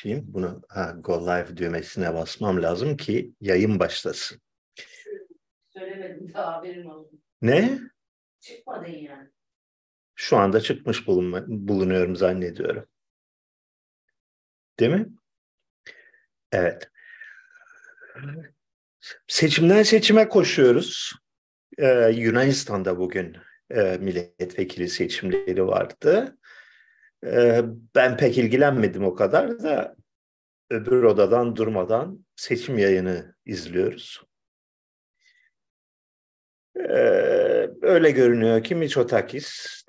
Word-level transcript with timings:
açayım. 0.00 0.24
Bunu 0.28 0.62
ha, 0.68 0.94
Go 1.00 1.26
Live 1.26 1.56
düğmesine 1.56 2.14
basmam 2.14 2.62
lazım 2.62 2.96
ki 2.96 3.34
yayın 3.40 3.80
başlasın. 3.80 4.40
Söylemedim 5.68 6.34
daha 6.34 6.56
haberin 6.56 6.84
olsun. 6.84 7.22
Ne? 7.42 7.78
Çıkmadın 8.40 8.86
yani. 8.86 9.28
Şu 10.14 10.36
anda 10.36 10.60
çıkmış 10.60 11.06
bulunma, 11.06 11.44
bulunuyorum 11.46 12.16
zannediyorum. 12.16 12.86
Değil 14.80 14.92
mi? 14.92 15.06
Evet. 16.52 16.90
Seçimden 19.26 19.82
seçime 19.82 20.28
koşuyoruz. 20.28 21.12
Ee, 21.78 22.10
Yunanistan'da 22.14 22.98
bugün 22.98 23.36
e, 23.70 23.98
milletvekili 24.00 24.88
seçimleri 24.88 25.66
vardı. 25.66 26.38
Ee, 27.26 27.62
ben 27.94 28.16
pek 28.16 28.38
ilgilenmedim 28.38 29.04
o 29.04 29.14
kadar 29.14 29.62
da 29.62 29.96
öbür 30.70 31.02
odadan 31.02 31.56
durmadan 31.56 32.26
seçim 32.36 32.78
yayını 32.78 33.34
izliyoruz. 33.46 34.22
Ee, 36.76 37.70
öyle 37.82 38.10
görünüyor 38.10 38.64
ki 38.64 38.74
Mitsotakis 38.74 39.80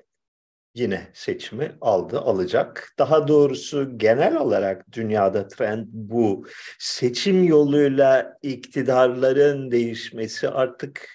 yine 0.74 1.10
seçimi 1.14 1.76
aldı, 1.80 2.20
alacak. 2.20 2.94
Daha 2.98 3.28
doğrusu 3.28 3.98
genel 3.98 4.36
olarak 4.36 4.92
dünyada 4.92 5.48
trend 5.48 5.86
bu. 5.92 6.46
Seçim 6.78 7.44
yoluyla 7.44 8.38
iktidarların 8.42 9.70
değişmesi 9.70 10.48
artık 10.48 11.08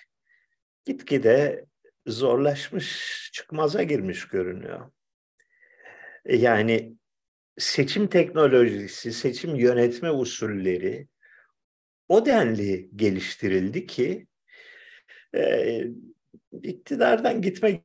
gitgide 0.86 1.66
zorlaşmış, 2.08 3.30
çıkmaza 3.34 3.84
girmiş 3.84 4.28
görünüyor. 4.28 4.92
Yani 6.28 6.98
seçim 7.58 8.08
teknolojisi, 8.08 9.14
seçim 9.14 9.56
yönetme 9.56 10.12
usulleri 10.12 11.08
o 12.08 12.26
denli 12.26 12.90
geliştirildi 12.96 13.86
ki 13.86 14.28
e, 15.36 15.84
iktidardan 16.64 17.42
gitmek 17.42 17.84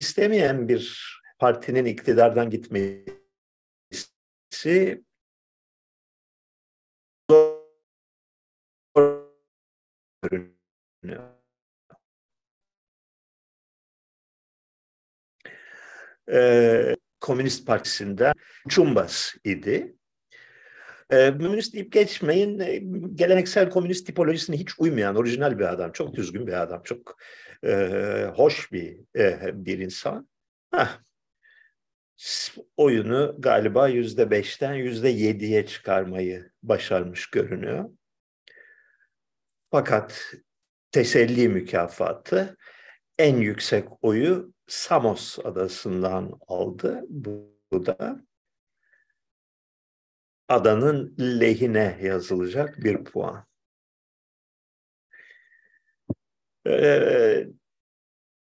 istemeyen 0.00 0.68
bir 0.68 1.14
partinin 1.38 1.84
iktidardan 1.84 2.50
gitmesi 2.50 3.18
görünüyor. 10.22 11.38
Ee, 16.32 16.96
Komünist 17.20 17.66
Partisi'nden 17.66 18.32
Çumbas 18.68 19.34
idi. 19.44 19.94
E, 21.10 21.30
komünist 21.30 21.74
deyip 21.74 21.92
geçmeyin. 21.92 22.58
E, 22.58 22.76
geleneksel 23.14 23.70
komünist 23.70 24.06
tipolojisine 24.06 24.56
hiç 24.56 24.78
uymayan 24.78 25.16
orijinal 25.16 25.58
bir 25.58 25.72
adam. 25.72 25.92
Çok 25.92 26.14
düzgün 26.14 26.46
bir 26.46 26.62
adam. 26.62 26.82
Çok 26.84 27.18
e, 27.64 27.72
hoş 28.34 28.72
bir 28.72 29.00
e, 29.16 29.50
bir 29.54 29.78
insan. 29.78 30.28
Heh. 30.74 30.98
Oyunu 32.76 33.36
galiba 33.38 33.88
yüzde 33.88 34.30
beşten 34.30 34.74
yüzde 34.74 35.08
yediye 35.08 35.66
çıkarmayı 35.66 36.50
başarmış 36.62 37.30
görünüyor. 37.30 37.90
Fakat 39.70 40.34
teselli 40.92 41.48
mükafatı 41.48 42.56
en 43.18 43.36
yüksek 43.36 43.88
oyu 44.02 44.52
Samos 44.68 45.38
adasından 45.38 46.40
aldı. 46.48 47.04
Bu 47.08 47.86
da 47.86 48.24
adanın 50.48 51.16
lehine 51.18 51.98
yazılacak 52.02 52.78
bir 52.78 53.04
puan. 53.04 53.46
Ee, 56.66 57.46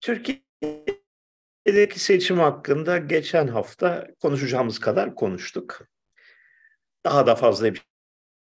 Türkiye'deki 0.01 2.01
seçim 2.01 2.39
hakkında 2.39 2.99
geçen 2.99 3.47
hafta 3.47 4.09
konuşacağımız 4.21 4.79
kadar 4.79 5.15
konuştuk. 5.15 5.89
Daha 7.05 7.27
da 7.27 7.35
fazla 7.35 7.75
bir 7.75 7.83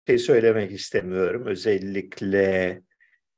şey 0.06 0.18
söylemek 0.18 0.72
istemiyorum. 0.72 1.46
Özellikle 1.46 2.82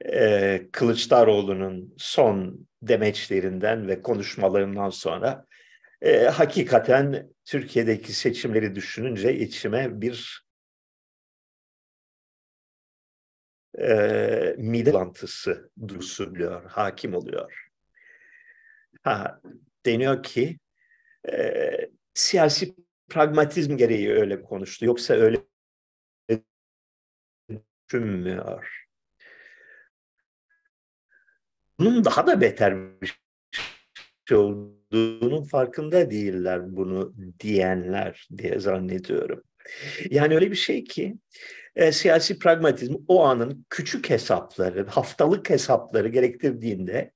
e, 0.05 0.69
Kılıçdaroğlu'nun 0.73 1.95
son 1.99 2.69
demeçlerinden 2.89 3.89
ve 3.89 4.03
konuşmalarından 4.03 4.91
sonra 4.91 5.47
e, 6.03 6.25
hakikaten 6.25 7.31
Türkiye'deki 7.45 8.13
seçimleri 8.13 8.75
düşününce 8.75 9.37
içime 9.39 10.01
bir 10.01 10.45
e, 13.79 14.55
mide 14.59 14.93
bulantısı 14.93 15.71
duygusu 15.89 16.33
hakim 16.69 17.15
oluyor. 17.15 17.69
Ha, 19.03 19.41
deniyor 19.87 20.23
ki 20.23 20.59
e, 21.33 21.71
siyasi 22.15 22.75
pragmatizm 23.09 23.77
gereği 23.77 24.13
öyle 24.13 24.43
konuştu. 24.43 24.85
Yoksa 24.85 25.15
öyle 25.15 25.37
düşünmüyor. 27.89 28.84
Bunun 31.79 32.05
daha 32.05 32.27
da 32.27 32.41
beter 32.41 33.01
bir 33.01 33.21
şey 34.29 34.37
olduğunun 34.37 35.45
farkında 35.45 36.11
değiller 36.11 36.77
bunu 36.77 37.15
diyenler 37.41 38.29
diye 38.37 38.61
zannediyorum. 38.61 39.43
Yani 40.11 40.35
öyle 40.35 40.51
bir 40.51 40.57
şey 40.57 40.85
ki 40.85 41.17
e, 41.77 41.93
siyasi 41.93 42.39
pragmatizm 42.39 42.95
o 43.09 43.25
anın 43.25 43.67
küçük 43.71 44.11
hesapları, 44.11 44.87
haftalık 44.87 45.51
hesapları 45.51 46.09
gerektirdiğinde 46.09 47.13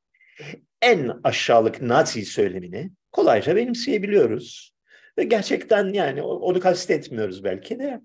en 0.82 1.20
aşağılık 1.24 1.82
Nazi 1.82 2.24
söylemini 2.24 2.90
kolayca 3.12 3.56
benimseyebiliyoruz. 3.56 4.74
Ve 5.18 5.24
gerçekten 5.24 5.92
yani 5.92 6.22
onu 6.22 6.60
kastetmiyoruz 6.60 7.44
belki 7.44 7.78
de. 7.78 8.00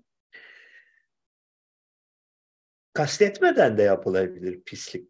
Kastetmeden 2.92 3.78
de 3.78 3.82
yapılabilir 3.82 4.60
pislik. 4.66 5.08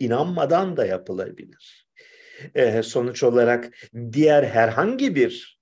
İnanmadan 0.00 0.76
da 0.76 0.86
yapılabilir 0.86 1.90
e, 2.54 2.82
sonuç 2.82 3.22
olarak 3.22 3.74
diğer 4.12 4.44
herhangi 4.44 5.14
bir 5.14 5.60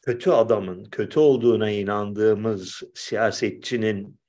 kötü 0.00 0.30
adamın, 0.30 0.84
kötü 0.84 1.20
olduğuna 1.20 1.70
inandığımız 1.70 2.82
siyasetçinin 2.94 4.20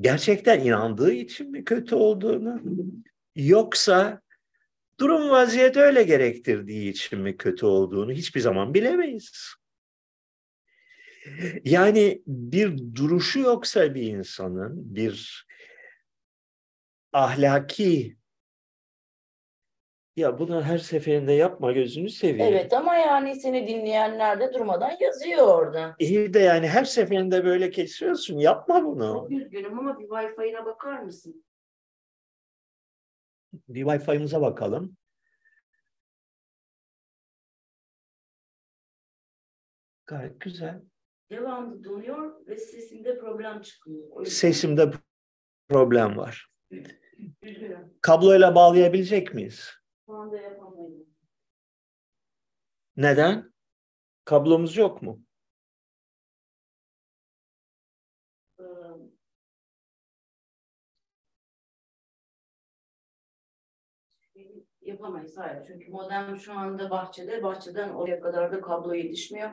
gerçekten 0.00 0.60
inandığı 0.60 1.12
için 1.12 1.50
mi 1.50 1.64
kötü 1.64 1.94
olduğunu 1.94 2.62
yoksa 3.36 4.20
durum 5.00 5.30
vaziyet 5.30 5.76
öyle 5.76 6.02
gerektirdiği 6.02 6.90
için 6.90 7.20
mi 7.20 7.36
kötü 7.36 7.66
olduğunu 7.66 8.12
hiçbir 8.12 8.40
zaman 8.40 8.74
bilemeyiz. 8.74 9.54
Yani 11.64 12.22
bir 12.26 12.94
duruşu 12.94 13.38
yoksa 13.38 13.94
bir 13.94 14.02
insanın, 14.02 14.94
bir 14.94 15.46
ahlaki 17.12 18.15
ya 20.16 20.38
bunu 20.38 20.62
her 20.62 20.78
seferinde 20.78 21.32
yapma 21.32 21.72
gözünü 21.72 22.10
seveyim. 22.10 22.54
Evet 22.54 22.72
ama 22.72 22.96
yani 22.96 23.34
seni 23.34 23.68
dinleyenler 23.68 24.40
de 24.40 24.54
durmadan 24.54 24.92
yazıyor 25.00 25.48
orada. 25.48 25.96
İyi 25.98 26.34
de 26.34 26.38
yani 26.38 26.68
her 26.68 26.84
seferinde 26.84 27.44
böyle 27.44 27.70
kesiyorsun. 27.70 28.38
Yapma 28.38 28.84
bunu. 28.84 29.12
Çok 29.14 29.30
üzgünüm 29.30 29.78
ama 29.78 29.98
bir 29.98 30.08
Wi-Fi'ine 30.08 30.64
bakar 30.64 30.98
mısın? 30.98 31.44
Bir 33.68 33.82
Wi-Fi'mize 33.82 34.40
bakalım. 34.40 34.96
Gayet 40.06 40.40
güzel. 40.40 40.82
Devamlı 41.30 41.84
donuyor 41.84 42.46
ve 42.46 42.58
sesinde 42.58 43.18
problem 43.18 43.62
çıkıyor. 43.62 44.26
Sesimde 44.26 44.90
problem 45.68 46.16
var. 46.16 46.50
Kabloyla 48.00 48.54
bağlayabilecek 48.54 49.34
miyiz? 49.34 49.70
Şu 50.06 50.14
anda 50.14 50.36
yapamayız. 50.36 51.06
Neden? 52.96 53.52
Kablomuz 54.24 54.76
yok 54.76 55.02
mu? 55.02 55.20
Ee, 58.60 58.64
yapamayız 64.82 65.36
hayır. 65.36 65.64
Çünkü 65.66 65.90
modem 65.90 66.36
şu 66.36 66.52
anda 66.52 66.90
bahçede. 66.90 67.42
Bahçeden 67.42 67.88
oraya 67.88 68.20
kadar 68.20 68.52
da 68.52 68.60
kablo 68.60 68.94
yetişmiyor. 68.94 69.50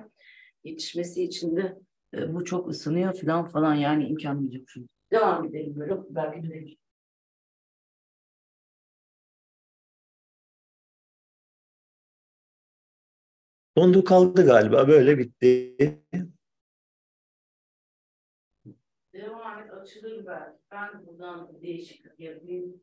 Yetişmesi 0.63 1.23
için 1.23 1.55
de 1.55 1.79
e, 2.13 2.33
bu 2.33 2.45
çok 2.45 2.69
ısınıyor 2.69 3.13
falan 3.21 3.45
falan 3.45 3.75
yani 3.75 4.07
imkan 4.07 4.51
yok. 4.51 4.67
Devam 5.11 5.45
edelim 5.45 5.79
böyle. 5.79 5.97
Belki 6.09 6.43
düzelir. 6.43 6.82
Dondu 13.77 14.03
kaldı 14.03 14.45
galiba. 14.45 14.87
Böyle 14.87 15.17
bitti. 15.17 15.75
Devam 19.13 19.59
et 19.59 19.71
açılır 19.73 20.25
belki. 20.25 20.57
Ben 20.71 21.05
buradan 21.05 21.61
değişiklik 21.61 22.19
yapayım. 22.19 22.81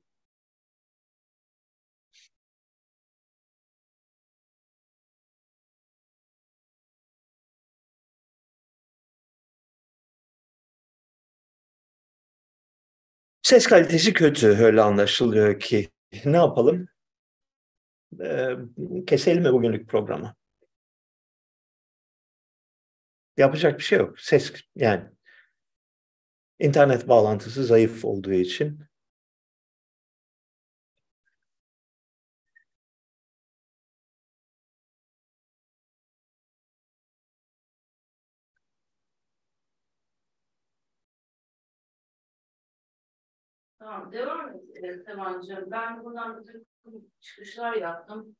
Ses 13.42 13.66
kalitesi 13.66 14.12
kötü 14.12 14.46
öyle 14.48 14.82
anlaşılıyor 14.82 15.60
ki. 15.60 15.88
Ne 16.24 16.36
yapalım? 16.36 16.88
Ee, 18.20 18.56
keselim 19.06 19.42
mi 19.42 19.52
bugünlük 19.52 19.88
programı? 19.88 20.34
Yapacak 23.40 23.78
bir 23.78 23.84
şey 23.84 23.98
yok. 23.98 24.20
Ses 24.20 24.52
yani 24.76 25.04
internet 26.58 27.08
bağlantısı 27.08 27.64
zayıf 27.64 28.04
olduğu 28.04 28.32
için 28.32 28.80
Tamam, 43.78 44.12
devam 44.12 44.48
et 44.50 45.06
Tevancığım. 45.06 45.70
Ben 45.70 46.04
bir 46.38 46.46
takım 46.46 47.10
çıkışlar 47.20 47.72
yaptım. 47.76 48.36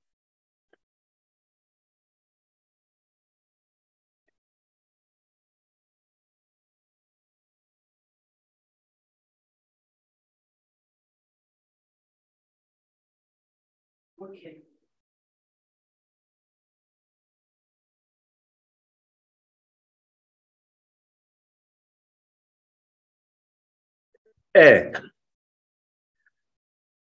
Okey. 14.21 14.63
Evet. 24.55 25.01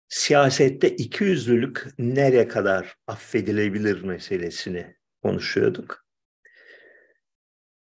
Siyasette 0.09 0.89
ikiyüzlülük 0.89 1.85
nereye 1.99 2.47
kadar 2.47 2.95
affedilebilir 3.07 4.01
meselesini 4.03 4.95
konuşuyorduk. 5.23 6.05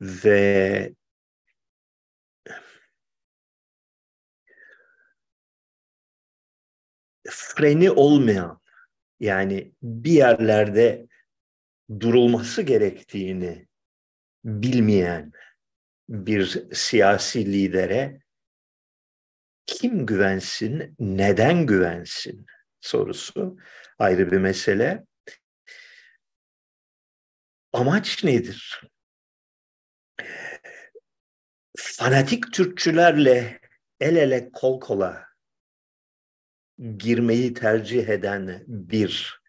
Ve 0.01 0.93
freni 7.29 7.91
olmayan 7.91 8.59
yani 9.19 9.71
bir 9.83 10.11
yerlerde 10.11 11.07
durulması 11.99 12.61
gerektiğini 12.61 13.67
bilmeyen 14.45 15.31
bir 16.09 16.73
siyasi 16.73 17.45
lidere 17.53 18.19
kim 19.65 20.05
güvensin, 20.05 20.95
neden 20.99 21.65
güvensin 21.65 22.45
sorusu 22.81 23.57
ayrı 23.99 24.31
bir 24.31 24.37
mesele. 24.37 25.05
Amaç 27.73 28.23
nedir? 28.23 28.81
Fanatik 31.77 32.53
Türkçülerle 32.53 33.59
el 33.99 34.15
ele 34.15 34.51
kol 34.51 34.79
kola 34.79 35.26
girmeyi 36.97 37.53
tercih 37.53 38.09
eden 38.09 38.63
bir 38.67 39.41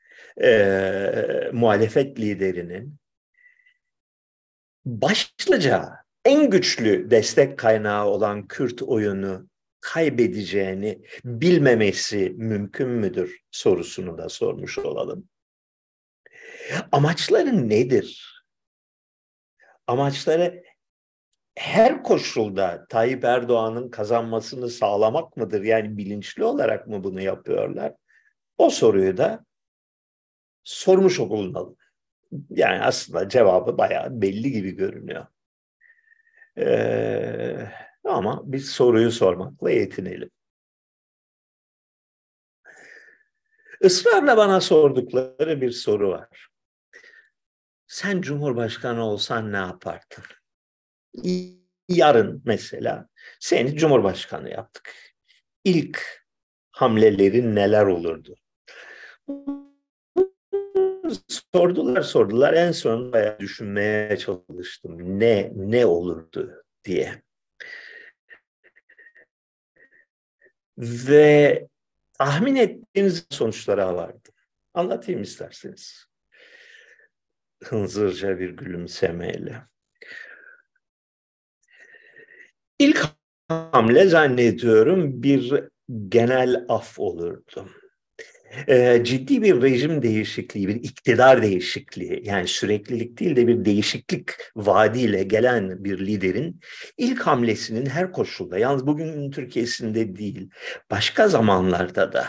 e, 0.43 1.51
muhalefet 1.53 2.21
liderinin 2.21 2.97
başlıca 4.85 5.93
en 6.25 6.51
güçlü 6.51 7.11
destek 7.11 7.59
kaynağı 7.59 8.07
olan 8.07 8.49
Kürt 8.49 8.83
oyunu 8.83 9.49
kaybedeceğini 9.81 11.03
bilmemesi 11.25 12.35
mümkün 12.37 12.89
müdür 12.89 13.41
sorusunu 13.51 14.19
da 14.19 14.29
sormuş 14.29 14.79
olalım. 14.79 15.29
Amaçları 16.93 17.69
nedir? 17.69 18.39
Amaçları 19.87 20.68
her 21.59 22.03
koşulda 22.03 22.87
Tayyip 22.89 23.25
Erdoğan'ın 23.25 23.89
kazanmasını 23.91 24.69
sağlamak 24.69 25.37
mıdır? 25.37 25.63
Yani 25.63 25.97
bilinçli 25.97 26.45
olarak 26.45 26.87
mı 26.87 27.05
bunu 27.05 27.21
yapıyorlar? 27.21 27.95
O 28.59 28.71
soruyu 28.71 29.17
da 29.17 29.45
sormuş 30.65 31.21
olunmalı. 31.21 31.77
Yani 32.51 32.83
aslında 32.83 33.29
cevabı 33.29 33.79
bayağı 33.79 34.23
belli 34.23 34.53
gibi 34.53 34.71
görünüyor. 34.71 35.27
Ee, 36.59 37.69
ama 38.05 38.43
biz 38.45 38.71
soruyu 38.71 39.11
sormakla 39.11 39.71
yetinelim. 39.71 40.31
Israrla 43.81 44.37
bana 44.37 44.61
sordukları 44.61 45.61
bir 45.61 45.71
soru 45.71 46.11
var. 46.11 46.49
Sen 47.87 48.21
Cumhurbaşkanı 48.21 49.05
olsan 49.05 49.53
ne 49.53 49.57
yapardın? 49.57 50.38
Yarın 51.89 52.43
mesela 52.45 53.09
seni 53.41 53.77
Cumhurbaşkanı 53.77 54.51
yaptık. 54.51 54.95
İlk 55.65 56.25
hamlelerin 56.71 57.57
neler 57.57 57.85
olurdu? 57.87 58.37
Sordular 61.29 62.03
sordular 62.03 62.55
en 62.55 62.73
sonunda 62.73 63.39
düşünmeye 63.41 64.17
çalıştım. 64.17 65.21
Ne 65.21 65.53
ne 65.55 65.87
olurdu 65.87 66.65
diye. 66.85 67.23
Ve 70.79 71.69
tahmin 72.19 72.57
ettiğiniz 72.57 73.27
sonuçlara 73.31 73.95
vardı. 73.95 74.29
Anlatayım 74.75 75.23
isterseniz. 75.23 76.07
Hınzırca 77.65 78.39
bir 78.39 78.51
gülümsemeyle. 78.51 79.63
İlk 82.79 83.05
hamle 83.49 84.09
zannediyorum 84.09 85.23
bir 85.23 85.65
genel 86.09 86.65
af 86.69 86.99
olurdu 86.99 87.69
e, 88.69 89.05
ciddi 89.05 89.43
bir 89.43 89.63
rejim 89.63 90.03
değişikliği, 90.03 90.69
bir 90.69 90.75
iktidar 90.75 91.43
değişikliği 91.43 92.23
yani 92.25 92.49
süreklilik 92.49 93.21
değil 93.21 93.37
de 93.37 93.47
bir 93.47 93.65
değişiklik 93.65 94.31
vaadiyle 94.57 95.23
gelen 95.23 95.85
bir 95.85 96.07
liderin 96.07 96.61
ilk 96.97 97.21
hamlesinin 97.21 97.87
her 97.87 98.13
koşulda 98.13 98.59
yalnız 98.59 98.87
bugün 98.87 99.31
Türkiye'sinde 99.31 100.17
değil 100.17 100.51
başka 100.91 101.29
zamanlarda 101.29 102.13
da 102.13 102.27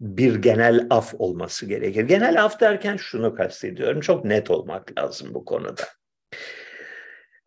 bir 0.00 0.34
genel 0.34 0.86
af 0.90 1.14
olması 1.18 1.66
gerekir. 1.66 2.04
Genel 2.04 2.44
af 2.44 2.60
derken 2.60 2.96
şunu 2.96 3.34
kastediyorum 3.34 4.00
çok 4.00 4.24
net 4.24 4.50
olmak 4.50 4.98
lazım 4.98 5.34
bu 5.34 5.44
konuda. 5.44 5.84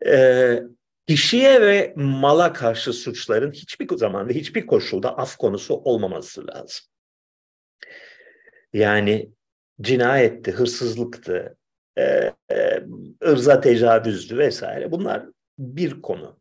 Ee, 0.06 0.62
kişiye 1.06 1.60
ve 1.60 1.92
mala 1.96 2.52
karşı 2.52 2.92
suçların 2.92 3.52
hiçbir 3.52 3.96
zaman 3.96 4.28
ve 4.28 4.34
hiçbir 4.34 4.66
koşulda 4.66 5.18
af 5.18 5.36
konusu 5.36 5.74
olmaması 5.74 6.46
lazım. 6.46 6.86
Yani 8.72 9.30
cinayetti, 9.80 10.52
hırsızlıktı, 10.52 11.56
e, 11.98 12.32
e, 12.50 12.82
ırza 13.24 13.60
tecavüzdü 13.60 14.38
vesaire. 14.38 14.90
Bunlar 14.90 15.26
bir 15.58 16.02
konu. 16.02 16.40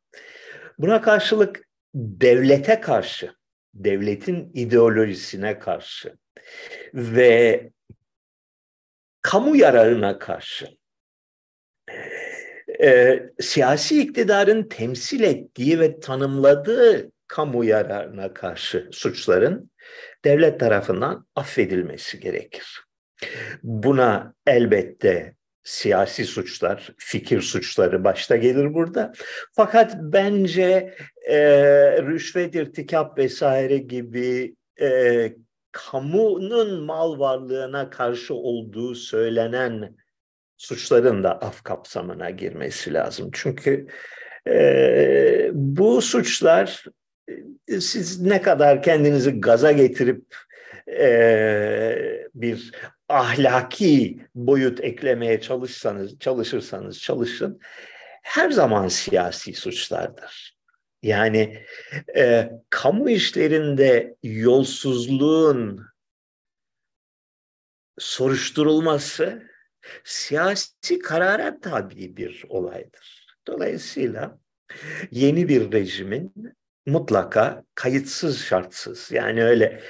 Buna 0.80 1.02
karşılık 1.02 1.68
devlete 1.96 2.82
karşı, 2.82 3.36
devletin 3.74 4.52
ideolojisine 4.54 5.60
karşı 5.60 6.16
ve 6.94 7.72
kamu 9.22 9.56
yararına 9.56 10.20
karşı 10.20 10.78
e, 12.82 13.20
siyasi 13.40 14.02
iktidarın 14.02 14.64
temsil 14.64 15.24
ettiği 15.24 15.80
ve 15.80 16.00
tanımladığı 16.00 17.12
kamu 17.28 17.64
yararına 17.64 18.34
karşı 18.34 18.90
suçların 18.92 19.72
devlet 20.26 20.60
tarafından 20.60 21.28
affedilmesi 21.36 22.20
gerekir. 22.20 22.84
Buna 23.64 24.34
elbette 24.48 25.36
siyasi 25.64 26.26
suçlar, 26.26 26.90
fikir 26.98 27.42
suçları 27.42 28.04
başta 28.04 28.36
gelir 28.36 28.74
burada. 28.74 29.14
Fakat 29.54 29.96
bence 30.00 30.96
e, 31.30 31.40
rüşvet, 32.02 32.56
irtikap 32.56 33.18
vesaire 33.18 33.78
gibi 33.78 34.56
e, 34.82 35.34
kamunun 35.72 36.84
mal 36.84 37.20
varlığına 37.20 37.90
karşı 37.90 38.34
olduğu 38.34 38.96
söylenen 38.96 39.96
suçların 40.58 41.24
da 41.24 41.40
af 41.42 41.64
kapsamına 41.64 42.30
girmesi 42.30 42.94
lazım. 42.94 43.30
Çünkü 43.34 43.88
e, 44.48 45.50
bu 45.54 46.02
suçlar 46.02 46.86
e, 47.68 47.82
siz 47.82 48.22
ne 48.22 48.42
kadar 48.42 48.82
kendinizi 48.82 49.42
gaza 49.42 49.72
getirip 49.72 50.36
e, 50.88 52.28
bir 52.36 52.72
ahlaki 53.10 54.20
boyut 54.36 54.84
eklemeye 54.84 55.42
çalışsanız, 55.42 56.20
çalışırsanız 56.20 57.00
çalışın, 57.00 57.60
her 58.24 58.52
zaman 58.52 58.88
siyasi 58.88 59.54
suçlardır. 59.54 60.56
Yani 61.04 61.66
e, 62.16 62.52
kamu 62.70 63.10
işlerinde 63.10 64.16
yolsuzluğun 64.24 65.86
soruşturulması 67.98 69.44
siyasi 70.04 71.00
karara 71.00 71.60
tabi 71.60 72.18
bir 72.18 72.46
olaydır. 72.50 73.28
Dolayısıyla 73.48 74.40
yeni 75.12 75.50
bir 75.50 75.72
rejimin 75.72 76.34
mutlaka 76.86 77.64
kayıtsız 77.76 78.40
şartsız 78.40 79.12
yani 79.12 79.44
öyle 79.44 79.82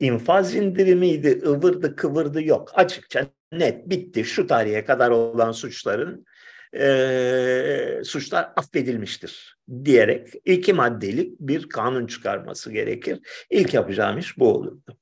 infaz 0.00 0.54
indirimiydi 0.54 1.42
ıvırdı 1.46 1.96
kıvırdı 1.96 2.42
yok 2.42 2.72
açıkça 2.74 3.26
net 3.52 3.90
bitti 3.90 4.24
şu 4.24 4.46
tarihe 4.46 4.84
kadar 4.84 5.10
olan 5.10 5.52
suçların 5.52 6.26
e, 6.74 8.00
suçlar 8.04 8.52
affedilmiştir 8.56 9.56
diyerek 9.84 10.28
iki 10.44 10.72
maddelik 10.72 11.40
bir 11.40 11.68
kanun 11.68 12.06
çıkarması 12.06 12.72
gerekir. 12.72 13.20
İlk 13.50 13.74
yapacağım 13.74 14.18
iş 14.18 14.38
bu 14.38 14.54
olurdu. 14.54 14.97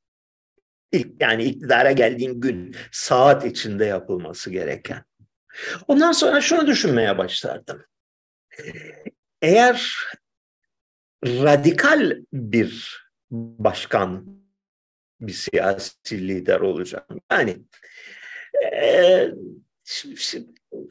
İlk, 0.93 1.09
yani 1.21 1.45
iktidara 1.45 1.93
geldiğin 1.93 2.41
gün 2.41 2.77
saat 2.93 3.45
içinde 3.45 3.85
yapılması 3.85 4.51
gereken. 4.51 5.05
Ondan 5.89 6.13
sonra 6.13 6.41
şunu 6.41 6.67
düşünmeye 6.67 7.19
başlardım. 7.19 7.83
Eğer 9.43 9.95
radikal 11.25 12.17
bir 12.33 13.01
başkan, 13.31 14.27
bir 15.21 15.33
siyasi 15.33 16.29
lider 16.29 16.61
olacağım. 16.61 17.21
Yani 17.31 17.57
e, 18.73 19.29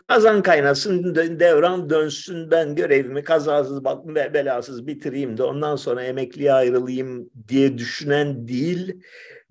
kazan 0.07 0.43
kaynasın, 0.43 1.15
devran 1.15 1.89
dönsün, 1.89 2.51
ben 2.51 2.75
görevimi 2.75 3.23
kazasız 3.23 3.85
belasız 3.85 4.87
bitireyim 4.87 5.37
de 5.37 5.43
ondan 5.43 5.75
sonra 5.75 6.03
emekliye 6.03 6.53
ayrılayım 6.53 7.29
diye 7.47 7.77
düşünen 7.77 8.47
değil, 8.47 9.01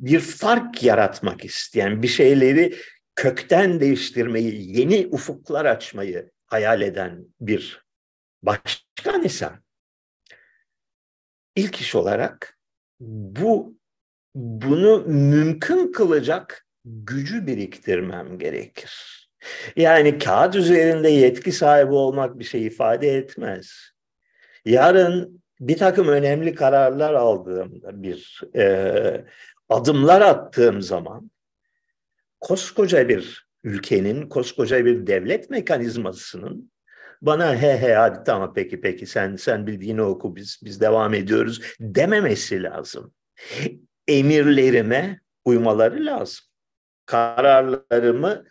bir 0.05 0.21
fark 0.21 0.83
yaratmak 0.83 1.45
isteyen, 1.45 2.03
bir 2.03 2.09
şeyleri 2.09 2.75
kökten 3.15 3.81
değiştirmeyi, 3.81 4.79
yeni 4.79 5.09
ufuklar 5.11 5.65
açmayı 5.65 6.31
hayal 6.47 6.83
eden 6.83 7.27
bir 7.41 7.85
başkan 8.43 9.25
ise 9.25 9.51
ilk 11.57 11.81
iş 11.81 11.95
olarak 11.95 12.59
bu 13.01 13.79
bunu 14.35 15.05
mümkün 15.07 15.93
kılacak 15.93 16.67
gücü 16.85 17.47
biriktirmem 17.47 18.39
gerekir. 18.39 19.25
Yani 19.77 20.19
kağıt 20.19 20.55
üzerinde 20.55 21.09
yetki 21.09 21.53
sahibi 21.53 21.93
olmak 21.93 22.39
bir 22.39 22.45
şey 22.45 22.67
ifade 22.67 23.09
etmez. 23.09 23.91
Yarın 24.65 25.43
bir 25.61 25.77
takım 25.77 26.09
önemli 26.09 26.55
kararlar 26.55 27.15
aldığımda 27.15 28.03
bir 28.03 28.41
e, 28.57 29.25
adımlar 29.69 30.21
attığım 30.21 30.83
zaman 30.83 31.31
koskoca 32.41 33.09
bir 33.09 33.49
ülkenin, 33.65 34.29
koskoca 34.29 34.85
bir 34.85 35.07
devlet 35.07 35.51
mekanizmasının 35.51 36.71
bana 37.23 37.63
he 37.63 37.79
he 37.79 37.95
hadi 37.95 38.25
tamam 38.25 38.53
peki 38.55 38.81
peki 38.81 39.07
sen 39.07 39.37
sen 39.37 39.67
bildiğini 39.67 40.03
oku 40.03 40.37
biz 40.37 40.61
biz 40.65 40.81
devam 40.81 41.15
ediyoruz 41.15 41.61
dememesi 41.81 42.63
lazım. 42.63 43.15
Emirlerime 44.09 45.21
uymaları 45.45 46.07
lazım. 46.07 46.45
Kararlarımı 47.07 48.45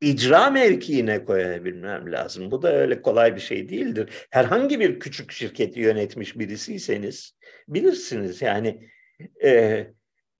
icra 0.00 0.50
mevkiine 0.50 1.24
koyabilmem 1.24 2.12
lazım. 2.12 2.50
Bu 2.50 2.62
da 2.62 2.72
öyle 2.72 3.02
kolay 3.02 3.36
bir 3.36 3.40
şey 3.40 3.68
değildir. 3.68 4.26
Herhangi 4.30 4.80
bir 4.80 5.00
küçük 5.00 5.32
şirketi 5.32 5.80
yönetmiş 5.80 6.38
birisiyseniz 6.38 7.36
bilirsiniz 7.68 8.42
yani 8.42 8.88
e, 9.44 9.86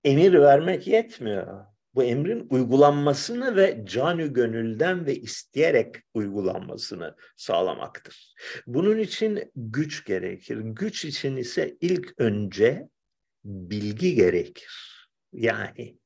emir 0.03 0.33
vermek 0.33 0.87
yetmiyor 0.87 1.73
bu 1.95 2.03
emrin 2.03 2.47
uygulanmasını 2.49 3.55
ve 3.55 3.83
canü 3.85 4.33
gönülden 4.33 5.05
ve 5.05 5.15
isteyerek 5.15 5.95
uygulanmasını 6.13 7.15
sağlamaktır. 7.37 8.35
Bunun 8.67 8.97
için 8.97 9.51
güç 9.55 10.05
gerekir. 10.05 10.57
Güç 10.57 11.05
için 11.05 11.35
ise 11.35 11.77
ilk 11.81 12.13
önce 12.17 12.89
bilgi 13.45 14.15
gerekir. 14.15 15.07
Yani 15.33 15.97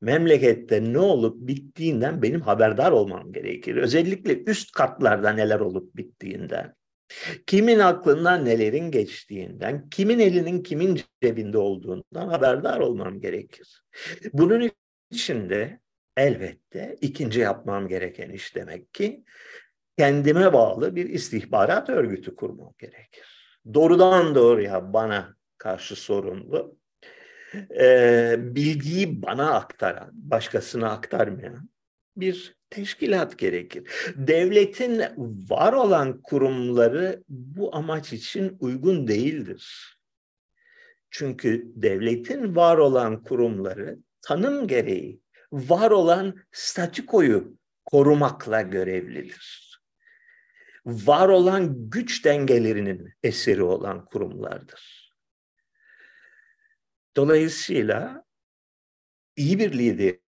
memlekette 0.00 0.92
ne 0.92 0.98
olup 0.98 1.48
bittiğinden 1.48 2.22
benim 2.22 2.40
haberdar 2.40 2.92
olmam 2.92 3.32
gerekir. 3.32 3.76
Özellikle 3.76 4.42
üst 4.44 4.72
katlarda 4.72 5.32
neler 5.32 5.60
olup 5.60 5.96
bittiğinden. 5.96 6.74
Kimin 7.46 7.78
aklından 7.78 8.44
nelerin 8.44 8.90
geçtiğinden, 8.90 9.88
kimin 9.88 10.18
elinin 10.18 10.62
kimin 10.62 11.00
cebinde 11.22 11.58
olduğundan 11.58 12.28
haberdar 12.28 12.80
olmam 12.80 13.20
gerekir. 13.20 13.82
Bunun 14.32 14.70
Şimdi 15.14 15.80
elbette 16.16 16.96
ikinci 17.00 17.40
yapmam 17.40 17.88
gereken 17.88 18.30
iş 18.30 18.54
demek 18.56 18.94
ki 18.94 19.24
kendime 19.98 20.52
bağlı 20.52 20.96
bir 20.96 21.08
istihbarat 21.08 21.88
örgütü 21.88 22.36
kurmam 22.36 22.72
gerekir. 22.78 23.58
Doğrudan 23.74 24.34
doğruya 24.34 24.92
bana 24.92 25.36
karşı 25.58 25.96
sorumlu, 25.96 26.78
bilgiyi 28.54 29.22
bana 29.22 29.54
aktaran, 29.54 30.10
başkasına 30.12 30.92
aktarmayan 30.92 31.70
bir 32.16 32.56
teşkilat 32.70 33.38
gerekir. 33.38 34.12
Devletin 34.16 35.02
var 35.50 35.72
olan 35.72 36.22
kurumları 36.22 37.22
bu 37.28 37.76
amaç 37.76 38.12
için 38.12 38.56
uygun 38.60 39.08
değildir. 39.08 39.92
Çünkü 41.10 41.72
devletin 41.74 42.56
var 42.56 42.78
olan 42.78 43.22
kurumları 43.22 43.98
tanım 44.22 44.66
gereği 44.66 45.20
var 45.52 45.90
olan 45.90 46.36
statikoyu 46.52 47.58
korumakla 47.84 48.62
görevlidir. 48.62 49.66
Var 50.86 51.28
olan 51.28 51.90
güç 51.90 52.24
dengelerinin 52.24 53.12
eseri 53.22 53.62
olan 53.62 54.04
kurumlardır. 54.04 55.12
Dolayısıyla 57.16 58.24
iyi 59.36 59.58
bir 59.58 59.72
liderin 59.72 60.25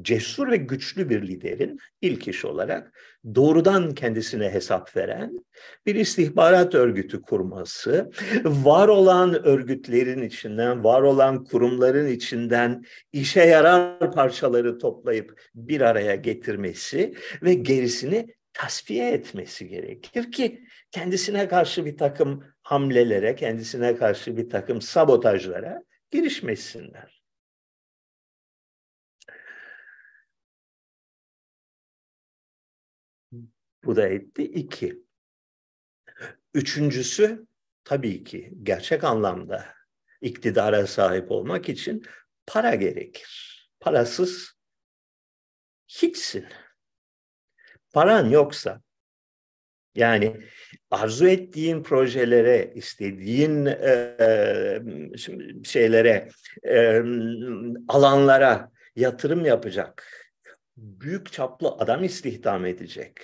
cesur 0.00 0.50
ve 0.50 0.56
güçlü 0.56 1.10
bir 1.10 1.28
liderin 1.28 1.78
ilk 2.00 2.28
iş 2.28 2.44
olarak 2.44 2.92
doğrudan 3.34 3.94
kendisine 3.94 4.50
hesap 4.50 4.96
veren 4.96 5.44
bir 5.86 5.94
istihbarat 5.94 6.74
örgütü 6.74 7.22
kurması, 7.22 8.10
var 8.44 8.88
olan 8.88 9.46
örgütlerin 9.46 10.22
içinden, 10.22 10.84
var 10.84 11.02
olan 11.02 11.44
kurumların 11.44 12.08
içinden 12.08 12.84
işe 13.12 13.42
yarar 13.42 14.12
parçaları 14.12 14.78
toplayıp 14.78 15.40
bir 15.54 15.80
araya 15.80 16.14
getirmesi 16.14 17.14
ve 17.42 17.54
gerisini 17.54 18.26
tasfiye 18.52 19.10
etmesi 19.10 19.68
gerekir 19.68 20.32
ki 20.32 20.64
kendisine 20.90 21.48
karşı 21.48 21.84
bir 21.84 21.96
takım 21.96 22.44
hamlelere, 22.62 23.34
kendisine 23.34 23.96
karşı 23.96 24.36
bir 24.36 24.50
takım 24.50 24.80
sabotajlara 24.80 25.82
girişmesinler. 26.10 27.13
Bu 33.84 33.96
da 33.96 34.08
etti 34.08 34.42
iki. 34.42 35.04
Üçüncüsü 36.54 37.46
tabii 37.84 38.24
ki 38.24 38.52
gerçek 38.62 39.04
anlamda 39.04 39.74
iktidara 40.20 40.86
sahip 40.86 41.30
olmak 41.30 41.68
için 41.68 42.04
para 42.46 42.74
gerekir. 42.74 43.54
Parasız 43.80 44.52
hiçsin. 45.88 46.46
Paran 47.92 48.30
yoksa 48.30 48.80
yani 49.94 50.40
arzu 50.90 51.26
ettiğin 51.26 51.82
projelere, 51.82 52.72
istediğin 52.74 53.66
e, 53.66 54.82
şeylere, 55.64 56.28
e, 56.68 57.02
alanlara 57.88 58.72
yatırım 58.96 59.44
yapacak, 59.44 60.08
büyük 60.76 61.32
çaplı 61.32 61.68
adam 61.68 62.04
istihdam 62.04 62.66
edecek 62.66 63.20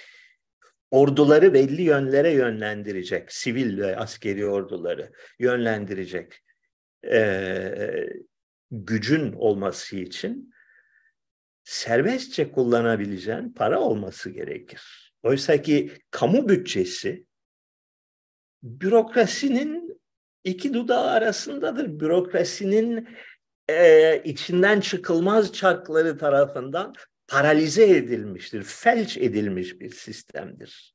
orduları 0.91 1.55
belli 1.55 1.83
yönlere 1.83 2.33
yönlendirecek, 2.33 3.33
sivil 3.33 3.79
ve 3.79 3.97
askeri 3.97 4.47
orduları 4.47 5.13
yönlendirecek 5.39 6.43
e, 7.11 8.09
gücün 8.71 9.33
olması 9.33 9.97
için 9.97 10.55
serbestçe 11.65 12.53
kullanabileceğin 12.53 13.53
para 13.53 13.81
olması 13.81 14.31
gerekir. 14.31 15.13
Oysa 15.23 15.63
ki 15.63 15.93
kamu 16.11 16.49
bütçesi 16.49 17.25
bürokrasinin 18.63 20.01
iki 20.45 20.75
dudağı 20.75 21.07
arasındadır. 21.07 22.01
Bürokrasinin 22.01 23.09
e, 23.69 24.23
içinden 24.25 24.81
çıkılmaz 24.81 25.53
çarkları 25.53 26.19
tarafından 26.19 26.95
paralize 27.31 27.97
edilmiştir, 27.97 28.63
felç 28.63 29.17
edilmiş 29.17 29.81
bir 29.81 29.91
sistemdir. 29.91 30.95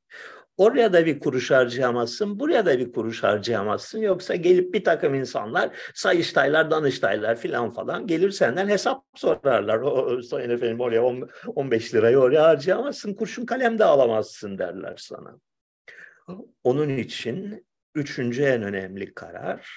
Oraya 0.56 0.92
da 0.92 1.06
bir 1.06 1.20
kuruş 1.20 1.50
harcayamazsın, 1.50 2.40
buraya 2.40 2.66
da 2.66 2.78
bir 2.78 2.92
kuruş 2.92 3.22
harcayamazsın. 3.22 3.98
Yoksa 3.98 4.34
gelip 4.34 4.74
bir 4.74 4.84
takım 4.84 5.14
insanlar, 5.14 5.76
sayıştaylar, 5.94 6.70
danıştaylar 6.70 7.36
filan 7.36 7.70
falan 7.70 8.06
gelir 8.06 8.30
senden 8.30 8.68
hesap 8.68 9.04
sorarlar. 9.14 9.80
O, 9.80 10.22
sayın 10.22 10.50
efendim 10.50 10.80
oraya 10.80 11.02
15 11.46 11.94
lirayı 11.94 12.18
oraya 12.18 12.42
harcayamazsın, 12.42 13.14
kurşun 13.14 13.46
kalem 13.46 13.78
de 13.78 13.84
alamazsın 13.84 14.58
derler 14.58 14.94
sana. 14.96 15.38
Onun 16.64 16.88
için 16.88 17.66
üçüncü 17.94 18.42
en 18.42 18.62
önemli 18.62 19.14
karar, 19.14 19.70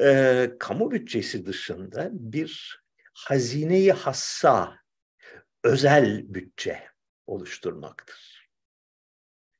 e, 0.00 0.50
kamu 0.58 0.90
bütçesi 0.90 1.46
dışında 1.46 2.08
bir 2.12 2.80
hazineyi 3.14 3.92
hassa, 3.92 4.76
özel 5.66 6.34
bütçe 6.34 6.82
oluşturmaktır 7.26 8.36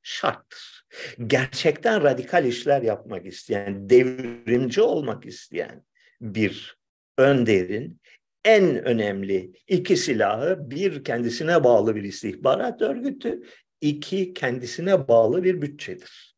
şarttır. 0.07 0.85
Gerçekten 1.27 2.03
radikal 2.03 2.45
işler 2.45 2.81
yapmak 2.81 3.25
isteyen, 3.25 3.89
devrimci 3.89 4.81
olmak 4.81 5.25
isteyen 5.25 5.85
bir 6.21 6.77
önderin 7.17 8.01
en 8.45 8.85
önemli 8.85 9.51
iki 9.67 9.97
silahı 9.97 10.71
bir 10.71 11.03
kendisine 11.03 11.63
bağlı 11.63 11.95
bir 11.95 12.03
istihbarat 12.03 12.81
örgütü, 12.81 13.43
iki 13.81 14.33
kendisine 14.33 15.07
bağlı 15.07 15.43
bir 15.43 15.61
bütçedir. 15.61 16.37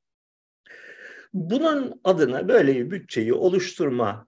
Bunun 1.34 2.02
adına 2.04 2.48
böyle 2.48 2.76
bir 2.76 2.92
bütçeyi 2.92 3.34
oluşturma 3.34 4.28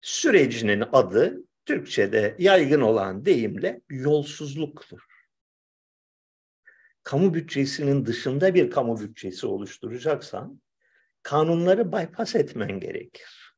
sürecinin 0.00 0.84
adı 0.92 1.47
Türkçe'de 1.68 2.36
yaygın 2.38 2.80
olan 2.80 3.24
deyimle 3.24 3.80
yolsuzluktur 3.90 5.00
kamu 7.08 7.34
bütçesinin 7.34 8.06
dışında 8.06 8.54
bir 8.54 8.70
kamu 8.70 9.00
bütçesi 9.00 9.46
oluşturacaksan 9.46 10.62
kanunları 11.22 11.92
bypass 11.92 12.34
etmen 12.34 12.80
gerekir. 12.80 13.54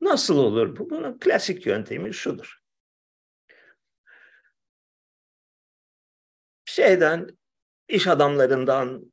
Nasıl 0.00 0.36
olur 0.36 0.76
bu? 0.76 0.90
Bunun 0.90 1.18
klasik 1.18 1.66
yöntemi 1.66 2.14
şudur. 2.14 2.60
Şeyden, 6.64 7.38
iş 7.88 8.06
adamlarından, 8.06 9.12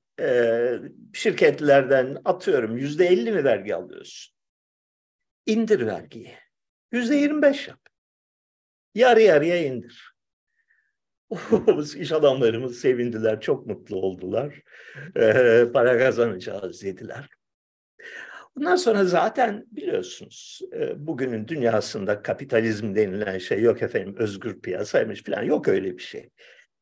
şirketlerden 1.13 2.17
atıyorum 2.25 2.77
yüzde 2.77 3.05
elli 3.05 3.31
mi 3.31 3.43
vergi 3.43 3.75
alıyorsun? 3.75 4.36
İndir 5.47 5.85
vergiyi. 5.85 6.33
Yüzde 6.91 7.15
yirmi 7.15 7.41
beş 7.41 7.67
yap. 7.67 7.79
Yarı 8.95 9.21
yarıya 9.21 9.63
indir. 9.63 10.13
iş 11.97 12.11
adamlarımız 12.11 12.79
sevindiler, 12.79 13.41
çok 13.41 13.67
mutlu 13.67 13.95
oldular. 13.95 14.61
Ee, 15.17 15.65
para 15.73 15.97
kazanacağız 15.97 16.83
dediler. 16.83 17.29
Bundan 18.55 18.75
sonra 18.75 19.05
zaten 19.05 19.65
biliyorsunuz 19.71 20.61
e, 20.73 21.07
bugünün 21.07 21.47
dünyasında 21.47 22.21
kapitalizm 22.21 22.95
denilen 22.95 23.37
şey 23.37 23.61
yok 23.61 23.81
efendim 23.81 24.15
özgür 24.17 24.61
piyasaymış 24.61 25.23
falan 25.23 25.43
yok 25.43 25.67
öyle 25.67 25.97
bir 25.97 26.03
şey. 26.03 26.29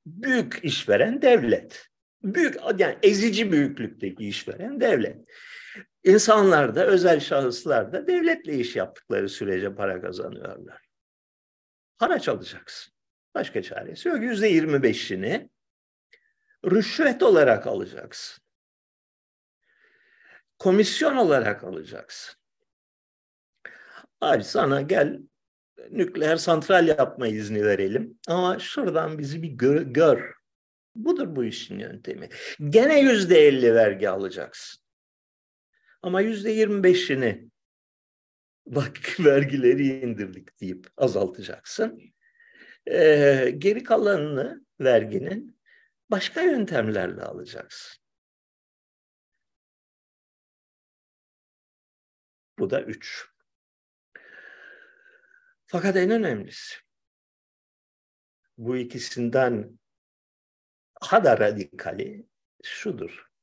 Büyük 0.06 0.60
işveren 0.64 1.22
devlet. 1.22 1.88
Büyük 2.24 2.56
yani 2.78 2.98
ezici 3.04 3.52
büyüklükteki 3.52 4.28
işveren 4.28 4.82
devlet. 4.82 5.18
İnsanlar 6.04 6.76
da 6.76 6.86
özel 6.86 7.20
şahıslar 7.20 7.94
da 7.94 8.08
devletle 8.08 8.54
iş 8.54 8.76
yaptıkları 8.76 9.30
sürece 9.30 9.76
para 9.76 10.02
kazanıyorlar. 10.02 10.82
Para 11.98 12.20
çalacaksın. 12.20 12.94
Başka 13.36 13.62
çaresi 13.62 14.10
yok. 14.10 14.22
Yüzde 14.22 14.48
yirmi 14.48 14.84
beşini 14.84 15.50
rüşvet 16.66 17.24
olarak 17.24 17.68
alacaksın. 17.68 18.44
Komisyon 20.60 21.16
olarak 21.16 21.64
alacaksın. 21.64 22.36
Abi 24.22 24.44
sana 24.44 24.82
gel 24.82 25.20
nükleer 25.92 26.38
santral 26.38 26.88
yapma 26.88 27.28
izni 27.28 27.66
verelim. 27.66 28.20
Ama 28.28 28.60
şuradan 28.60 29.20
bizi 29.20 29.42
bir 29.42 29.50
gör. 29.50 29.82
gör. 29.82 30.34
Budur 30.96 31.36
bu 31.36 31.44
işin 31.44 31.80
yöntemi. 31.80 32.30
Gene 32.70 33.00
yüzde 33.00 33.40
elli 33.40 33.76
vergi 33.76 34.10
alacaksın. 34.10 34.85
Ama 36.06 36.22
yüzde 36.22 36.52
yirmi 36.52 36.84
beşini 36.84 37.50
bak 38.66 39.00
vergileri 39.20 39.88
indirdik 39.88 40.62
deyip 40.62 40.88
azaltacaksın 40.98 42.14
e, 42.86 43.52
geri 43.58 43.84
kalanını 43.84 44.66
verginin 44.80 45.60
başka 46.10 46.42
yöntemlerle 46.42 47.22
alacaksın. 47.22 48.02
Bu 52.60 52.70
da 52.70 52.82
üç. 52.82 53.28
Fakat 55.66 55.96
en 55.96 56.10
önemlisi 56.12 56.76
bu 58.58 58.78
ikisinden 58.78 59.80
daha 61.02 61.24
da 61.24 61.40
radikali 61.40 62.28
şudur. 62.64 63.35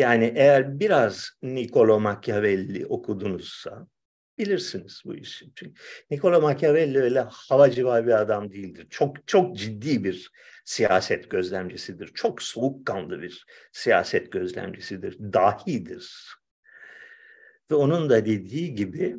Yani 0.00 0.32
eğer 0.36 0.80
biraz 0.80 1.30
Niccolo 1.42 2.00
Machiavelli 2.00 2.86
okudunuzsa 2.86 3.86
bilirsiniz 4.38 5.02
bu 5.04 5.14
işi. 5.14 5.50
Çünkü 5.54 5.80
Niccolo 6.10 6.40
Machiavelli 6.40 6.98
öyle 6.98 7.20
havacıva 7.20 8.06
bir 8.06 8.20
adam 8.20 8.52
değildir. 8.52 8.86
Çok 8.90 9.28
çok 9.28 9.56
ciddi 9.56 10.04
bir 10.04 10.30
siyaset 10.64 11.30
gözlemcisidir. 11.30 12.06
Çok 12.06 12.42
soğukkanlı 12.42 13.22
bir 13.22 13.46
siyaset 13.72 14.32
gözlemcisidir. 14.32 15.18
Dahidir. 15.32 16.36
Ve 17.70 17.74
onun 17.74 18.10
da 18.10 18.26
dediği 18.26 18.74
gibi 18.74 19.16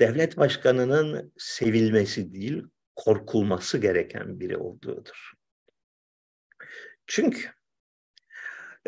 devlet 0.00 0.36
başkanının 0.36 1.32
sevilmesi 1.38 2.32
değil, 2.32 2.62
korkulması 2.96 3.78
gereken 3.78 4.40
biri 4.40 4.56
olduğudur. 4.56 5.32
Çünkü 7.06 7.57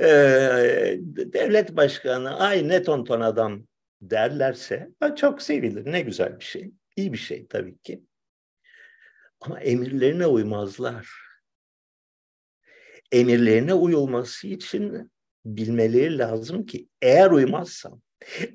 e, 0.01 0.99
devlet 1.17 1.77
başkanı 1.77 2.39
ay 2.39 2.69
ne 2.69 2.83
tonton 2.83 3.21
adam 3.21 3.67
derlerse 4.03 4.91
çok 5.17 5.43
sevilir. 5.43 5.93
Ne 5.93 6.01
güzel 6.01 6.39
bir 6.39 6.45
şey. 6.45 6.71
İyi 6.97 7.13
bir 7.13 7.19
şey 7.19 7.47
tabii 7.47 7.79
ki. 7.79 8.03
Ama 9.41 9.61
emirlerine 9.61 10.27
uymazlar. 10.27 11.11
Emirlerine 13.13 13.75
uyulması 13.75 14.47
için 14.47 15.13
bilmeleri 15.45 16.19
lazım 16.19 16.67
ki 16.67 16.89
eğer 17.03 17.31
uymazsam, 17.31 18.03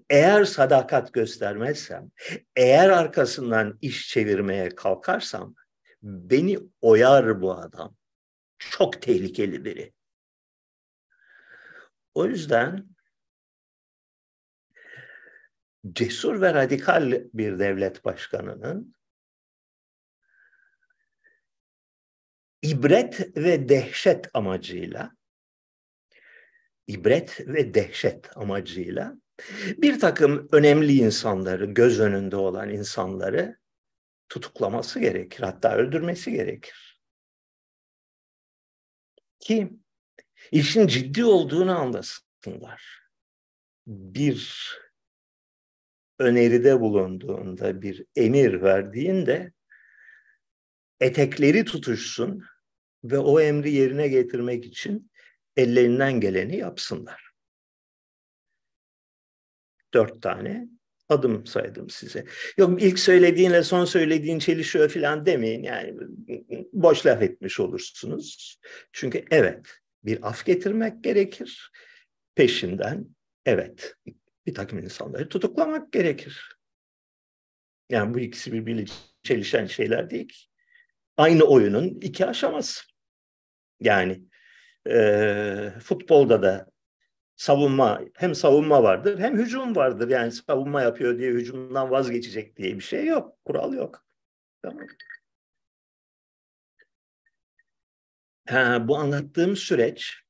eğer 0.10 0.46
sadakat 0.46 1.14
göstermezsem, 1.14 2.12
eğer 2.56 2.90
arkasından 2.90 3.78
iş 3.82 4.10
çevirmeye 4.10 4.70
kalkarsam 4.70 5.56
beni 6.04 6.60
oyar 6.82 7.42
bu 7.42 7.54
adam. 7.54 7.96
Çok 8.60 9.02
tehlikeli 9.02 9.66
biri. 9.66 9.95
O 12.16 12.26
yüzden 12.26 12.96
cesur 15.92 16.42
ve 16.42 16.54
radikal 16.54 17.24
bir 17.34 17.60
devlet 17.60 18.06
başkanının 18.06 18.96
ibret 22.62 23.38
ve 23.38 23.70
dehşet 23.70 24.30
amacıyla 24.34 25.16
ibret 26.88 27.48
ve 27.48 27.74
dehşet 27.74 28.38
amacıyla 28.38 29.16
bir 29.78 30.00
takım 30.00 30.50
önemli 30.52 30.94
insanları, 30.94 31.66
göz 31.66 32.00
önünde 32.00 32.36
olan 32.36 32.70
insanları 32.70 33.58
tutuklaması 34.30 35.00
gerekir. 35.00 35.44
Hatta 35.44 35.76
öldürmesi 35.76 36.32
gerekir. 36.32 37.02
Ki 39.40 39.80
işin 40.52 40.88
ciddi 40.88 41.26
olduğunu 41.26 41.78
anlasınlar. 41.78 43.06
Bir 43.88 44.70
öneride 46.20 46.80
bulunduğunda, 46.80 47.82
bir 47.82 48.06
emir 48.16 48.62
verdiğinde 48.62 49.54
etekleri 51.00 51.66
tutuşsun 51.66 52.44
ve 53.04 53.18
o 53.18 53.40
emri 53.40 53.72
yerine 53.72 54.08
getirmek 54.08 54.66
için 54.66 55.12
ellerinden 55.58 56.20
geleni 56.20 56.58
yapsınlar. 56.58 57.32
Dört 59.94 60.22
tane 60.22 60.68
adım 61.10 61.46
saydım 61.46 61.90
size. 61.90 62.26
Yok 62.58 62.82
ilk 62.84 63.00
söylediğinle 63.00 63.64
son 63.64 63.86
söylediğin 63.86 64.40
çelişiyor 64.40 64.90
falan 64.90 65.26
demeyin. 65.26 65.64
Yani 65.64 65.94
boş 66.74 67.06
laf 67.06 67.22
etmiş 67.22 67.60
olursunuz. 67.60 68.60
Çünkü 68.92 69.26
evet 69.32 69.68
bir 70.06 70.28
af 70.30 70.46
getirmek 70.46 71.04
gerekir. 71.04 71.72
Peşinden 72.36 73.06
evet 73.46 73.96
bir 74.46 74.54
takım 74.54 74.80
insanları 74.80 75.30
tutuklamak 75.30 75.92
gerekir. 75.92 76.58
Yani 77.90 78.14
bu 78.14 78.20
ikisi 78.20 78.54
birbiriyle 78.54 78.86
çelişen 79.24 79.66
şeyler 79.66 80.10
değil 80.10 80.28
ki. 80.28 80.46
Aynı 81.18 81.44
oyunun 81.44 81.88
iki 82.02 82.26
aşaması. 82.26 82.84
Yani 83.80 84.22
e, 84.90 85.70
futbolda 85.80 86.44
da 86.44 86.72
savunma 87.36 88.02
hem 88.14 88.36
savunma 88.36 88.84
vardır 88.84 89.20
hem 89.20 89.38
hücum 89.38 89.76
vardır. 89.76 90.10
Yani 90.10 90.32
savunma 90.32 90.82
yapıyor 90.82 91.18
diye 91.18 91.32
hücumdan 91.32 91.92
vazgeçecek 91.92 92.58
diye 92.58 92.76
bir 92.76 92.84
şey 92.84 93.06
yok. 93.06 93.38
Kural 93.46 93.74
yok. 93.74 94.06
Tamam. 94.62 94.88
Ha, 98.48 98.88
bu 98.88 98.98
anlattığım 98.98 99.56
süreç 99.56 100.26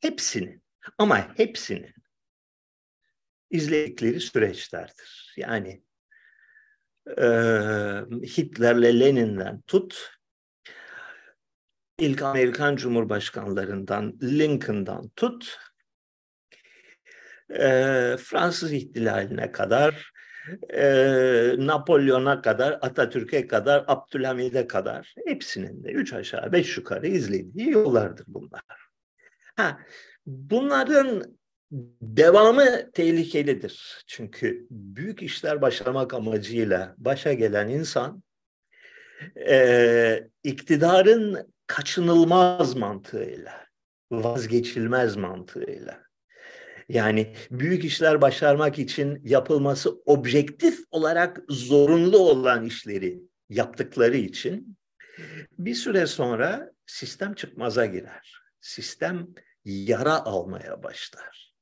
hepsinin 0.00 0.62
ama 0.98 1.38
hepsinin 1.38 1.94
izledikleri 3.50 4.20
süreçlerdir. 4.20 5.34
Yani 5.36 5.82
e, 7.08 7.26
Hitler'le 8.36 9.00
Lenin'den 9.00 9.60
tut 9.60 10.10
ilk 11.98 12.22
Amerikan 12.22 12.76
Cumhurbaşkanlarından 12.76 14.18
Lincoln'dan 14.22 15.08
tut 15.08 15.58
e, 17.50 17.66
Fransız 18.18 18.72
ihtilaline 18.72 19.52
kadar 19.52 20.12
e, 20.70 20.84
Napolyon'a 21.58 22.42
kadar 22.42 22.72
Atatürk'e 22.72 23.46
kadar 23.46 23.84
Abdülhamid'e 23.86 24.66
kadar 24.66 25.14
hepsinin 25.26 25.84
de 25.84 25.90
üç 25.90 26.12
aşağı 26.12 26.52
beş 26.52 26.76
yukarı 26.76 27.06
izlediği 27.06 27.70
yollardır 27.70 28.24
bunlar. 28.28 28.62
Ha, 29.56 29.78
bunların 30.26 31.36
devamı 32.02 32.90
tehlikelidir. 32.92 34.04
Çünkü 34.06 34.66
büyük 34.70 35.22
işler 35.22 35.62
başlamak 35.62 36.14
amacıyla 36.14 36.94
başa 36.98 37.32
gelen 37.32 37.68
insan 37.68 38.22
e, 39.48 40.28
iktidarın 40.44 41.52
kaçınılmaz 41.66 42.74
mantığıyla, 42.74 43.66
vazgeçilmez 44.10 45.16
mantığıyla. 45.16 46.11
Yani 46.88 47.34
büyük 47.50 47.84
işler 47.84 48.20
başarmak 48.20 48.78
için 48.78 49.20
yapılması 49.24 49.90
objektif 50.06 50.80
olarak 50.90 51.40
zorunlu 51.48 52.18
olan 52.18 52.64
işleri 52.64 53.22
yaptıkları 53.48 54.16
için 54.16 54.78
bir 55.58 55.74
süre 55.74 56.06
sonra 56.06 56.72
sistem 56.86 57.34
çıkmaza 57.34 57.86
girer. 57.86 58.42
Sistem 58.60 59.28
yara 59.64 60.24
almaya 60.24 60.82
başlar. 60.82 61.52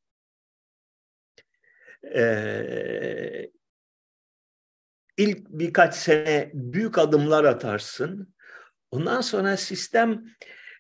Ee, 2.15 3.51
ilk 5.17 5.49
birkaç 5.49 5.95
sene 5.95 6.51
büyük 6.55 6.99
adımlar 6.99 7.45
atarsın. 7.45 8.35
Ondan 8.91 9.21
sonra 9.21 9.57
sistem 9.57 10.25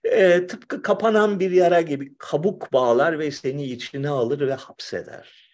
e, 0.04 0.46
tıpkı 0.46 0.82
kapanan 0.82 1.40
bir 1.40 1.50
yara 1.50 1.80
gibi 1.80 2.14
kabuk 2.18 2.72
bağlar 2.72 3.18
ve 3.18 3.30
seni 3.30 3.64
içine 3.64 4.08
alır 4.08 4.40
ve 4.48 4.54
hapseder. 4.54 5.50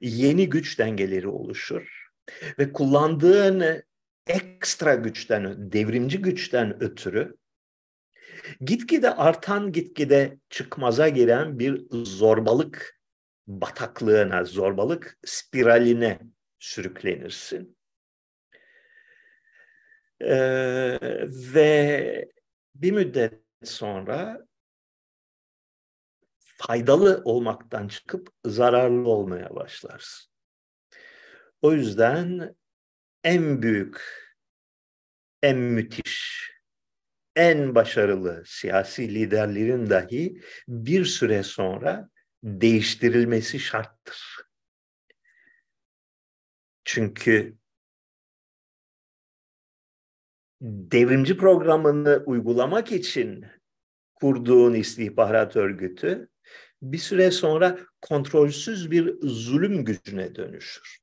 Yeni 0.00 0.48
güç 0.48 0.78
dengeleri 0.78 1.28
oluşur 1.28 2.10
ve 2.58 2.72
kullandığın 2.72 3.82
ekstra 4.26 4.94
güçten, 4.94 5.72
devrimci 5.72 6.18
güçten 6.22 6.82
ötürü 6.82 7.36
gitgide 8.60 9.10
artan, 9.14 9.72
gitgide 9.72 10.38
çıkmaza 10.50 11.08
giren 11.08 11.58
bir 11.58 11.82
zorbalık 11.92 13.00
bataklığına, 13.46 14.44
zorbalık 14.44 15.18
spiraline 15.24 16.18
sürüklenirsin. 16.58 17.76
Ee, 20.20 20.98
ve 21.54 22.28
bir 22.80 22.92
müddet 22.92 23.42
sonra 23.64 24.46
faydalı 26.38 27.22
olmaktan 27.24 27.88
çıkıp 27.88 28.28
zararlı 28.44 29.08
olmaya 29.08 29.54
başlarsın. 29.54 30.32
O 31.62 31.72
yüzden 31.72 32.56
en 33.24 33.62
büyük, 33.62 34.02
en 35.42 35.58
müthiş, 35.58 36.50
en 37.36 37.74
başarılı 37.74 38.42
siyasi 38.46 39.14
liderlerin 39.14 39.90
dahi 39.90 40.40
bir 40.68 41.04
süre 41.04 41.42
sonra 41.42 42.10
değiştirilmesi 42.42 43.60
şarttır. 43.60 44.36
Çünkü 46.84 47.59
devrimci 50.60 51.36
programını 51.36 52.22
uygulamak 52.26 52.92
için 52.92 53.46
kurduğun 54.14 54.74
istihbarat 54.74 55.56
örgütü 55.56 56.28
bir 56.82 56.98
süre 56.98 57.30
sonra 57.30 57.78
kontrolsüz 58.00 58.90
bir 58.90 59.14
zulüm 59.22 59.84
gücüne 59.84 60.34
dönüşür. 60.34 60.98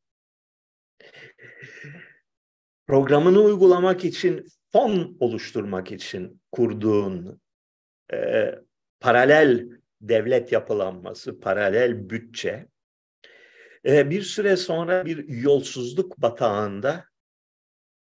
Programını 2.88 3.42
uygulamak 3.42 4.06
için 4.06 4.48
fon 4.72 5.18
oluşturmak 5.20 5.92
için 5.92 6.42
kurduğun 6.52 7.42
e, 8.14 8.52
paralel 9.00 9.70
devlet 10.02 10.52
yapılanması, 10.52 11.40
paralel 11.40 12.10
bütçe 12.10 12.68
e, 13.86 14.10
bir 14.10 14.22
süre 14.22 14.58
sonra 14.58 15.06
bir 15.06 15.28
yolsuzluk 15.28 16.18
batağında 16.18 17.06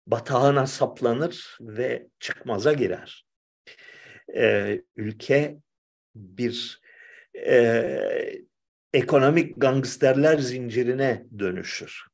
batağına 0.07 0.67
saplanır 0.67 1.59
ve 1.61 2.07
çıkmaza 2.21 2.73
girer. 2.73 3.27
Ee, 4.37 4.83
ülke 4.97 5.59
bir 6.15 6.81
e, 7.47 8.43
ekonomik 8.93 9.61
gangsterler 9.61 10.39
zincirine 10.39 11.27
dönüşür. 11.39 12.05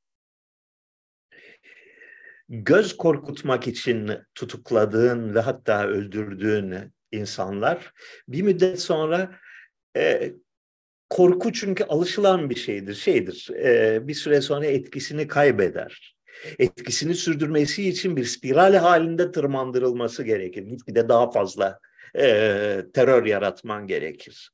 Göz 2.48 2.96
korkutmak 2.96 3.68
için 3.68 4.10
tutukladığın 4.34 5.34
ve 5.34 5.40
hatta 5.40 5.86
öldürdüğün 5.86 6.92
insanlar 7.12 7.92
bir 8.28 8.42
müddet 8.42 8.80
sonra 8.80 9.38
e, 9.96 10.32
korku 11.08 11.52
çünkü 11.52 11.84
alışılan 11.84 12.50
bir 12.50 12.56
şeydir, 12.56 12.94
şeydir. 12.94 13.50
E, 13.50 14.08
bir 14.08 14.14
süre 14.14 14.40
sonra 14.40 14.66
etkisini 14.66 15.26
kaybeder 15.26 16.17
etkisini 16.58 17.14
sürdürmesi 17.14 17.88
için 17.88 18.16
bir 18.16 18.24
spiral 18.24 18.74
halinde 18.74 19.32
tırmandırılması 19.32 20.22
gerekir. 20.22 20.62
Gitgide 20.62 21.08
daha 21.08 21.30
fazla 21.30 21.80
e, 22.16 22.84
terör 22.94 23.26
yaratman 23.26 23.86
gerekir. 23.86 24.50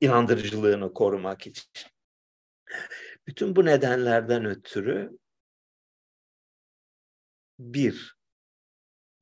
İnandırıcılığını 0.00 0.94
korumak 0.94 1.46
için. 1.46 1.64
Bütün 3.26 3.56
bu 3.56 3.64
nedenlerden 3.64 4.44
ötürü 4.44 5.18
bir, 7.58 8.16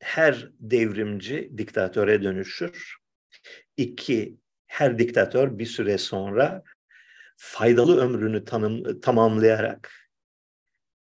her 0.00 0.50
devrimci 0.60 1.52
diktatöre 1.58 2.22
dönüşür. 2.22 2.96
İki, 3.76 4.36
her 4.66 4.98
diktatör 4.98 5.58
bir 5.58 5.66
süre 5.66 5.98
sonra 5.98 6.62
faydalı 7.36 8.00
ömrünü 8.00 8.44
tanım, 8.44 9.00
tamamlayarak 9.00 10.05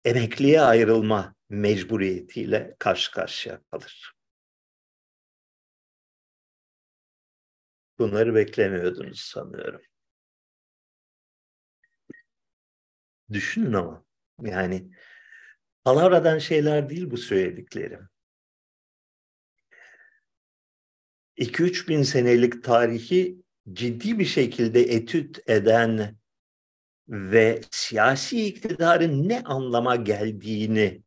emekliye 0.06 0.60
ayrılma 0.60 1.34
mecburiyetiyle 1.48 2.76
karşı 2.78 3.12
karşıya 3.12 3.62
kalır. 3.70 4.12
Bunları 7.98 8.34
beklemiyordunuz 8.34 9.20
sanıyorum. 9.20 9.82
Düşünün 13.32 13.72
ama 13.72 14.04
yani 14.42 14.90
palavradan 15.84 16.38
şeyler 16.38 16.88
değil 16.88 17.10
bu 17.10 17.16
söylediklerim. 17.16 18.08
2-3 21.36 21.88
bin 21.88 22.02
senelik 22.02 22.64
tarihi 22.64 23.42
ciddi 23.72 24.18
bir 24.18 24.24
şekilde 24.24 24.80
etüt 24.80 25.48
eden 25.48 26.16
ve 27.08 27.60
siyasi 27.70 28.46
iktidarın 28.46 29.28
ne 29.28 29.42
anlama 29.42 29.96
geldiğini 29.96 31.02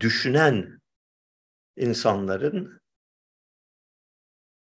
düşünen 0.00 0.80
insanların 1.76 2.80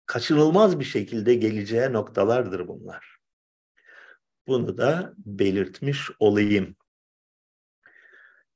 kaçınılmaz 0.05 0.79
bir 0.79 0.85
şekilde 0.85 1.35
geleceği 1.35 1.93
noktalardır 1.93 2.67
bunlar. 2.67 3.17
Bunu 4.47 4.77
da 4.77 5.13
belirtmiş 5.17 6.09
olayım. 6.19 6.75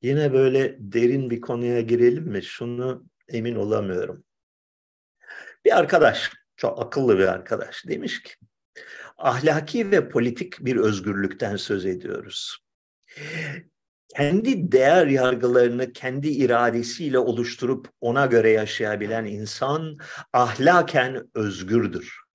Yine 0.01 0.33
böyle 0.33 0.75
derin 0.79 1.29
bir 1.29 1.41
konuya 1.41 1.81
girelim 1.81 2.23
mi? 2.23 2.43
Şunu 2.43 3.05
emin 3.27 3.55
olamıyorum. 3.55 4.23
Bir 5.65 5.77
arkadaş, 5.77 6.31
çok 6.55 6.81
akıllı 6.85 7.17
bir 7.17 7.27
arkadaş 7.27 7.87
demiş 7.87 8.23
ki, 8.23 8.33
ahlaki 9.17 9.91
ve 9.91 10.09
politik 10.09 10.65
bir 10.65 10.75
özgürlükten 10.75 11.55
söz 11.55 11.85
ediyoruz. 11.85 12.57
Kendi 14.15 14.71
değer 14.71 15.07
yargılarını 15.07 15.93
kendi 15.93 16.27
iradesiyle 16.29 17.19
oluşturup 17.19 17.89
ona 18.01 18.25
göre 18.25 18.49
yaşayabilen 18.49 19.25
insan 19.25 19.97
ahlaken 20.33 21.29
özgürdür. 21.33 22.25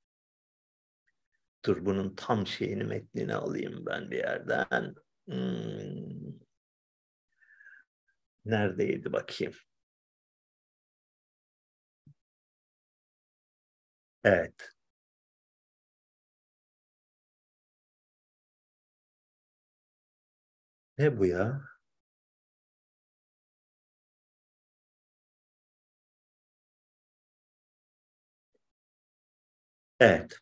Dur 1.64 1.84
bunun 1.86 2.14
tam 2.14 2.46
şeyini 2.46 2.84
metnini 2.84 3.34
alayım 3.34 3.86
ben 3.86 4.10
bir 4.10 4.16
yerden. 4.16 4.94
Hmm. 5.28 6.40
Neredeydi 8.44 9.12
bakayım? 9.12 9.54
Evet. 14.24 14.70
Ne 21.00 21.18
bu 21.18 21.26
ya? 21.26 21.60
Evet. 30.00 30.38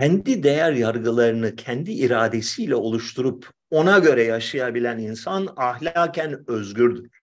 Kendi 0.00 0.42
değer 0.42 0.72
yargılarını 0.72 1.56
kendi 1.56 1.92
iradesiyle 1.92 2.74
oluşturup 2.74 3.50
ona 3.70 3.98
göre 3.98 4.22
yaşayabilen 4.24 4.98
insan 4.98 5.48
ahlaken 5.56 6.44
özgürdür. 6.50 7.17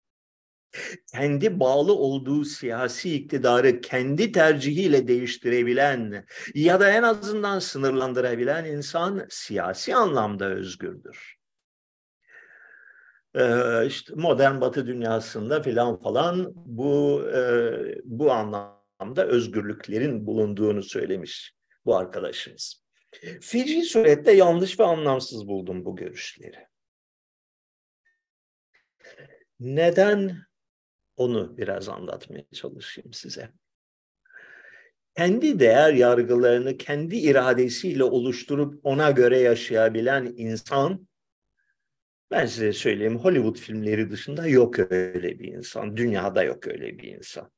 Kendi 1.12 1.60
bağlı 1.60 1.96
olduğu 1.96 2.46
siyasi 2.46 3.16
iktidarı 3.16 3.82
kendi 3.82 4.32
tercihiyle 4.32 5.08
değiştirebilen 5.08 6.26
ya 6.56 6.80
da 6.80 6.90
en 6.90 7.04
azından 7.04 7.60
sınırlandırabilen 7.60 8.66
insan 8.66 9.26
siyasi 9.30 9.96
anlamda 9.96 10.46
özgürdür. 10.46 11.36
Ee, 13.36 13.86
işte 13.88 14.14
modern 14.16 14.62
Batı 14.62 14.88
dünyasında 14.88 15.62
filan 15.62 16.00
falan 16.02 16.54
bu 16.56 17.24
e, 17.36 17.40
bu 18.04 18.32
anlamda 18.32 19.26
özgürlüklerin 19.28 20.28
bulunduğunu 20.28 20.84
söylemiş 20.84 21.56
bu 21.86 21.96
arkadaşımız. 21.96 22.86
Fiji 23.42 23.82
surette 23.82 24.32
yanlış 24.32 24.80
ve 24.80 24.84
anlamsız 24.84 25.48
buldum 25.48 25.86
bu 25.86 25.96
görüşleri. 25.96 26.68
Neden 29.60 30.38
onu 31.18 31.58
biraz 31.58 31.90
anlatmaya 31.90 32.46
çalışayım 32.54 33.14
size. 33.14 33.50
Kendi 35.18 35.60
değer 35.60 35.94
yargılarını 35.94 36.78
kendi 36.78 37.16
iradesiyle 37.18 38.04
oluşturup 38.04 38.80
ona 38.84 39.12
göre 39.12 39.40
yaşayabilen 39.40 40.34
insan 40.38 41.08
ben 42.32 42.46
size 42.46 42.74
söyleyeyim 42.74 43.20
Hollywood 43.20 43.58
filmleri 43.58 44.12
dışında 44.12 44.48
yok 44.48 44.80
öyle 44.92 45.40
bir 45.40 45.54
insan. 45.54 45.98
Dünyada 45.98 46.44
yok 46.44 46.68
öyle 46.68 47.00
bir 47.00 47.18
insan 47.18 47.52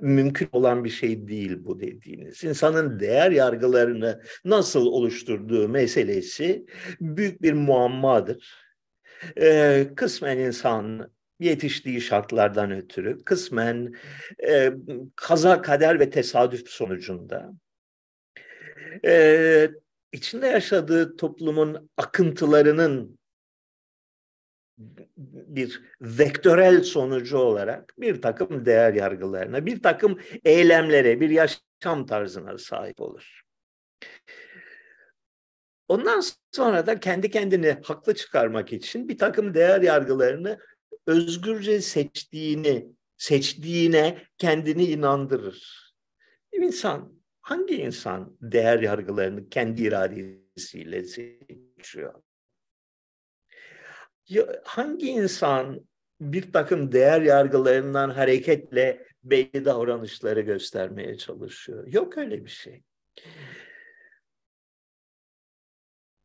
mümkün 0.00 0.48
olan 0.52 0.84
bir 0.84 0.90
şey 0.90 1.28
değil 1.28 1.64
bu 1.64 1.80
dediğiniz. 1.80 2.44
İnsanın 2.44 3.00
değer 3.00 3.30
yargılarını 3.30 4.22
nasıl 4.44 4.86
oluşturduğu 4.86 5.68
meselesi 5.68 6.66
büyük 7.00 7.42
bir 7.42 7.52
muammadır. 7.52 8.54
Ee, 9.40 9.86
kısmen 9.96 10.38
insan 10.38 11.10
yetiştiği 11.40 12.00
şartlardan 12.00 12.70
ötürü, 12.70 13.24
kısmen 13.24 13.94
e, 14.48 14.72
kaza, 15.16 15.62
kader 15.62 16.00
ve 16.00 16.10
tesadüf 16.10 16.68
sonucunda 16.68 17.52
e, 19.04 19.70
içinde 20.12 20.46
yaşadığı 20.46 21.16
toplumun 21.16 21.90
akıntılarının 21.96 23.18
bir 25.16 25.82
vektörel 26.00 26.82
sonucu 26.82 27.38
olarak 27.38 27.94
bir 27.98 28.22
takım 28.22 28.66
değer 28.66 28.94
yargılarına, 28.94 29.66
bir 29.66 29.82
takım 29.82 30.18
eylemlere, 30.44 31.20
bir 31.20 31.30
yaşam 31.30 32.06
tarzına 32.06 32.58
sahip 32.58 33.00
olur. 33.00 33.42
Ondan 35.88 36.22
sonra 36.52 36.86
da 36.86 37.00
kendi 37.00 37.30
kendini 37.30 37.76
haklı 37.84 38.14
çıkarmak 38.14 38.72
için 38.72 39.08
bir 39.08 39.18
takım 39.18 39.54
değer 39.54 39.80
yargılarını 39.80 40.58
özgürce 41.06 41.80
seçtiğini, 41.80 42.92
seçtiğine 43.16 44.22
kendini 44.38 44.84
inandırır. 44.84 45.90
İnsan, 46.52 47.22
hangi 47.40 47.76
insan 47.76 48.36
değer 48.40 48.78
yargılarını 48.80 49.48
kendi 49.48 49.82
iradesiyle 49.82 51.04
seçiyor? 51.04 52.22
hangi 54.64 55.08
insan 55.08 55.88
bir 56.20 56.52
takım 56.52 56.92
değer 56.92 57.20
yargılarından 57.20 58.10
hareketle 58.10 59.06
belli 59.24 59.64
davranışları 59.64 60.40
göstermeye 60.40 61.16
çalışıyor? 61.16 61.86
Yok 61.86 62.18
öyle 62.18 62.44
bir 62.44 62.50
şey. 62.50 62.82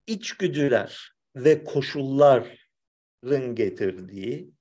İçgüdüler 0.08 1.12
ve 1.36 1.63
koşulların 1.63 3.56
getirdiği 3.56 4.54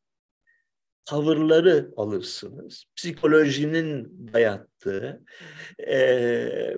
tavırları 1.05 1.91
alırsınız. 1.97 2.85
Psikolojinin 2.97 4.29
dayattığı, 4.33 5.23
e, 5.89 6.77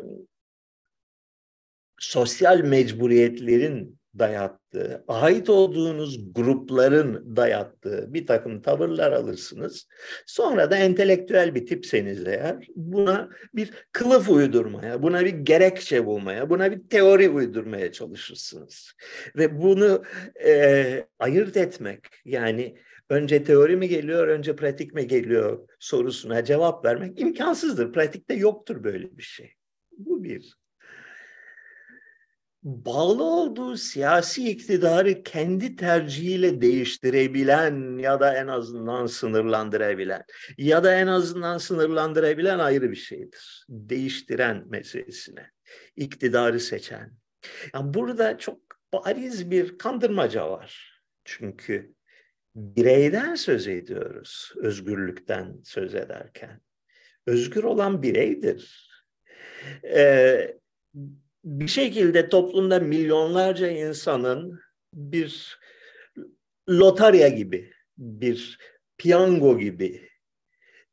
sosyal 1.98 2.60
mecburiyetlerin 2.60 3.98
dayattığı, 4.18 5.04
ait 5.08 5.50
olduğunuz 5.50 6.32
grupların 6.34 7.36
dayattığı 7.36 8.14
bir 8.14 8.26
takım 8.26 8.62
tavırlar 8.62 9.12
alırsınız. 9.12 9.88
Sonra 10.26 10.70
da 10.70 10.76
entelektüel 10.76 11.54
bir 11.54 11.66
tipseniz 11.66 12.26
eğer 12.26 12.66
buna 12.76 13.28
bir 13.54 13.70
kılıf 13.92 14.28
uydurmaya, 14.28 15.02
buna 15.02 15.24
bir 15.24 15.30
gerekçe 15.30 16.06
bulmaya, 16.06 16.50
buna 16.50 16.72
bir 16.72 16.88
teori 16.88 17.28
uydurmaya 17.28 17.92
çalışırsınız. 17.92 18.92
Ve 19.36 19.62
bunu 19.62 20.02
e, 20.44 21.06
ayırt 21.18 21.56
etmek 21.56 22.06
yani 22.24 22.76
önce 23.10 23.44
teori 23.44 23.76
mi 23.76 23.88
geliyor, 23.88 24.28
önce 24.28 24.56
pratik 24.56 24.94
mi 24.94 25.06
geliyor 25.06 25.68
sorusuna 25.78 26.44
cevap 26.44 26.84
vermek 26.84 27.20
imkansızdır. 27.20 27.92
Pratikte 27.92 28.34
yoktur 28.34 28.84
böyle 28.84 29.16
bir 29.16 29.22
şey. 29.22 29.54
Bu 29.98 30.24
bir 30.24 30.56
bağlı 32.66 33.24
olduğu 33.24 33.76
siyasi 33.76 34.50
iktidarı 34.50 35.22
kendi 35.22 35.76
tercihiyle 35.76 36.60
değiştirebilen 36.60 37.98
ya 37.98 38.20
da 38.20 38.36
en 38.36 38.46
azından 38.46 39.06
sınırlandırabilen 39.06 40.24
ya 40.58 40.84
da 40.84 40.94
en 40.94 41.06
azından 41.06 41.58
sınırlandırabilen 41.58 42.58
ayrı 42.58 42.90
bir 42.90 42.96
şeydir. 42.96 43.64
Değiştiren 43.68 44.64
meselesine, 44.68 45.50
iktidarı 45.96 46.60
seçen. 46.60 47.12
Yani 47.74 47.94
burada 47.94 48.38
çok 48.38 48.58
bariz 48.92 49.50
bir 49.50 49.78
kandırmaca 49.78 50.50
var. 50.50 51.00
Çünkü 51.24 51.95
bireyden 52.56 53.34
söz 53.34 53.68
ediyoruz 53.68 54.52
özgürlükten 54.56 55.60
söz 55.64 55.94
ederken. 55.94 56.60
Özgür 57.26 57.64
olan 57.64 58.02
bireydir. 58.02 58.90
Ee, 59.84 60.56
bir 61.44 61.68
şekilde 61.68 62.28
toplumda 62.28 62.78
milyonlarca 62.78 63.68
insanın 63.68 64.60
bir 64.94 65.58
lotarya 66.68 67.28
gibi, 67.28 67.72
bir 67.98 68.58
piyango 68.98 69.58
gibi 69.58 70.08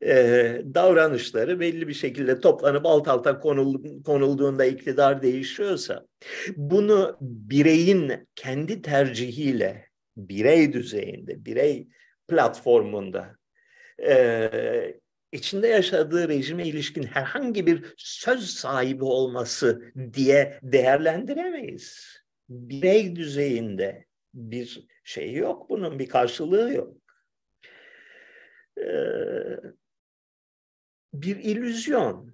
e, 0.05 0.61
davranışları 0.73 1.59
belli 1.59 1.87
bir 1.87 1.93
şekilde 1.93 2.39
toplanıp 2.39 2.85
alt 2.85 3.07
alta 3.07 3.39
konul, 3.39 4.03
konulduğunda 4.03 4.65
iktidar 4.65 5.21
değişiyorsa 5.21 6.05
bunu 6.55 7.17
bireyin 7.21 8.11
kendi 8.35 8.81
tercihiyle 8.81 9.92
birey 10.17 10.73
düzeyinde, 10.73 11.45
birey 11.45 11.87
platformunda 12.27 13.35
e, 14.07 14.49
içinde 15.31 15.67
yaşadığı 15.67 16.29
rejime 16.29 16.67
ilişkin 16.67 17.03
herhangi 17.03 17.67
bir 17.67 17.93
söz 17.97 18.49
sahibi 18.49 19.03
olması 19.03 19.93
diye 20.13 20.59
değerlendiremeyiz. 20.63 22.17
Birey 22.49 23.15
düzeyinde 23.15 24.05
bir 24.33 24.87
şey 25.03 25.33
yok 25.33 25.69
bunun, 25.69 25.99
bir 25.99 26.09
karşılığı 26.09 26.73
yok. 26.73 26.97
Ee, 28.77 29.57
bir 31.13 31.35
illüzyon. 31.35 32.33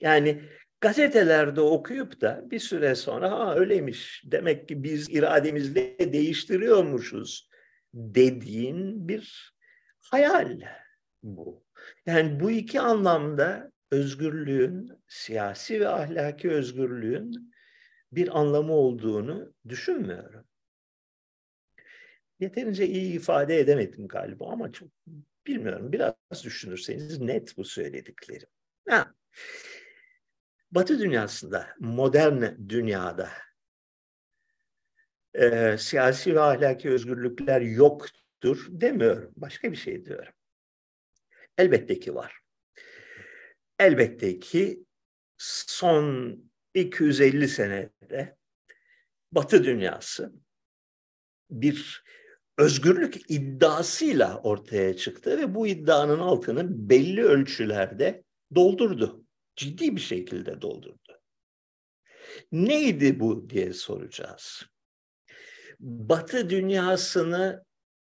Yani 0.00 0.42
gazetelerde 0.80 1.60
okuyup 1.60 2.20
da 2.20 2.50
bir 2.50 2.58
süre 2.58 2.94
sonra 2.94 3.30
ha 3.30 3.54
öyleymiş 3.54 4.22
demek 4.26 4.68
ki 4.68 4.82
biz 4.82 5.08
irademizle 5.10 6.12
değiştiriyormuşuz 6.12 7.48
dediğin 7.94 9.08
bir 9.08 9.54
hayal 10.00 10.60
bu. 11.22 11.64
Yani 12.06 12.40
bu 12.40 12.50
iki 12.50 12.80
anlamda 12.80 13.72
özgürlüğün, 13.90 14.92
siyasi 15.08 15.80
ve 15.80 15.88
ahlaki 15.88 16.50
özgürlüğün 16.50 17.54
bir 18.12 18.38
anlamı 18.40 18.72
olduğunu 18.72 19.54
düşünmüyorum. 19.68 20.44
Yeterince 22.40 22.86
iyi 22.86 23.14
ifade 23.14 23.58
edemedim 23.58 24.08
galiba 24.08 24.46
ama 24.52 24.72
çok 24.72 24.88
bilmiyorum. 25.46 25.92
Biraz 25.92 26.14
düşünürseniz 26.44 27.20
net 27.20 27.56
bu 27.56 27.64
söylediklerim. 27.64 28.48
Ha. 28.88 29.14
Batı 30.70 30.98
dünyasında, 30.98 31.68
modern 31.78 32.68
dünyada 32.68 33.30
e, 35.34 35.76
siyasi 35.78 36.34
ve 36.34 36.40
ahlaki 36.40 36.90
özgürlükler 36.90 37.60
yoktur 37.60 38.66
demiyorum. 38.68 39.32
Başka 39.36 39.72
bir 39.72 39.76
şey 39.76 40.04
diyorum. 40.04 40.32
Elbette 41.58 42.00
ki 42.00 42.14
var. 42.14 42.38
Elbette 43.78 44.38
ki 44.38 44.84
son 45.38 46.36
250 46.74 47.48
senede 47.48 48.36
Batı 49.32 49.64
dünyası 49.64 50.32
bir 51.50 52.04
özgürlük 52.58 53.30
iddiasıyla 53.30 54.40
ortaya 54.42 54.96
çıktı 54.96 55.38
ve 55.38 55.54
bu 55.54 55.66
iddianın 55.66 56.18
altını 56.18 56.88
belli 56.90 57.24
ölçülerde 57.24 58.24
doldurdu. 58.54 59.24
Ciddi 59.58 59.96
bir 59.96 60.00
şekilde 60.00 60.62
doldurdu. 60.62 61.20
Neydi 62.52 63.20
bu 63.20 63.50
diye 63.50 63.72
soracağız. 63.72 64.62
Batı 65.80 66.50
dünyasını 66.50 67.64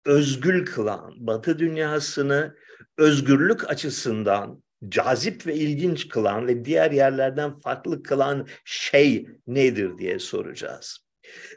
özgül 0.05 0.65
kılan, 0.65 1.27
Batı 1.27 1.59
dünyasını 1.59 2.55
özgürlük 2.97 3.69
açısından 3.69 4.63
cazip 4.89 5.47
ve 5.47 5.55
ilginç 5.55 6.09
kılan 6.09 6.47
ve 6.47 6.65
diğer 6.65 6.91
yerlerden 6.91 7.59
farklı 7.59 8.03
kılan 8.03 8.47
şey 8.65 9.27
nedir 9.47 9.97
diye 9.97 10.19
soracağız. 10.19 10.99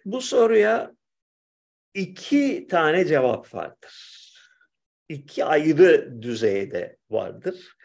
Bu 0.04 0.20
soruya 0.20 0.92
iki 1.94 2.66
tane 2.70 3.04
cevap 3.04 3.54
vardır. 3.54 4.20
İki 5.08 5.44
ayrı 5.44 6.22
düzeyde 6.22 6.96
vardır. 7.10 7.76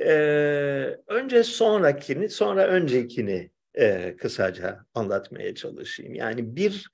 Ee, 0.00 0.98
önce 1.06 1.42
sonrakini, 1.44 2.28
sonra 2.28 2.66
öncekini 2.66 3.50
e, 3.74 4.16
kısaca 4.16 4.86
anlatmaya 4.94 5.54
çalışayım. 5.54 6.14
Yani 6.14 6.56
bir 6.56 6.90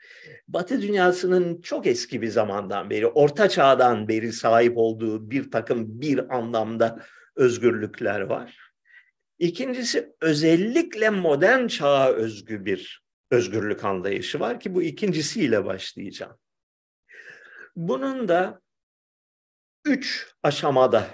Batı 0.49 0.83
dünyasının 0.83 1.61
çok 1.61 1.87
eski 1.87 2.23
bir 2.23 2.29
zamandan 2.29 2.91
beri, 2.91 3.07
Orta 3.07 3.49
Çağ'dan 3.49 4.09
beri 4.09 4.33
sahip 4.33 4.73
olduğu 4.77 5.31
bir 5.31 5.51
takım 5.51 6.01
bir 6.01 6.37
anlamda 6.37 7.03
özgürlükler 7.37 8.21
var. 8.21 8.73
İkincisi 9.38 10.12
özellikle 10.21 11.11
modern 11.11 11.67
çağa 11.67 12.09
özgü 12.12 12.65
bir 12.65 13.03
özgürlük 13.31 13.85
anlayışı 13.85 14.41
var 14.41 14.61
ki 14.61 14.75
bu 14.75 14.83
ikincisiyle 14.83 15.65
başlayacağım. 15.65 16.38
Bunun 17.77 18.29
da 18.29 18.61
üç 19.85 20.29
aşamada, 20.43 21.07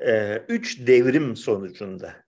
e, 0.00 0.42
üç 0.48 0.86
devrim 0.86 1.36
sonucunda 1.36 2.24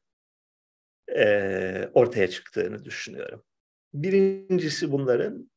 e, 1.16 1.88
ortaya 1.94 2.30
çıktığını 2.30 2.84
düşünüyorum. 2.84 3.42
Birincisi 3.94 4.92
bunların 4.92 5.50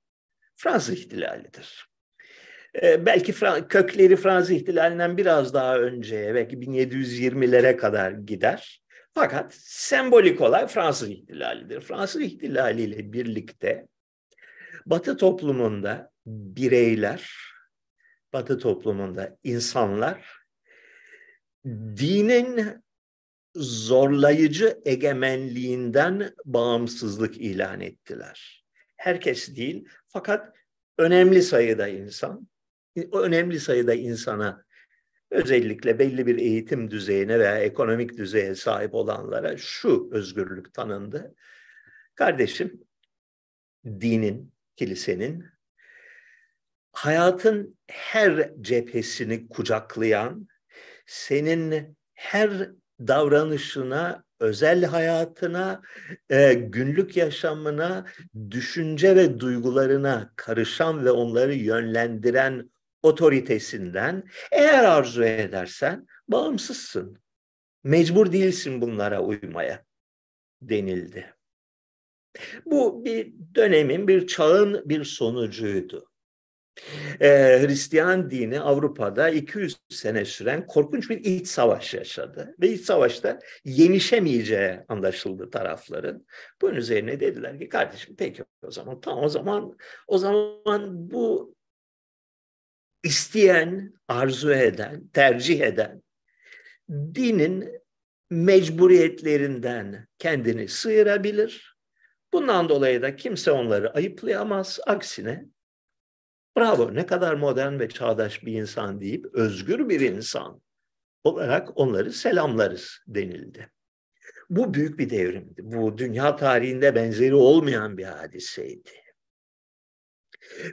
Fransız 0.55 0.99
ihtilalidir. 0.99 1.89
E, 2.81 3.05
belki 3.05 3.33
Fra 3.33 3.67
kökleri 3.67 4.15
Fransız 4.15 4.51
ihtilalinden 4.51 5.17
biraz 5.17 5.53
daha 5.53 5.79
önce, 5.79 6.35
belki 6.35 6.57
1720'lere 6.57 7.77
kadar 7.77 8.11
gider. 8.11 8.81
Fakat 9.13 9.53
sembolik 9.53 10.41
olay 10.41 10.67
Fransız 10.67 11.09
ihtilalidir. 11.09 11.81
Fransız 11.81 12.21
ihtilaliyle 12.21 13.13
birlikte 13.13 13.87
Batı 14.85 15.17
toplumunda 15.17 16.11
bireyler, 16.25 17.31
Batı 18.33 18.57
toplumunda 18.57 19.37
insanlar 19.43 20.36
dinin 21.97 22.83
zorlayıcı 23.55 24.81
egemenliğinden 24.85 26.33
bağımsızlık 26.45 27.37
ilan 27.37 27.81
ettiler. 27.81 28.65
Herkes 28.97 29.55
değil 29.55 29.87
fakat 30.07 30.55
önemli 30.97 31.41
sayıda 31.41 31.87
insan, 31.87 32.47
önemli 33.13 33.59
sayıda 33.59 33.93
insana 33.93 34.65
özellikle 35.31 35.99
belli 35.99 36.27
bir 36.27 36.37
eğitim 36.37 36.91
düzeyine 36.91 37.39
veya 37.39 37.59
ekonomik 37.59 38.17
düzeye 38.17 38.55
sahip 38.55 38.93
olanlara 38.93 39.57
şu 39.57 40.09
özgürlük 40.11 40.73
tanındı. 40.73 41.35
Kardeşim, 42.15 42.83
dinin, 43.85 44.53
kilisenin 44.75 45.45
hayatın 46.91 47.77
her 47.87 48.53
cephesini 48.61 49.47
kucaklayan, 49.47 50.47
senin 51.07 51.97
her 52.13 52.69
davranışına, 52.99 54.23
özel 54.39 54.85
hayatına, 54.85 55.81
e, 56.29 56.53
günlük 56.53 57.17
yaşamına, 57.17 58.05
düşünce 58.51 59.15
ve 59.15 59.39
duygularına 59.39 60.33
karışan 60.35 61.05
ve 61.05 61.11
onları 61.11 61.53
yönlendiren 61.53 62.69
otoritesinden 63.03 64.23
eğer 64.51 64.83
arzu 64.83 65.23
edersen 65.23 66.07
bağımsızsın. 66.27 67.17
Mecbur 67.83 68.31
değilsin 68.31 68.81
bunlara 68.81 69.21
uymaya 69.21 69.85
denildi. 70.61 71.33
Bu 72.65 73.05
bir 73.05 73.33
dönemin, 73.55 74.07
bir 74.07 74.27
çağın 74.27 74.89
bir 74.89 75.03
sonucuydu 75.03 76.09
e, 77.21 77.59
Hristiyan 77.61 78.29
dini 78.29 78.59
Avrupa'da 78.59 79.29
200 79.29 79.77
sene 79.89 80.25
süren 80.25 80.67
korkunç 80.67 81.09
bir 81.09 81.25
iç 81.25 81.47
savaş 81.47 81.93
yaşadı. 81.93 82.55
Ve 82.61 82.69
iç 82.69 82.81
savaşta 82.81 83.39
yenişemeyeceği 83.65 84.79
anlaşıldı 84.87 85.49
tarafların. 85.49 86.25
Bunun 86.61 86.75
üzerine 86.75 87.19
dediler 87.19 87.59
ki 87.59 87.69
kardeşim 87.69 88.15
peki 88.17 88.43
o 88.61 88.71
zaman 88.71 89.01
tamam 89.01 89.23
o 89.23 89.29
zaman 89.29 89.77
o 90.07 90.17
zaman 90.17 91.11
bu 91.11 91.55
isteyen, 93.03 93.93
arzu 94.07 94.51
eden, 94.51 95.07
tercih 95.13 95.61
eden 95.61 96.03
dinin 96.89 97.81
mecburiyetlerinden 98.29 100.07
kendini 100.19 100.67
sıyırabilir. 100.67 101.77
Bundan 102.33 102.69
dolayı 102.69 103.01
da 103.01 103.15
kimse 103.15 103.51
onları 103.51 103.93
ayıplayamaz. 103.93 104.79
Aksine 104.87 105.45
bravo 106.57 106.95
ne 106.95 107.05
kadar 107.05 107.33
modern 107.33 107.79
ve 107.79 107.89
çağdaş 107.89 108.45
bir 108.45 108.53
insan 108.53 109.01
deyip 109.01 109.25
özgür 109.33 109.89
bir 109.89 109.99
insan 109.99 110.61
olarak 111.23 111.77
onları 111.77 112.13
selamlarız 112.13 112.99
denildi. 113.07 113.69
Bu 114.49 114.73
büyük 114.73 114.99
bir 114.99 115.09
devrimdi. 115.09 115.61
Bu 115.63 115.97
dünya 115.97 116.35
tarihinde 116.35 116.95
benzeri 116.95 117.35
olmayan 117.35 117.97
bir 117.97 118.03
hadiseydi. 118.03 118.89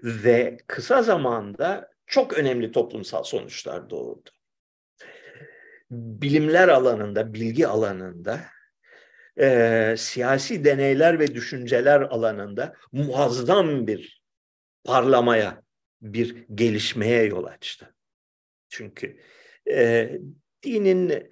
Ve 0.03 0.57
kısa 0.67 1.03
zamanda 1.03 1.91
çok 2.07 2.39
önemli 2.39 2.73
toplumsal 2.73 3.23
sonuçlar 3.23 3.91
doğurdu. 3.91 4.31
Bilimler 5.91 6.69
alanında, 6.69 7.35
bilgi 7.35 7.67
alanında, 7.67 8.41
e, 9.41 9.95
siyasi 9.99 10.65
deneyler 10.65 11.19
ve 11.19 11.35
düşünceler 11.35 12.01
alanında 12.01 12.75
muazzam 12.93 13.87
bir 13.87 14.23
parlamaya 14.85 15.64
bir 16.05 16.47
gelişmeye 16.55 17.25
yol 17.25 17.45
açtı. 17.45 17.95
Çünkü 18.69 19.17
e, 19.71 20.11
dinin 20.63 21.31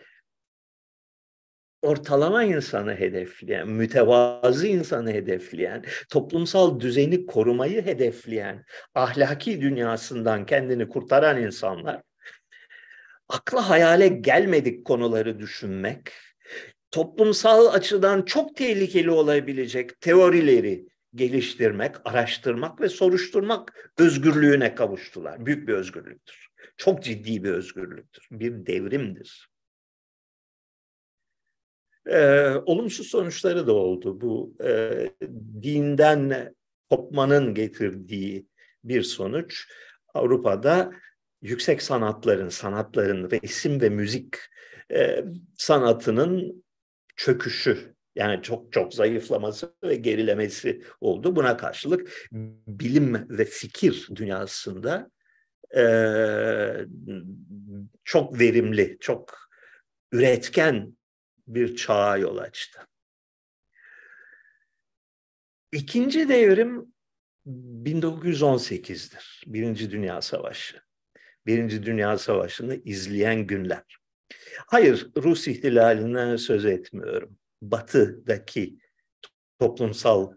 ortalama 1.83 2.45
insanı 2.45 2.95
hedefleyen, 2.95 3.69
mütevazı 3.69 4.67
insanı 4.67 5.13
hedefleyen, 5.13 5.85
toplumsal 6.11 6.81
düzeni 6.81 7.27
korumayı 7.27 7.85
hedefleyen, 7.85 8.65
ahlaki 8.95 9.61
dünyasından 9.61 10.47
kendini 10.47 10.89
kurtaran 10.89 11.43
insanlar 11.43 12.03
akla 13.29 13.71
hayale 13.71 14.09
gelmedik 14.09 14.85
konuları 14.85 15.39
düşünmek, 15.39 16.13
toplumsal 16.91 17.67
açıdan 17.67 18.23
çok 18.23 18.57
tehlikeli 18.57 19.11
olabilecek 19.11 20.01
teorileri 20.01 20.87
geliştirmek, 21.15 21.97
araştırmak 22.05 22.81
ve 22.81 22.89
soruşturmak 22.89 23.93
özgürlüğüne 23.99 24.75
kavuştular. 24.75 25.47
Büyük 25.47 25.69
bir 25.69 25.73
özgürlüktür. 25.73 26.49
Çok 26.77 27.03
ciddi 27.03 27.45
bir 27.45 27.51
özgürlüktür. 27.51 28.29
Bir 28.31 28.67
devrimdir. 28.67 29.53
e, 32.07 32.49
olumsuz 32.67 33.07
sonuçları 33.07 33.67
da 33.67 33.73
oldu. 33.73 34.21
Bu 34.21 34.55
e, 34.65 34.91
dinden 35.63 36.55
kopmanın 36.91 37.55
getirdiği 37.55 38.47
bir 38.85 39.03
sonuç 39.03 39.69
Avrupa'da 40.15 40.93
yüksek 41.43 41.83
sanatların, 41.83 42.49
sanatların, 42.49 43.31
resim 43.31 43.81
ve 43.81 43.89
müzik 43.89 44.37
e, 44.93 45.25
sanatının 45.59 46.65
çöküşü 47.17 47.92
yani 48.15 48.43
çok 48.43 48.73
çok 48.73 48.95
zayıflaması 48.95 49.75
ve 49.85 49.97
gerilemesi 49.97 50.83
oldu. 51.01 51.37
Buna 51.37 51.57
karşılık 51.57 52.29
bilim 52.67 53.39
ve 53.39 53.45
fikir 53.45 54.09
dünyasında 54.15 55.11
e, 55.77 55.85
çok 58.05 58.41
verimli, 58.41 58.97
çok 59.01 59.49
üretken 60.13 60.97
bir 61.47 61.77
çağa 61.77 62.17
yol 62.17 62.39
açtı. 62.39 62.81
İkinci 65.73 66.29
devrim 66.29 66.93
1918'dir. 67.47 69.43
Birinci 69.47 69.91
Dünya 69.91 70.23
Savaşı. 70.23 70.83
Birinci 71.47 71.87
Dünya 71.87 72.19
Savaşı'nı 72.19 72.75
izleyen 72.85 73.47
günler. 73.47 73.99
Hayır, 74.67 75.11
Rus 75.17 75.49
ihtilalinden 75.49 76.37
söz 76.37 76.65
etmiyorum. 76.65 77.39
Batı'daki 77.63 78.79
toplumsal 79.59 80.33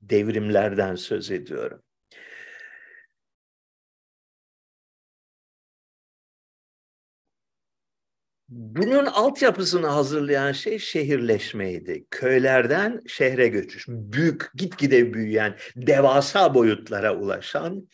devrimlerden 0.00 0.94
söz 0.94 1.30
ediyorum. 1.30 1.82
Bunun 8.48 9.06
altyapısını 9.06 9.86
hazırlayan 9.86 10.52
şey 10.52 10.78
şehirleşmeydi. 10.78 12.04
Köylerden 12.10 13.00
şehre 13.06 13.48
göçüş. 13.48 13.88
Büyük, 13.88 14.50
gitgide 14.54 15.14
büyüyen, 15.14 15.56
devasa 15.76 16.54
boyutlara 16.54 17.16
ulaşan 17.16 17.88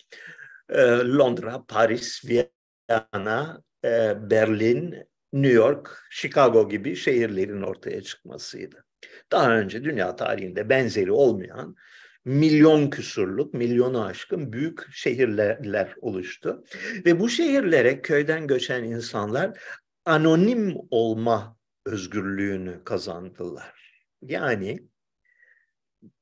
e, 0.68 0.82
Londra, 0.88 1.64
Paris, 1.68 2.24
Viyana, 2.24 3.62
e, 3.84 4.14
Berlin, 4.30 5.07
New 5.32 5.52
York, 5.52 6.06
Chicago 6.10 6.68
gibi 6.68 6.96
şehirlerin 6.96 7.62
ortaya 7.62 8.02
çıkmasıydı. 8.02 8.84
Daha 9.32 9.58
önce 9.58 9.84
dünya 9.84 10.16
tarihinde 10.16 10.68
benzeri 10.68 11.12
olmayan 11.12 11.76
milyon 12.24 12.90
küsurluk, 12.90 13.54
milyonu 13.54 14.04
aşkın 14.04 14.52
büyük 14.52 14.92
şehirler 14.92 15.94
oluştu. 16.00 16.64
Ve 17.06 17.20
bu 17.20 17.28
şehirlere 17.28 18.02
köyden 18.02 18.46
göçen 18.46 18.84
insanlar 18.84 19.58
anonim 20.04 20.76
olma 20.90 21.58
özgürlüğünü 21.86 22.84
kazandılar. 22.84 24.04
Yani 24.22 24.88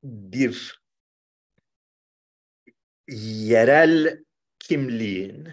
bir 0.03 0.81
yerel 3.09 4.25
kimliğin, 4.59 5.49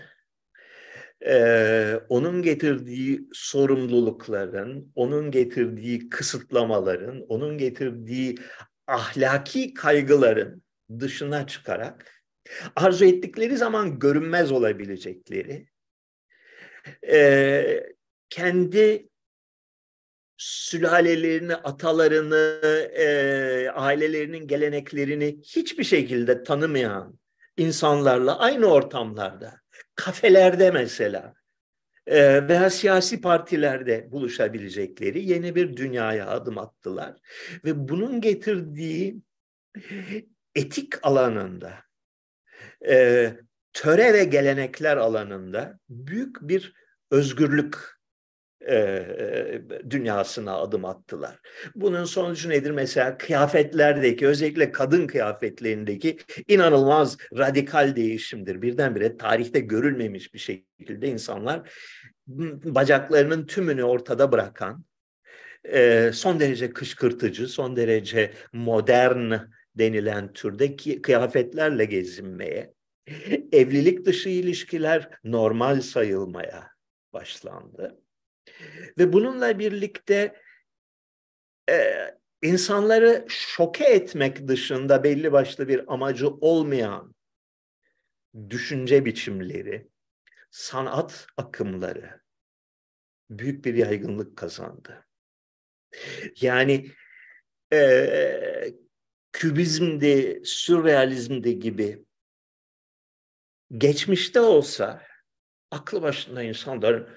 e, 1.26 2.00
onun 2.10 2.42
getirdiği 2.42 3.28
sorumlulukların, 3.34 4.92
onun 4.96 5.32
getirdiği 5.32 6.10
kısıtlamaların, 6.10 7.22
onun 7.30 7.58
getirdiği 7.58 8.36
ahlaki 8.88 9.74
kaygıların 9.74 10.64
dışına 11.00 11.48
çıkarak 11.48 12.24
arzu 12.76 13.06
ettikleri 13.06 13.58
zaman 13.58 14.00
görünmez 14.00 14.52
olabilecekleri, 14.52 15.68
e, 17.08 17.94
kendi 18.30 19.10
sülalelerini, 20.38 21.56
atalarını, 21.56 22.62
e, 22.96 23.70
ailelerinin 23.70 24.48
geleneklerini 24.48 25.40
hiçbir 25.44 25.84
şekilde 25.84 26.44
tanımayan 26.44 27.20
insanlarla 27.58 28.40
aynı 28.40 28.66
ortamlarda, 28.66 29.63
kafelerde 29.96 30.72
mesela 30.72 31.34
e, 32.08 32.48
veya 32.48 32.70
siyasi 32.70 33.22
partilerde 33.22 34.12
buluşabilecekleri 34.12 35.26
yeni 35.26 35.56
bir 35.56 35.78
dünyaya 35.78 36.28
adım 36.28 36.58
attılar. 36.58 37.16
Ve 37.66 37.90
bunun 37.90 38.22
getirdiği 38.22 39.22
etik 40.56 41.06
alanında, 41.08 41.74
e, 42.88 43.34
töre 43.74 44.14
ve 44.14 44.24
gelenekler 44.24 44.98
alanında 44.98 45.80
büyük 45.90 46.42
bir 46.42 46.74
özgürlük 47.12 47.78
e, 48.70 49.62
dünyasına 49.90 50.58
adım 50.58 50.86
attılar. 50.86 51.40
Bunun 51.76 52.06
sonucu 52.06 52.50
nedir? 52.50 52.72
Mesela 52.72 53.18
kıyafetlerdeki 53.18 54.28
özellikle 54.28 54.72
kadın 54.72 55.08
kıyafetlerindeki 55.08 56.18
inanılmaz 56.48 57.18
radikal 57.38 57.96
değişimdir. 57.96 58.62
Birdenbire 58.62 59.18
tarihte 59.18 59.60
görülmemiş 59.60 60.34
bir 60.34 60.40
şekilde 60.40 61.08
insanlar 61.08 61.72
bacaklarının 62.66 63.46
tümünü 63.46 63.84
ortada 63.84 64.32
bırakan, 64.32 64.86
e, 65.64 66.12
son 66.14 66.40
derece 66.40 66.74
kışkırtıcı, 66.74 67.48
son 67.48 67.76
derece 67.76 68.34
modern 68.54 69.34
denilen 69.76 70.34
türde 70.34 70.76
kıyafetlerle 71.02 71.86
gezinmeye, 71.86 72.74
evlilik 73.52 74.06
dışı 74.06 74.30
ilişkiler 74.30 75.10
normal 75.24 75.82
sayılmaya 75.82 76.70
başlandı. 77.14 78.03
Ve 78.98 79.14
bununla 79.14 79.60
birlikte 79.60 80.42
e, 81.70 82.08
insanları 82.42 83.26
şoke 83.30 83.86
etmek 83.86 84.48
dışında 84.48 85.04
belli 85.04 85.32
başlı 85.32 85.68
bir 85.68 85.94
amacı 85.94 86.30
olmayan 86.30 87.16
düşünce 88.50 89.06
biçimleri, 89.06 89.88
sanat 90.52 91.28
akımları 91.38 92.22
büyük 93.30 93.66
bir 93.66 93.74
yaygınlık 93.74 94.38
kazandı. 94.38 95.06
Yani 96.42 96.92
e, 97.74 98.74
kübizmde, 99.32 100.42
sürrealizmde 100.46 101.52
gibi 101.52 102.06
geçmişte 103.78 104.40
olsa 104.40 105.02
aklı 105.72 106.02
başında 106.02 106.44
insanların 106.44 107.10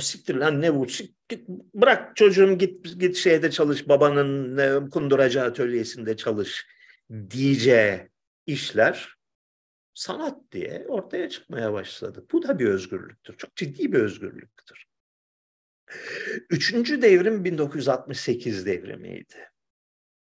siktir 0.00 0.34
lan 0.34 0.60
ne 0.60 0.74
bu 0.74 0.86
git, 1.28 1.48
bırak 1.74 2.16
çocuğum 2.16 2.58
git 2.58 3.00
git 3.00 3.16
şeyde 3.16 3.50
çalış 3.50 3.88
babanın 3.88 4.58
e, 4.58 4.90
kunduracı 4.90 5.42
atölyesinde 5.42 6.16
çalış 6.16 6.66
diyeceği 7.30 8.08
işler 8.46 9.14
sanat 9.94 10.52
diye 10.52 10.86
ortaya 10.88 11.28
çıkmaya 11.28 11.72
başladı. 11.72 12.26
Bu 12.32 12.42
da 12.42 12.58
bir 12.58 12.66
özgürlüktür. 12.66 13.36
Çok 13.36 13.56
ciddi 13.56 13.92
bir 13.92 13.98
özgürlüktür. 13.98 14.84
Üçüncü 16.50 17.02
devrim 17.02 17.44
1968 17.44 18.66
devrimiydi. 18.66 19.50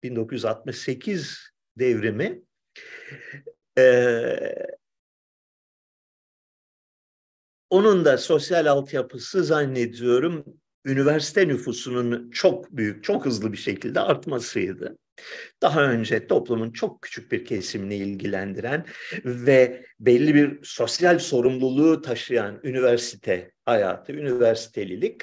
1968 0.04 1.50
devrimi 1.80 2.42
e, 3.78 3.84
onun 7.72 8.06
da 8.06 8.18
sosyal 8.18 8.66
altyapısı 8.66 9.44
zannediyorum 9.44 10.46
üniversite 10.86 11.48
nüfusunun 11.48 12.30
çok 12.32 12.72
büyük, 12.72 13.04
çok 13.04 13.26
hızlı 13.26 13.54
bir 13.54 13.58
şekilde 13.58 14.00
artmasıydı. 14.00 14.98
Daha 15.62 15.84
önce 15.84 16.28
toplumun 16.28 16.72
çok 16.72 17.02
küçük 17.02 17.32
bir 17.32 17.46
kesimini 17.46 17.96
ilgilendiren 17.96 18.86
ve 19.26 19.86
belli 20.00 20.36
bir 20.36 20.60
sosyal 20.64 21.20
sorumluluğu 21.20 22.02
taşıyan 22.02 22.60
üniversite 22.64 23.52
hayatı, 23.66 24.14
üniversitelilik 24.14 25.22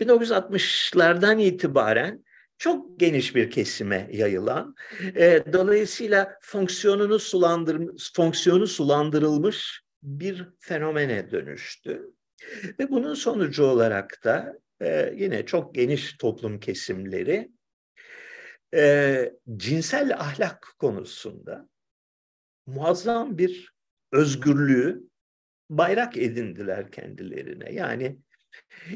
1960'lardan 0.00 1.40
itibaren 1.40 2.24
çok 2.58 3.00
geniş 3.00 3.34
bir 3.34 3.50
kesime 3.50 4.08
yayılan, 4.12 4.74
e, 5.16 5.42
dolayısıyla 5.52 6.38
fonksiyonunu 6.40 7.18
sulandır, 7.18 7.80
fonksiyonu 8.14 8.66
sulandırılmış 8.66 9.83
bir 10.04 10.48
fenomene 10.58 11.30
dönüştü. 11.30 12.10
Ve 12.78 12.90
bunun 12.90 13.14
sonucu 13.14 13.64
olarak 13.64 14.20
da 14.24 14.58
e, 14.80 15.14
yine 15.16 15.46
çok 15.46 15.74
geniş 15.74 16.16
toplum 16.16 16.60
kesimleri 16.60 17.50
e, 18.74 19.32
cinsel 19.56 20.14
ahlak 20.14 20.74
konusunda 20.78 21.68
muazzam 22.66 23.38
bir 23.38 23.74
özgürlüğü 24.12 25.02
bayrak 25.70 26.16
edindiler 26.16 26.90
kendilerine. 26.90 27.72
Yani 27.72 28.18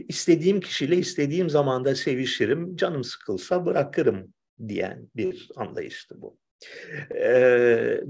istediğim 0.09 0.61
kişiyle 0.61 0.97
istediğim 0.97 1.51
zamanda 1.51 1.95
sevişirim, 1.95 2.77
canım 2.77 3.05
sıkılsa 3.05 3.67
bırakırım 3.67 4.35
diyen 4.69 5.11
bir 5.17 5.49
anlayıştı 5.57 6.23
bu. 6.23 6.39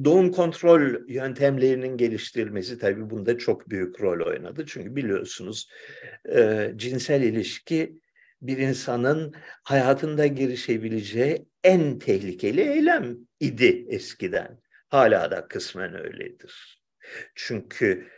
Doğum 0.05 0.33
kontrol 0.33 1.09
yöntemlerinin 1.09 1.97
geliştirilmesi 1.97 2.79
tabii 2.79 3.11
bunda 3.11 3.39
çok 3.39 3.71
büyük 3.71 4.01
rol 4.01 4.27
oynadı. 4.27 4.65
Çünkü 4.67 4.97
biliyorsunuz 4.97 5.71
cinsel 6.77 7.23
ilişki 7.23 8.01
bir 8.43 8.59
insanın 8.59 9.35
hayatında 9.63 10.27
girişebileceği 10.27 11.47
en 11.65 11.99
tehlikeli 11.99 12.61
eylem 12.61 13.17
idi 13.41 13.87
eskiden. 13.89 14.61
Hala 14.89 15.31
da 15.31 15.49
kısmen 15.49 16.05
öyledir. 16.05 16.83
Çünkü 17.35 18.09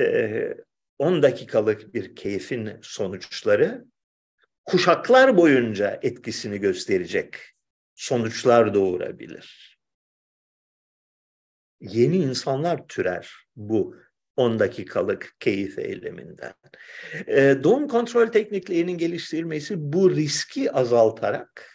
e, 0.00 0.54
10 0.98 1.22
dakikalık 1.22 1.94
bir 1.94 2.16
keyfin 2.16 2.70
sonuçları 2.82 3.84
kuşaklar 4.64 5.36
boyunca 5.36 5.98
etkisini 6.02 6.60
gösterecek 6.60 7.53
sonuçlar 7.94 8.74
doğurabilir. 8.74 9.78
Yeni 11.80 12.16
insanlar 12.16 12.86
türer 12.86 13.34
bu 13.56 13.96
10 14.36 14.58
dakikalık 14.58 15.36
keyif 15.40 15.78
eyleminden. 15.78 16.54
E, 17.26 17.56
doğum 17.62 17.88
kontrol 17.88 18.26
tekniklerinin 18.26 18.98
geliştirilmesi 18.98 19.74
bu 19.92 20.16
riski 20.16 20.72
azaltarak 20.72 21.70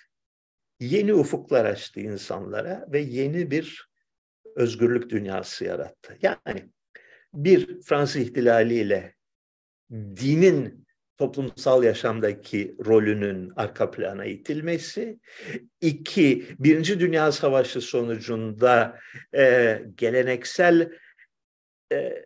yeni 0.79 1.13
ufuklar 1.13 1.65
açtı 1.65 1.99
insanlara 1.99 2.85
ve 2.91 2.99
yeni 2.99 3.51
bir 3.51 3.89
özgürlük 4.55 5.09
dünyası 5.09 5.65
yarattı. 5.65 6.17
Yani 6.21 6.69
bir 7.33 7.81
Fransız 7.81 8.21
ihtilaliyle 8.21 9.15
dinin 9.91 10.87
toplumsal 11.19 11.83
yaşamdaki 11.83 12.75
rolünün 12.85 13.53
arka 13.55 13.91
plana 13.91 14.25
itilmesi. 14.25 15.19
iki 15.81 16.45
Birinci 16.59 16.99
Dünya 16.99 17.31
Savaşı 17.31 17.81
sonucunda 17.81 18.99
e, 19.35 19.81
geleneksel 19.95 20.91
e, 21.91 22.25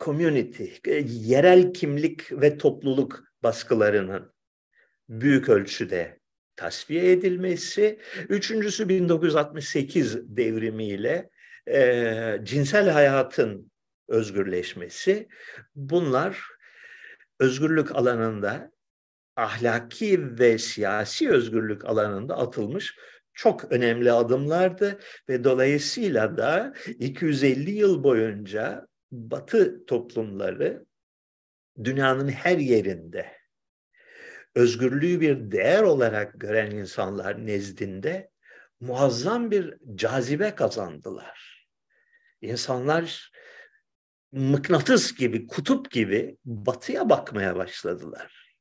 community, 0.00 0.64
e, 0.86 1.04
yerel 1.06 1.72
kimlik 1.72 2.32
ve 2.32 2.58
topluluk 2.58 3.24
baskılarının 3.42 4.32
büyük 5.08 5.48
ölçüde 5.48 6.18
tasfiye 6.56 7.12
edilmesi. 7.12 7.98
Üçüncüsü 8.28 8.88
1968 8.88 10.36
devrimiyle 10.36 11.30
e, 11.70 12.40
cinsel 12.42 12.88
hayatın 12.88 13.70
özgürleşmesi. 14.08 15.28
Bunlar 15.74 16.57
özgürlük 17.38 17.96
alanında 17.96 18.72
ahlaki 19.36 20.38
ve 20.38 20.58
siyasi 20.58 21.30
özgürlük 21.30 21.84
alanında 21.84 22.36
atılmış 22.38 22.96
çok 23.32 23.72
önemli 23.72 24.12
adımlardı 24.12 24.98
ve 25.28 25.44
dolayısıyla 25.44 26.36
da 26.36 26.74
250 26.86 27.70
yıl 27.70 28.02
boyunca 28.02 28.86
Batı 29.12 29.86
toplumları 29.86 30.86
dünyanın 31.84 32.28
her 32.28 32.58
yerinde 32.58 33.38
özgürlüğü 34.54 35.20
bir 35.20 35.50
değer 35.50 35.82
olarak 35.82 36.40
gören 36.40 36.70
insanlar 36.70 37.46
nezdinde 37.46 38.30
muazzam 38.80 39.50
bir 39.50 39.74
cazibe 39.94 40.54
kazandılar. 40.54 41.68
İnsanlar 42.40 43.32
mıknatıs 44.32 45.14
gibi, 45.14 45.46
kutup 45.46 45.90
gibi 45.90 46.38
batıya 46.44 47.10
bakmaya 47.10 47.56
başladılar. 47.56 48.56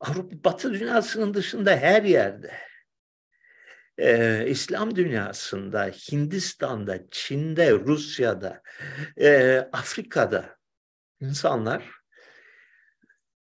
Avrupa, 0.00 0.44
Batı 0.44 0.74
dünyasının 0.74 1.34
dışında 1.34 1.76
her 1.76 2.02
yerde, 2.02 2.52
e, 3.98 4.44
İslam 4.48 4.96
dünyasında, 4.96 5.86
Hindistan'da, 5.86 7.10
Çin'de, 7.10 7.72
Rusya'da, 7.72 8.62
e, 9.16 9.56
Afrika'da 9.72 10.58
insanlar 11.20 11.90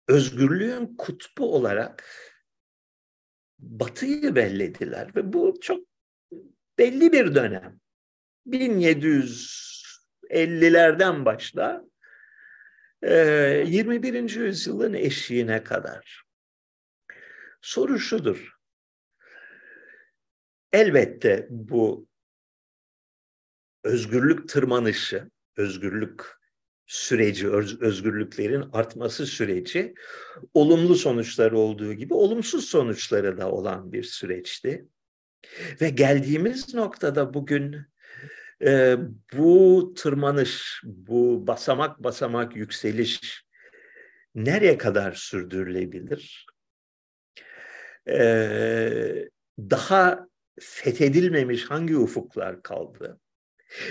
özgürlüğün 0.07 0.95
kutbu 0.97 1.55
olarak 1.55 2.05
Batı'yı 3.59 4.35
bellediler 4.35 5.15
ve 5.15 5.33
bu 5.33 5.53
çok 5.61 5.87
belli 6.77 7.11
bir 7.11 7.35
dönem. 7.35 7.79
1750'lerden 10.33 11.25
başla 11.25 11.85
21. 13.03 14.29
yüzyılın 14.29 14.93
eşiğine 14.93 15.63
kadar. 15.63 16.23
Soru 17.61 17.99
şudur. 17.99 18.53
Elbette 20.71 21.47
bu 21.49 22.07
özgürlük 23.83 24.49
tırmanışı, 24.49 25.29
özgürlük 25.57 26.23
süreci, 26.85 27.49
özgürlüklerin 27.81 28.69
artması 28.73 29.25
süreci 29.25 29.93
olumlu 30.53 30.95
sonuçları 30.95 31.57
olduğu 31.57 31.93
gibi 31.93 32.13
olumsuz 32.13 32.65
sonuçları 32.65 33.37
da 33.37 33.51
olan 33.51 33.91
bir 33.91 34.03
süreçti. 34.03 34.87
Ve 35.81 35.89
geldiğimiz 35.89 36.73
noktada 36.73 37.33
bugün 37.33 37.92
e, 38.65 38.97
bu 39.33 39.93
tırmanış, 39.97 40.81
bu 40.83 41.47
basamak 41.47 42.03
basamak 42.03 42.55
yükseliş 42.55 43.43
nereye 44.35 44.77
kadar 44.77 45.11
sürdürülebilir? 45.11 46.45
E, 48.09 49.29
daha 49.59 50.27
fethedilmemiş 50.59 51.65
hangi 51.65 51.97
ufuklar 51.97 52.63
kaldı? 52.63 53.19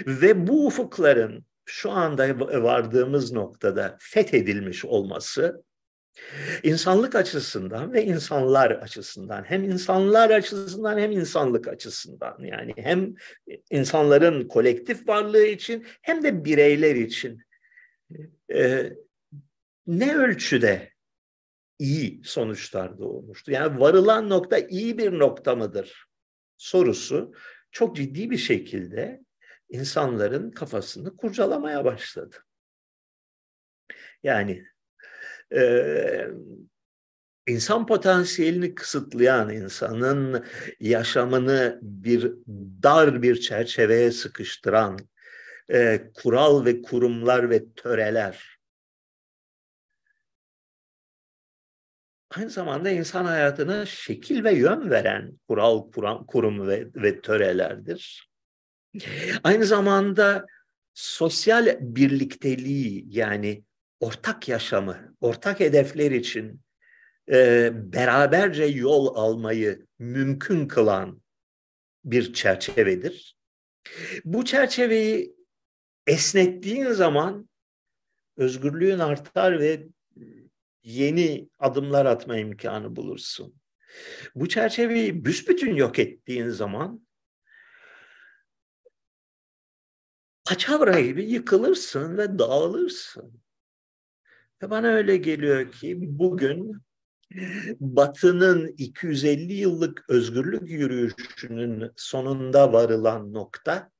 Ve 0.07 0.47
bu 0.47 0.67
ufukların 0.67 1.45
şu 1.65 1.91
anda 1.91 2.41
vardığımız 2.63 3.33
noktada 3.33 3.97
fethedilmiş 4.01 4.85
olması 4.85 5.65
insanlık 6.63 7.15
açısından 7.15 7.93
ve 7.93 8.05
insanlar 8.05 8.71
açısından 8.71 9.45
hem 9.45 9.65
insanlar 9.65 10.31
açısından 10.31 10.99
hem 10.99 11.13
insanlık 11.13 11.69
açısından 11.69 12.39
yani 12.45 12.75
hem 12.77 13.15
insanların 13.71 14.49
kolektif 14.49 15.09
varlığı 15.09 15.45
için 15.47 15.87
hem 16.03 16.23
de 16.23 16.45
bireyler 16.45 16.97
için 16.97 17.43
e, 18.55 18.93
ne 19.87 20.17
ölçüde 20.17 20.93
iyi 21.79 22.21
sonuçlar 22.25 22.99
doğmuştu. 22.99 23.53
Yani 23.53 23.81
varılan 23.81 24.29
nokta 24.29 24.59
iyi 24.59 24.99
bir 24.99 25.19
nokta 25.19 25.55
mıdır 25.55 26.07
sorusu 26.57 27.35
çok 27.71 27.97
ciddi 27.97 28.31
bir 28.31 28.37
şekilde 28.37 29.25
insanların 29.69 30.51
kafasını 30.51 31.17
kurcalamaya 31.17 31.85
başladı. 31.85 32.37
Yani 34.23 34.67
e, 35.55 36.29
insan 37.47 37.87
potansiyelini 37.87 38.75
kısıtlayan, 38.75 39.51
insanın 39.51 40.45
yaşamını 40.81 41.79
bir 41.83 42.33
dar 42.83 43.23
bir 43.23 43.41
çerçeveye 43.41 44.11
sıkıştıran 44.11 44.99
e, 45.73 46.11
kural 46.15 46.65
ve 46.65 46.83
kurumlar 46.83 47.51
ve 47.51 47.73
töreler 47.73 48.53
aynı 52.37 52.51
zamanda 52.51 52.91
insan 52.91 53.25
hayatına 53.25 53.87
şekil 53.87 54.45
ve 54.45 54.53
yön 54.53 54.91
veren 54.91 55.33
kural, 55.49 55.91
kuram, 55.91 56.27
kurum 56.27 56.69
ve, 56.69 56.87
ve 56.95 57.21
törelerdir. 57.21 58.31
Aynı 59.45 59.67
zamanda 59.67 60.47
sosyal 60.95 61.77
birlikteliği 61.81 63.05
yani 63.09 63.65
ortak 64.03 64.49
yaşamı, 64.49 65.15
ortak 65.21 65.61
hedefler 65.61 66.11
için 66.11 66.61
e, 67.31 67.71
beraberce 67.75 68.65
yol 68.65 69.15
almayı 69.17 69.87
mümkün 69.99 70.69
kılan 70.69 71.23
bir 72.05 72.33
çerçevedir. 72.33 73.37
Bu 74.25 74.45
çerçeveyi 74.45 75.37
esnettiğin 76.07 76.93
zaman 76.93 77.49
özgürlüğün 78.37 78.99
artar 78.99 79.61
ve 79.61 79.87
yeni 80.83 81.49
adımlar 81.59 82.07
atma 82.07 82.37
imkanı 82.37 82.97
bulursun. 82.97 83.55
Bu 84.35 84.49
çerçeveyi 84.49 85.25
büsbütün 85.25 85.75
yok 85.75 85.99
ettiğin 85.99 86.49
zaman 86.49 87.07
paçavra 90.45 91.01
gibi 91.01 91.25
yıkılırsın 91.25 92.19
ve 92.19 92.39
dağılırsın. 92.39 93.42
Bana 94.63 94.89
öyle 94.89 95.17
geliyor 95.17 95.73
ki 95.73 95.99
bugün 96.01 96.83
Batı'nın 97.81 98.75
250 98.79 99.53
yıllık 99.53 100.05
özgürlük 100.09 100.71
yürüyüşünün 100.71 101.91
sonunda 101.97 102.73
varılan 102.73 103.33
nokta 103.33 103.91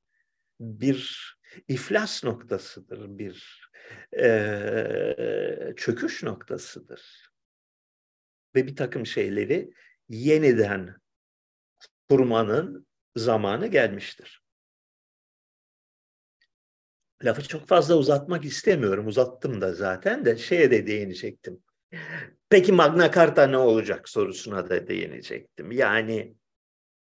bir 0.59 1.33
iflas 1.67 2.23
noktasıdır, 2.23 3.17
bir 3.17 3.69
e, 4.19 5.73
çöküş 5.77 6.23
noktasıdır. 6.23 7.29
Ve 8.55 8.67
bir 8.67 8.75
takım 8.75 9.05
şeyleri 9.05 9.73
yeniden 10.09 10.95
kurmanın 12.09 12.87
zamanı 13.15 13.67
gelmiştir. 13.67 14.42
Lafı 17.23 17.47
çok 17.47 17.67
fazla 17.67 17.95
uzatmak 17.95 18.45
istemiyorum. 18.45 19.07
Uzattım 19.07 19.61
da 19.61 19.73
zaten 19.73 20.25
de 20.25 20.37
şeye 20.37 20.71
de 20.71 20.87
değinecektim. 20.87 21.59
Peki 22.49 22.71
Magna 22.71 23.11
Carta 23.11 23.47
ne 23.47 23.57
olacak 23.57 24.09
sorusuna 24.09 24.69
da 24.69 24.87
değinecektim. 24.87 25.71
Yani 25.71 26.35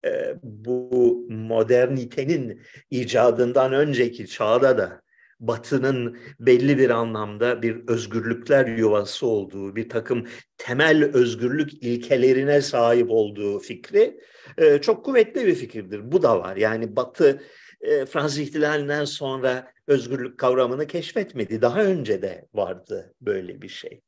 e, 0.05 0.35
bu 0.43 1.27
modernitenin 1.31 2.63
icadından 2.91 3.73
önceki 3.73 4.27
çağda 4.27 4.79
da 4.79 5.03
Batı'nın 5.41 6.19
belli 6.41 6.79
bir 6.79 6.91
anlamda 6.91 7.63
bir 7.63 7.89
özgürlükler 7.89 8.67
yuvası 8.67 9.27
olduğu, 9.27 9.77
bir 9.77 9.89
takım 9.89 10.27
temel 10.57 11.05
özgürlük 11.05 11.73
ilkelerine 11.73 12.61
sahip 12.61 13.11
olduğu 13.11 13.59
fikri 13.59 14.21
e, 14.59 14.79
çok 14.79 15.05
kuvvetli 15.05 15.47
bir 15.47 15.55
fikirdir. 15.55 16.13
Bu 16.13 16.23
da 16.23 16.41
var. 16.41 16.57
Yani 16.57 16.97
Batı 16.97 17.43
e, 17.81 18.07
Fransız 18.07 18.39
ihtilalinden 18.39 19.05
sonra 19.05 19.73
özgürlük 19.87 20.39
kavramını 20.39 20.87
keşfetmedi. 20.87 21.63
Daha 21.63 21.85
önce 21.85 22.23
de 22.23 22.49
vardı 22.55 23.15
böyle 23.21 23.63
bir 23.63 23.69
şey. 23.69 24.01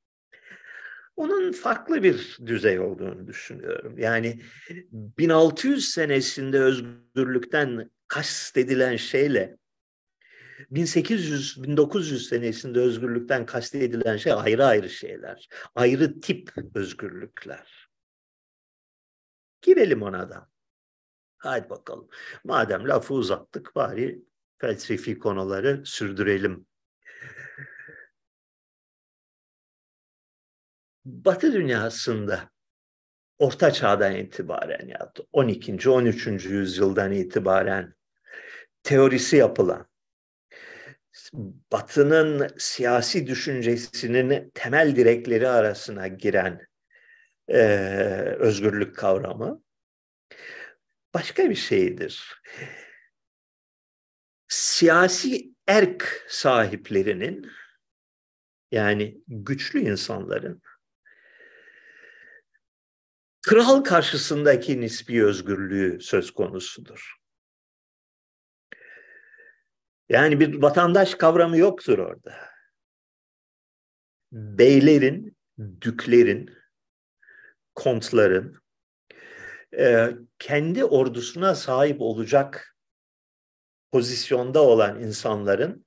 Onun 1.17 1.53
farklı 1.53 2.03
bir 2.03 2.39
düzey 2.47 2.81
olduğunu 2.81 3.27
düşünüyorum. 3.27 3.99
Yani 3.99 4.43
1600 4.91 5.89
senesinde 5.91 6.61
özgürlükten 6.61 7.91
kastedilen 8.09 8.97
şeyle 8.97 9.57
1800-1900 10.73 12.19
senesinde 12.19 12.81
özgürlükten 12.81 13.47
kastedilen 13.47 14.17
şey 14.17 14.33
ayrı 14.33 14.65
ayrı 14.65 14.91
şeyler. 14.91 15.49
Ayrı 15.75 16.21
tip 16.21 16.53
özgürlükler. 16.75 17.89
Girelim 19.63 20.03
ona 20.03 20.31
da. 20.31 20.50
Hadi 21.41 21.71
bakalım. 21.71 22.09
Madem 22.45 22.89
lafı 22.89 23.15
uzattık 23.15 23.75
bari 23.75 24.23
felsefi 24.59 25.19
konuları 25.19 25.83
sürdürelim. 25.87 26.67
Batı 31.05 31.53
dünyasında 31.53 32.51
Orta 33.39 33.73
Çağ'dan 33.73 34.17
itibaren 34.17 34.89
ya 34.89 35.13
12. 35.33 35.91
13. 35.91 36.27
yüzyıldan 36.27 37.13
itibaren 37.13 37.95
teorisi 38.83 39.37
yapılan 39.37 39.87
Batı'nın 41.73 42.49
siyasi 42.59 43.27
düşüncesinin 43.27 44.51
temel 44.55 44.97
direkleri 44.97 45.49
arasına 45.49 46.09
giren 46.09 46.67
e, 47.49 47.59
özgürlük 48.39 48.97
kavramı 48.97 49.63
başka 51.15 51.51
bir 51.51 51.55
şeydir. 51.55 52.43
Siyasi 54.49 55.55
erk 55.67 56.27
sahiplerinin 56.29 57.51
yani 58.73 59.21
güçlü 59.29 59.81
insanların 59.81 60.63
kral 63.43 63.85
karşısındaki 63.85 64.81
nispi 64.81 65.25
özgürlüğü 65.25 66.01
söz 66.01 66.31
konusudur. 66.31 67.15
Yani 70.09 70.41
bir 70.41 70.63
vatandaş 70.63 71.15
kavramı 71.15 71.57
yoktur 71.57 71.99
orada. 71.99 72.51
Beylerin, 74.33 75.37
düklerin, 75.81 76.57
kontların 77.75 78.63
e, 79.79 80.09
kendi 80.39 80.85
ordusuna 80.85 81.55
sahip 81.55 82.01
olacak 82.01 82.77
pozisyonda 83.93 84.63
olan 84.63 85.03
insanların 85.03 85.87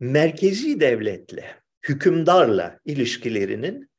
merkezi 0.00 0.80
devletle, 0.80 1.56
hükümdarla 1.88 2.80
ilişkilerinin 2.84 3.90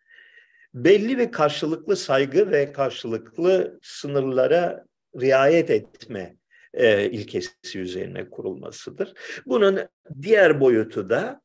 belli 0.73 1.17
bir 1.17 1.31
karşılıklı 1.31 1.95
saygı 1.95 2.51
ve 2.51 2.71
karşılıklı 2.71 3.79
sınırlara 3.81 4.85
riayet 5.21 5.69
etme 5.69 6.35
e, 6.73 7.09
ilkesi 7.09 7.79
üzerine 7.79 8.29
kurulmasıdır. 8.29 9.13
Bunun 9.45 9.79
diğer 10.21 10.59
boyutu 10.59 11.09
da 11.09 11.41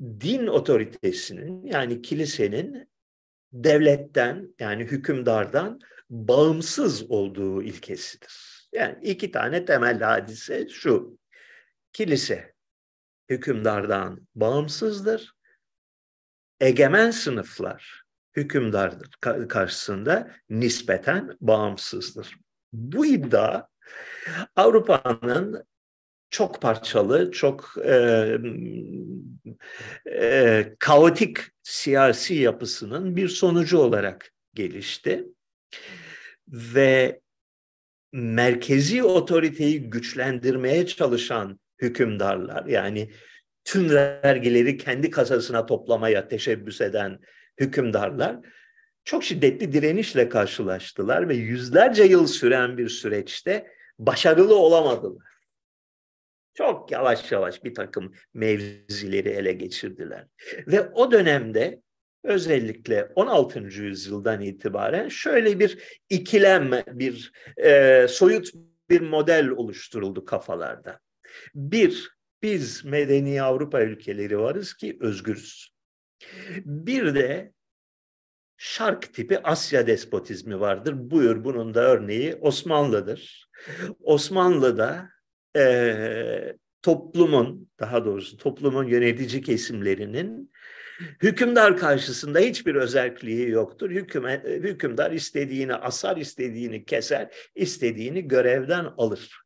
din 0.00 0.46
otoritesinin 0.46 1.66
yani 1.66 2.02
kilisenin 2.02 2.88
devletten 3.52 4.54
yani 4.60 4.84
hükümdardan 4.84 5.80
bağımsız 6.10 7.10
olduğu 7.10 7.62
ilkesidir. 7.62 8.68
Yani 8.72 8.98
iki 9.02 9.30
tane 9.30 9.64
temel 9.64 10.00
hadise 10.00 10.68
şu. 10.68 11.18
Kilise 11.92 12.54
hükümdardan 13.28 14.28
bağımsızdır. 14.34 15.34
Egemen 16.60 17.10
sınıflar 17.10 18.04
hükümdar 18.36 18.94
karşısında 19.48 20.30
nispeten 20.50 21.36
bağımsızdır. 21.40 22.36
Bu 22.72 23.06
iddia 23.06 23.66
Avrupa'nın 24.56 25.64
çok 26.30 26.62
parçalı, 26.62 27.30
çok 27.30 27.74
e, 27.84 28.28
e, 30.10 30.74
kaotik 30.78 31.38
siyasi 31.62 32.34
yapısının 32.34 33.16
bir 33.16 33.28
sonucu 33.28 33.78
olarak 33.78 34.32
gelişti. 34.54 35.24
Ve 36.48 37.20
merkezi 38.12 39.02
otoriteyi 39.02 39.90
güçlendirmeye 39.90 40.86
çalışan 40.86 41.60
hükümdarlar 41.82 42.66
yani 42.66 43.10
tüm 43.64 43.90
vergileri 43.90 44.76
kendi 44.76 45.10
kasasına 45.10 45.66
toplamaya 45.66 46.28
teşebbüs 46.28 46.80
eden 46.80 47.20
hükümdarlar 47.60 48.36
çok 49.04 49.24
şiddetli 49.24 49.72
direnişle 49.72 50.28
karşılaştılar 50.28 51.28
ve 51.28 51.34
yüzlerce 51.34 52.04
yıl 52.04 52.26
süren 52.26 52.78
bir 52.78 52.88
süreçte 52.88 53.66
başarılı 53.98 54.56
olamadılar. 54.56 55.34
Çok 56.54 56.90
yavaş 56.90 57.32
yavaş 57.32 57.64
bir 57.64 57.74
takım 57.74 58.14
mevzileri 58.34 59.28
ele 59.28 59.52
geçirdiler. 59.52 60.26
Ve 60.66 60.90
o 60.90 61.10
dönemde 61.10 61.82
özellikle 62.24 63.12
16. 63.14 63.60
yüzyıldan 63.60 64.40
itibaren 64.40 65.08
şöyle 65.08 65.58
bir 65.58 66.00
ikilem, 66.10 66.70
bir 66.86 67.32
e, 67.56 68.06
soyut 68.08 68.50
bir 68.90 69.00
model 69.00 69.48
oluşturuldu 69.48 70.24
kafalarda. 70.24 71.00
Bir, 71.54 72.10
biz 72.42 72.84
medeni 72.84 73.42
Avrupa 73.42 73.82
ülkeleri 73.82 74.38
varız 74.38 74.74
ki 74.74 74.96
özgürüz. 75.00 75.74
Bir 76.64 77.14
de 77.14 77.52
şark 78.56 79.14
tipi 79.14 79.38
Asya 79.42 79.86
despotizmi 79.86 80.60
vardır. 80.60 80.94
Buyur 80.96 81.44
bunun 81.44 81.74
da 81.74 81.80
örneği 81.80 82.34
Osmanlı'dır. 82.34 83.48
Osmanlı'da 84.00 85.10
e, 85.56 86.56
toplumun, 86.82 87.70
daha 87.80 88.04
doğrusu 88.04 88.36
toplumun 88.36 88.84
yönetici 88.84 89.42
kesimlerinin 89.42 90.52
hükümdar 91.22 91.76
karşısında 91.76 92.38
hiçbir 92.38 92.74
özelliği 92.74 93.48
yoktur. 93.50 93.90
Hükümet, 93.90 94.44
hükümdar 94.44 95.10
istediğini 95.10 95.74
asar, 95.74 96.16
istediğini 96.16 96.84
keser, 96.84 97.34
istediğini 97.54 98.28
görevden 98.28 98.84
alır. 98.84 99.40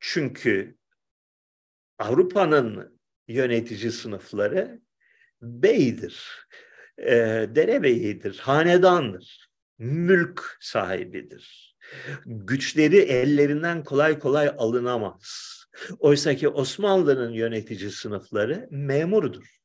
Çünkü 0.00 0.76
Avrupa'nın 1.98 3.00
yönetici 3.28 3.92
sınıfları 3.92 4.80
beydir, 5.42 6.46
e, 6.98 7.14
derebeyidir, 7.54 8.38
hanedandır, 8.38 9.48
mülk 9.78 10.56
sahibidir. 10.60 11.76
Güçleri 12.26 12.96
ellerinden 12.96 13.84
kolay 13.84 14.18
kolay 14.18 14.54
alınamaz. 14.58 15.56
Oysa 15.98 16.34
ki 16.34 16.48
Osmanlı'nın 16.48 17.32
yönetici 17.32 17.90
sınıfları 17.90 18.68
memurdur. 18.70 19.55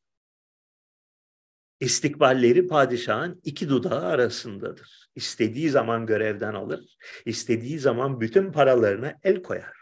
İstikballeri 1.82 2.68
padişahın 2.68 3.42
iki 3.44 3.70
dudağı 3.70 4.06
arasındadır. 4.06 5.10
İstediği 5.16 5.70
zaman 5.70 6.06
görevden 6.06 6.54
alır, 6.54 6.98
istediği 7.26 7.80
zaman 7.80 8.22
bütün 8.22 8.52
paralarına 8.52 9.20
el 9.24 9.44
koyar. 9.44 9.78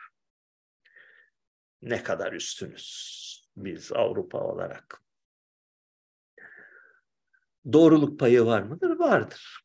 Ne 1.82 2.04
kadar 2.04 2.34
üstünüz 2.34 3.20
biz 3.58 3.92
Avrupa 3.92 4.40
olarak. 4.40 5.02
Doğruluk 7.74 8.20
payı 8.20 8.46
var 8.46 8.62
mıdır? 8.62 8.90
Vardır. 8.90 9.62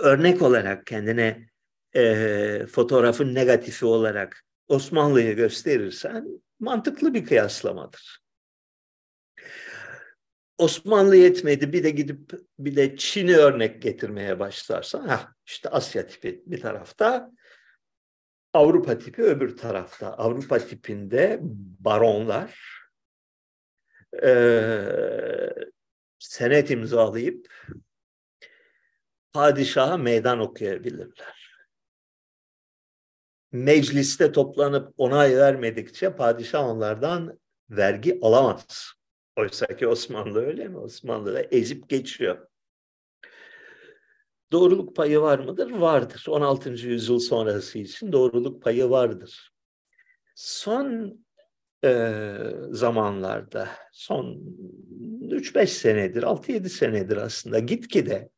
Örnek 0.00 0.42
olarak 0.42 0.86
kendine 0.86 1.48
e, 1.94 2.66
fotoğrafın 2.66 3.34
negatifi 3.34 3.86
olarak 3.86 4.44
Osmanlı'yı 4.68 5.36
gösterirsen 5.36 6.42
mantıklı 6.60 7.14
bir 7.14 7.24
kıyaslamadır. 7.24 8.25
Osmanlı 10.58 11.16
yetmedi 11.16 11.72
bir 11.72 11.84
de 11.84 11.90
gidip 11.90 12.32
bir 12.58 12.76
de 12.76 12.96
Çin'i 12.96 13.36
örnek 13.36 13.82
getirmeye 13.82 14.38
başlarsan 14.38 15.08
ha 15.08 15.34
işte 15.46 15.68
Asya 15.68 16.06
tipi 16.06 16.42
bir 16.46 16.60
tarafta 16.60 17.30
Avrupa 18.56 18.98
tipi 18.98 19.22
öbür 19.22 19.56
tarafta. 19.56 20.14
Avrupa 20.14 20.58
tipinde 20.58 21.38
baronlar 21.80 22.60
e, 24.22 24.30
senet 26.18 26.70
imzalayıp 26.70 27.46
padişaha 29.32 29.96
meydan 29.96 30.40
okuyabilirler. 30.40 31.56
Mecliste 33.52 34.32
toplanıp 34.32 34.94
onay 34.96 35.36
vermedikçe 35.36 36.16
padişah 36.16 36.64
onlardan 36.64 37.40
vergi 37.70 38.18
alamaz. 38.22 38.92
Oysa 39.36 39.66
ki 39.66 39.86
Osmanlı 39.86 40.46
öyle 40.46 40.68
mi? 40.68 40.78
Osmanlı 40.78 41.34
da 41.34 41.42
ezip 41.42 41.88
geçiyor. 41.88 42.46
Doğruluk 44.52 44.96
payı 44.96 45.20
var 45.20 45.38
mıdır? 45.38 45.70
Vardır. 45.70 46.24
16. 46.28 46.70
yüzyıl 46.70 47.18
sonrası 47.18 47.78
için 47.78 48.12
doğruluk 48.12 48.62
payı 48.62 48.90
vardır. 48.90 49.52
Son 50.34 51.18
e, 51.84 52.12
zamanlarda, 52.70 53.68
son 53.92 54.40
3-5 55.20 55.66
senedir, 55.66 56.22
6-7 56.22 56.68
senedir 56.68 57.16
aslında 57.16 57.58
gitgide 57.58 58.30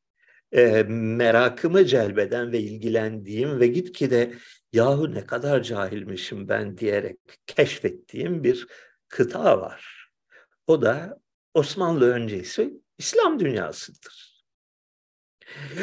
e, 0.53 0.82
merakımı 0.88 1.84
celbeden 1.84 2.53
ve 2.53 2.61
ilgilendiğim 2.61 3.61
ve 3.61 3.66
gitgide 3.66 4.34
yahu 4.72 5.14
ne 5.14 5.26
kadar 5.26 5.62
cahilmişim 5.62 6.49
ben 6.49 6.78
diyerek 6.78 7.18
keşfettiğim 7.46 8.44
bir 8.44 8.66
kıta 9.09 9.61
var. 9.61 9.97
O 10.69 10.83
da 10.83 11.21
Osmanlı 11.55 12.12
öncesi 12.12 12.81
İslam 12.99 13.41
dünyasıdır. 13.41 14.45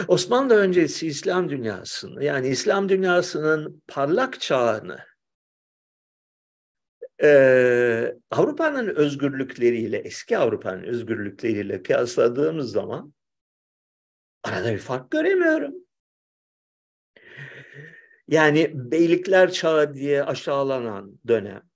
Osmanlı 0.07 0.55
öncesi 0.55 1.07
İslam 1.07 1.49
dünyasını 1.49 2.23
yani 2.23 2.47
İslam 2.47 2.89
dünyasının 2.89 3.83
parlak 3.87 4.41
çağını 4.41 4.99
e, 7.23 8.17
Avrupa'nın 8.31 8.87
özgürlükleriyle 8.95 9.97
eski 9.97 10.37
Avrupa'nın 10.37 10.83
özgürlükleriyle 10.83 11.83
kıyasladığımız 11.83 12.71
zaman 12.71 13.13
arada 14.43 14.73
bir 14.73 14.79
fark 14.79 15.11
göremiyorum. 15.11 15.73
Yani 18.27 18.71
beylikler 18.73 19.51
çağı 19.51 19.93
diye 19.93 20.23
aşağılanan 20.23 21.19
dönem 21.27 21.69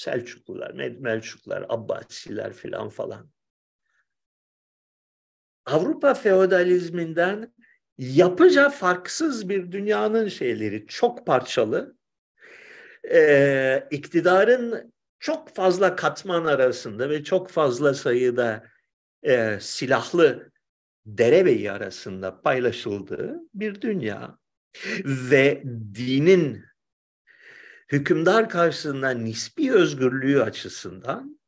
Selçuklular, 0.00 0.70
Melçuklar, 1.00 1.66
Abbasiler 1.68 2.52
filan 2.52 2.88
falan. 2.88 3.30
Avrupa 5.66 6.14
feodalizminden 6.14 7.54
yapıca 7.98 8.70
farksız 8.70 9.48
bir 9.48 9.72
dünyanın 9.72 10.28
şeyleri 10.28 10.86
çok 10.86 11.26
parçalı. 11.26 11.96
Ee, 13.10 13.88
iktidarın 13.90 14.92
çok 15.18 15.54
fazla 15.54 15.96
katman 15.96 16.44
arasında 16.44 17.10
ve 17.10 17.24
çok 17.24 17.50
fazla 17.50 17.94
sayıda 17.94 18.66
e, 19.22 19.58
silahlı 19.60 20.50
derebeyi 21.06 21.72
arasında 21.72 22.40
paylaşıldığı 22.40 23.40
bir 23.54 23.80
dünya 23.80 24.38
ve 25.04 25.62
dinin 25.94 26.69
hükümdar 27.92 28.48
karşısında 28.48 29.10
nispi 29.10 29.72
özgürlüğü 29.72 30.42
açısından 30.42 31.40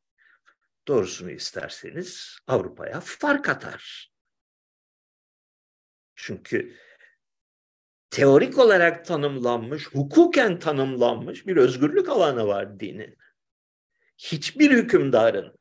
doğrusunu 0.87 1.31
isterseniz 1.31 2.37
Avrupa'ya 2.47 2.99
fark 2.99 3.49
atar. 3.49 4.11
Çünkü 6.15 6.75
teorik 8.09 8.59
olarak 8.59 9.05
tanımlanmış, 9.05 9.87
hukuken 9.87 10.59
tanımlanmış 10.59 11.47
bir 11.47 11.57
özgürlük 11.57 12.09
alanı 12.09 12.47
var 12.47 12.79
dinin. 12.79 13.17
Hiçbir 14.17 14.71
hükümdarın 14.71 15.59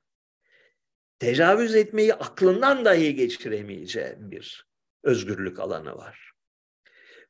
tecavüz 1.18 1.74
etmeyi 1.74 2.14
aklından 2.14 2.84
dahi 2.84 3.14
geçiremeyeceği 3.14 4.14
bir 4.18 4.66
özgürlük 5.02 5.60
alanı 5.60 5.96
var. 5.96 6.32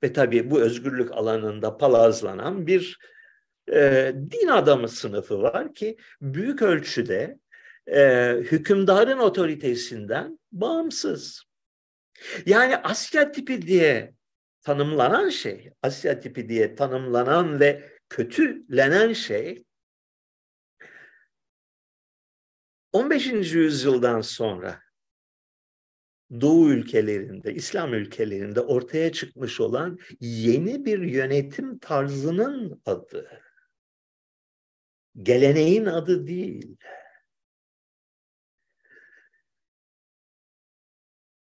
Ve 0.03 0.12
tabii 0.12 0.50
bu 0.50 0.61
özgürlük 0.61 1.12
alanında 1.12 1.76
palazlanan 1.76 2.66
bir 2.66 2.98
e, 3.73 4.12
din 4.31 4.49
adamı 4.49 4.89
sınıfı 4.89 5.43
var 5.43 5.75
ki 5.75 5.97
büyük 6.20 6.62
ölçüde 6.62 7.39
e, 7.87 8.33
hükümdarın 8.41 9.18
otoritesinden 9.18 10.39
bağımsız. 10.53 11.43
Yani 12.47 12.77
Asya 12.77 13.33
tipi 13.33 13.62
diye 13.62 14.14
tanımlanan 14.62 15.29
şey, 15.29 15.70
Asya 15.83 16.20
tipi 16.20 16.49
diye 16.49 16.75
tanımlanan 16.75 17.61
ve 17.61 17.91
kötülenen 18.09 19.12
şey 19.12 19.64
15. 22.93 23.27
yüzyıldan 23.55 24.20
sonra 24.20 24.83
Doğu 26.41 26.70
ülkelerinde, 26.70 27.55
İslam 27.55 27.95
ülkelerinde 27.95 28.61
ortaya 28.61 29.12
çıkmış 29.12 29.61
olan 29.61 29.99
yeni 30.20 30.85
bir 30.85 30.99
yönetim 30.99 31.79
tarzının 31.79 32.83
adı. 32.87 33.43
Geleneğin 35.16 35.86
adı 35.86 36.26
değil. 36.26 36.76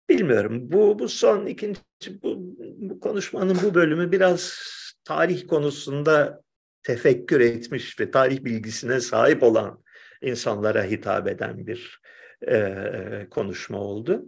Bilmiyorum. 0.09 0.71
Bu, 0.71 0.99
bu 0.99 1.09
son 1.09 1.45
ikinci 1.45 1.81
bu, 2.23 2.35
bu 2.77 2.99
konuşmanın 2.99 3.57
bu 3.63 3.73
bölümü 3.73 4.11
biraz 4.11 4.59
tarih 5.03 5.47
konusunda 5.47 6.43
tefekkür 6.83 7.39
etmiş 7.39 7.99
ve 7.99 8.11
tarih 8.11 8.43
bilgisine 8.43 8.99
sahip 8.99 9.43
olan 9.43 9.83
insanlara 10.21 10.83
hitap 10.83 11.27
eden 11.27 11.67
bir 11.67 12.01
e, 12.47 13.27
konuşma 13.29 13.77
oldu. 13.77 14.25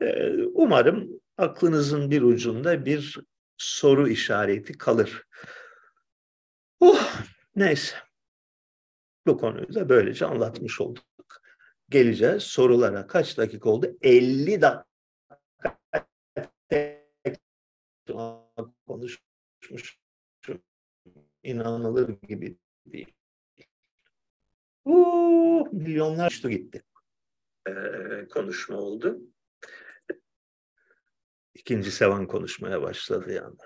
E, 0.00 0.32
umarım 0.54 1.20
aklınızın 1.38 2.10
bir 2.10 2.22
ucunda 2.22 2.84
bir 2.84 3.18
soru 3.58 4.08
işareti 4.08 4.78
kalır. 4.78 5.22
Oh, 6.80 7.22
neyse. 7.56 8.03
Bu 9.26 9.38
konuyu 9.38 9.74
da 9.74 9.88
böylece 9.88 10.26
anlatmış 10.26 10.80
olduk 10.80 11.04
geleceğiz 11.88 12.42
sorulara. 12.42 13.06
Kaç 13.06 13.38
dakika 13.38 13.70
oldu? 13.70 13.96
50 14.00 14.60
dakika 14.60 14.86
konuşmuş. 18.86 19.98
İnanılır 21.42 22.08
gibi 22.08 22.56
değil. 22.86 23.12
Uh, 24.84 25.72
milyonlar 25.72 26.30
uçtu 26.30 26.50
gitti. 26.50 26.82
Ee, 27.68 28.28
konuşma 28.30 28.76
oldu. 28.76 29.20
İkinci 31.54 31.90
Sevan 31.90 32.26
konuşmaya 32.26 32.82
başladı 32.82 33.32
yani. 33.32 33.56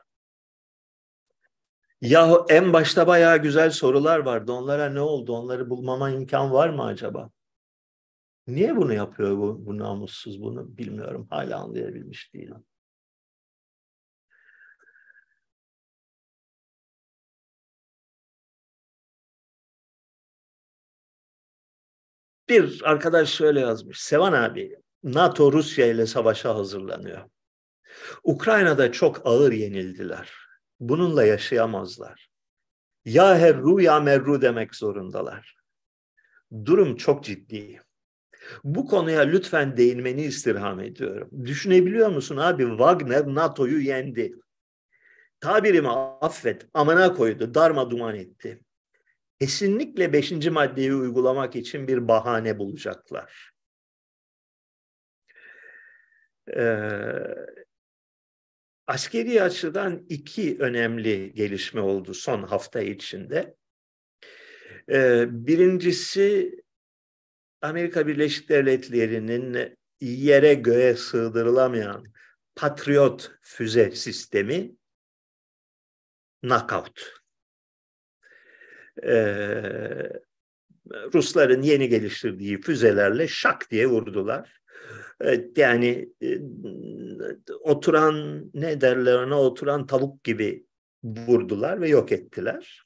Yahu 2.00 2.46
en 2.48 2.72
başta 2.72 3.06
bayağı 3.06 3.38
güzel 3.38 3.70
sorular 3.70 4.18
vardı. 4.18 4.52
Onlara 4.52 4.88
ne 4.90 5.00
oldu? 5.00 5.32
Onları 5.32 5.70
bulmama 5.70 6.10
imkan 6.10 6.52
var 6.52 6.68
mı 6.68 6.84
acaba? 6.84 7.30
Niye 8.46 8.76
bunu 8.76 8.94
yapıyor 8.94 9.38
bu, 9.38 9.66
bu 9.66 9.78
namussuz 9.78 10.42
bunu 10.42 10.76
bilmiyorum. 10.78 11.26
Hala 11.30 11.58
anlayabilmiş 11.58 12.34
değilim. 12.34 12.64
Bir 22.48 22.82
arkadaş 22.84 23.30
şöyle 23.30 23.60
yazmış. 23.60 24.00
Sevan 24.00 24.32
abi, 24.32 24.76
NATO 25.02 25.52
Rusya 25.52 25.86
ile 25.86 26.06
savaşa 26.06 26.54
hazırlanıyor. 26.54 27.30
Ukrayna'da 28.24 28.92
çok 28.92 29.26
ağır 29.26 29.52
yenildiler. 29.52 30.47
Bununla 30.80 31.24
yaşayamazlar. 31.24 32.28
Ya 33.04 33.38
herru 33.38 33.80
ya 33.80 34.00
merru 34.00 34.42
demek 34.42 34.74
zorundalar. 34.74 35.56
Durum 36.64 36.96
çok 36.96 37.24
ciddi. 37.24 37.82
Bu 38.64 38.86
konuya 38.86 39.20
lütfen 39.20 39.76
değinmeni 39.76 40.22
istirham 40.22 40.80
ediyorum. 40.80 41.30
Düşünebiliyor 41.44 42.08
musun 42.08 42.36
abi 42.36 42.68
Wagner 42.68 43.26
NATO'yu 43.26 43.80
yendi. 43.80 44.34
Tabirimi 45.40 45.88
affet 46.20 46.66
amına 46.74 47.14
koydu 47.14 47.54
darma 47.54 47.90
duman 47.90 48.14
etti. 48.14 48.60
Kesinlikle 49.40 50.12
beşinci 50.12 50.50
maddeyi 50.50 50.94
uygulamak 50.94 51.56
için 51.56 51.88
bir 51.88 52.08
bahane 52.08 52.58
bulacaklar. 52.58 53.52
Ee, 56.56 57.12
askeri 58.88 59.42
açıdan 59.42 60.06
iki 60.08 60.56
önemli 60.58 61.32
gelişme 61.34 61.80
oldu 61.80 62.14
son 62.14 62.42
hafta 62.42 62.80
içinde. 62.80 63.56
Ee, 64.90 65.26
birincisi 65.28 66.54
Amerika 67.62 68.06
Birleşik 68.06 68.48
Devletleri'nin 68.48 69.76
yere 70.00 70.54
göğe 70.54 70.94
sığdırılamayan 70.94 72.04
Patriot 72.56 73.32
füze 73.40 73.90
sistemi 73.90 74.76
knockout. 76.42 77.20
Ee, 79.02 80.12
Rusların 81.14 81.62
yeni 81.62 81.88
geliştirdiği 81.88 82.60
füzelerle 82.60 83.28
şak 83.28 83.70
diye 83.70 83.86
vurdular. 83.86 84.57
Yani 85.56 86.08
e, 86.22 86.38
oturan 87.60 88.44
ne 88.54 88.80
derler 88.80 89.14
ona 89.14 89.40
oturan 89.40 89.86
tavuk 89.86 90.24
gibi 90.24 90.66
vurdular 91.04 91.80
ve 91.80 91.88
yok 91.88 92.12
ettiler. 92.12 92.84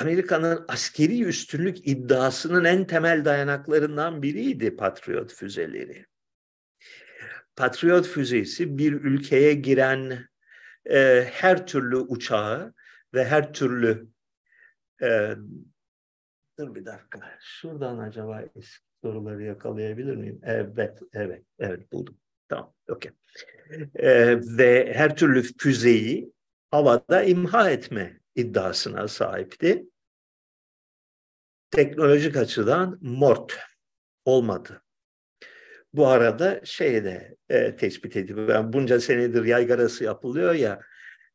Amerika'nın 0.00 0.64
askeri 0.68 1.24
üstünlük 1.24 1.88
iddiasının 1.88 2.64
en 2.64 2.86
temel 2.86 3.24
dayanaklarından 3.24 4.22
biriydi 4.22 4.76
Patriot 4.76 5.32
füzeleri. 5.32 6.06
Patriot 7.56 8.06
füzesi 8.06 8.78
bir 8.78 8.92
ülkeye 8.92 9.54
giren 9.54 10.28
e, 10.90 11.28
her 11.32 11.66
türlü 11.66 11.96
uçağı 11.96 12.74
ve 13.14 13.24
her 13.24 13.52
türlü 13.52 14.08
e, 15.02 15.34
dur 16.60 16.74
bir 16.74 16.84
dakika 16.86 17.20
şuradan 17.40 17.98
acaba 17.98 18.42
eski 18.56 18.84
soruları 19.02 19.42
yakalayabilir 19.42 20.16
miyim? 20.16 20.40
Evet, 20.42 20.98
evet, 21.12 21.44
evet 21.58 21.92
buldum. 21.92 22.16
Tamam, 22.48 22.74
okey. 22.88 23.12
E, 23.94 24.36
ve 24.58 24.92
her 24.94 25.16
türlü 25.16 25.42
füzeyi 25.42 26.32
havada 26.70 27.22
imha 27.22 27.70
etme 27.70 28.20
iddiasına 28.34 29.08
sahipti. 29.08 29.86
Teknolojik 31.70 32.36
açıdan 32.36 32.98
mort 33.02 33.58
olmadı. 34.24 34.82
Bu 35.92 36.06
arada 36.06 36.60
şey 36.64 37.04
de 37.04 37.36
e, 37.48 37.76
tespit 37.76 38.16
edildi. 38.16 38.48
Ben 38.48 38.72
bunca 38.72 39.00
senedir 39.00 39.44
yaygarası 39.44 40.04
yapılıyor 40.04 40.54
ya 40.54 40.80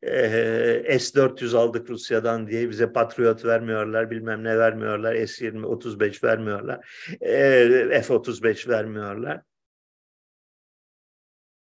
e, 0.02 1.00
S-400 1.00 1.58
aldık 1.58 1.90
Rusya'dan 1.90 2.48
diye 2.48 2.70
bize 2.70 2.94
Patriot 2.94 3.46
vermiyorlar, 3.46 4.12
bilmem 4.12 4.44
ne 4.44 4.58
vermiyorlar, 4.58 5.16
S-20, 5.26 5.66
35 5.66 6.24
vermiyorlar, 6.24 7.06
e, 7.22 8.02
F-35 8.02 8.70
vermiyorlar. 8.70 9.42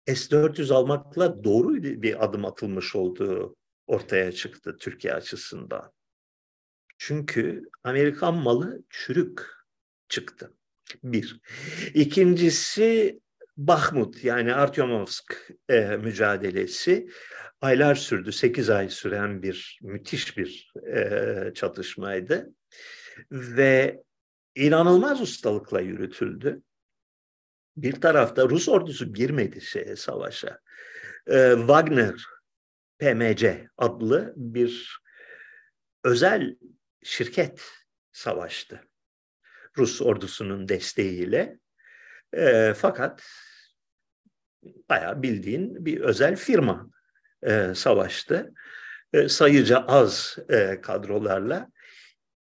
S-400 0.06 0.74
almakla 0.74 1.44
doğru 1.44 1.82
bir 1.82 2.24
adım 2.24 2.44
atılmış 2.44 2.96
olduğu 2.96 3.56
ortaya 3.86 4.32
çıktı 4.32 4.76
Türkiye 4.80 5.14
açısından. 5.14 5.92
Çünkü 6.98 7.62
Amerikan 7.84 8.34
malı 8.34 8.82
çürük 8.90 9.46
çıktı. 10.08 10.52
Bir. 11.02 11.40
İkincisi 11.94 13.20
Bahmut 13.56 14.24
yani 14.24 14.54
Artyomovsk 14.54 15.52
e, 15.68 15.80
mücadelesi 15.80 17.08
aylar 17.66 17.94
sürdü. 17.94 18.32
Sekiz 18.32 18.70
ay 18.70 18.88
süren 18.88 19.42
bir 19.42 19.78
müthiş 19.82 20.36
bir 20.36 20.72
e, 20.94 21.54
çatışmaydı. 21.54 22.54
Ve 23.30 24.02
inanılmaz 24.54 25.20
ustalıkla 25.20 25.80
yürütüldü. 25.80 26.62
Bir 27.76 28.00
tarafta 28.00 28.48
Rus 28.48 28.68
ordusu 28.68 29.14
girmedi 29.14 29.60
şeye, 29.60 29.96
savaşa. 29.96 30.60
E, 31.26 31.54
Wagner 31.56 32.24
PMC 32.98 33.68
adlı 33.78 34.34
bir 34.36 35.00
özel 36.04 36.56
şirket 37.02 37.70
savaştı. 38.12 38.80
Rus 39.78 40.02
ordusunun 40.02 40.68
desteğiyle. 40.68 41.58
E, 42.32 42.74
fakat 42.76 43.22
bayağı 44.88 45.22
bildiğin 45.22 45.86
bir 45.86 46.00
özel 46.00 46.36
firma 46.36 46.95
e, 47.42 47.74
savaştı. 47.74 48.54
E, 49.12 49.28
sayıca 49.28 49.78
az 49.78 50.38
e, 50.48 50.80
kadrolarla 50.80 51.70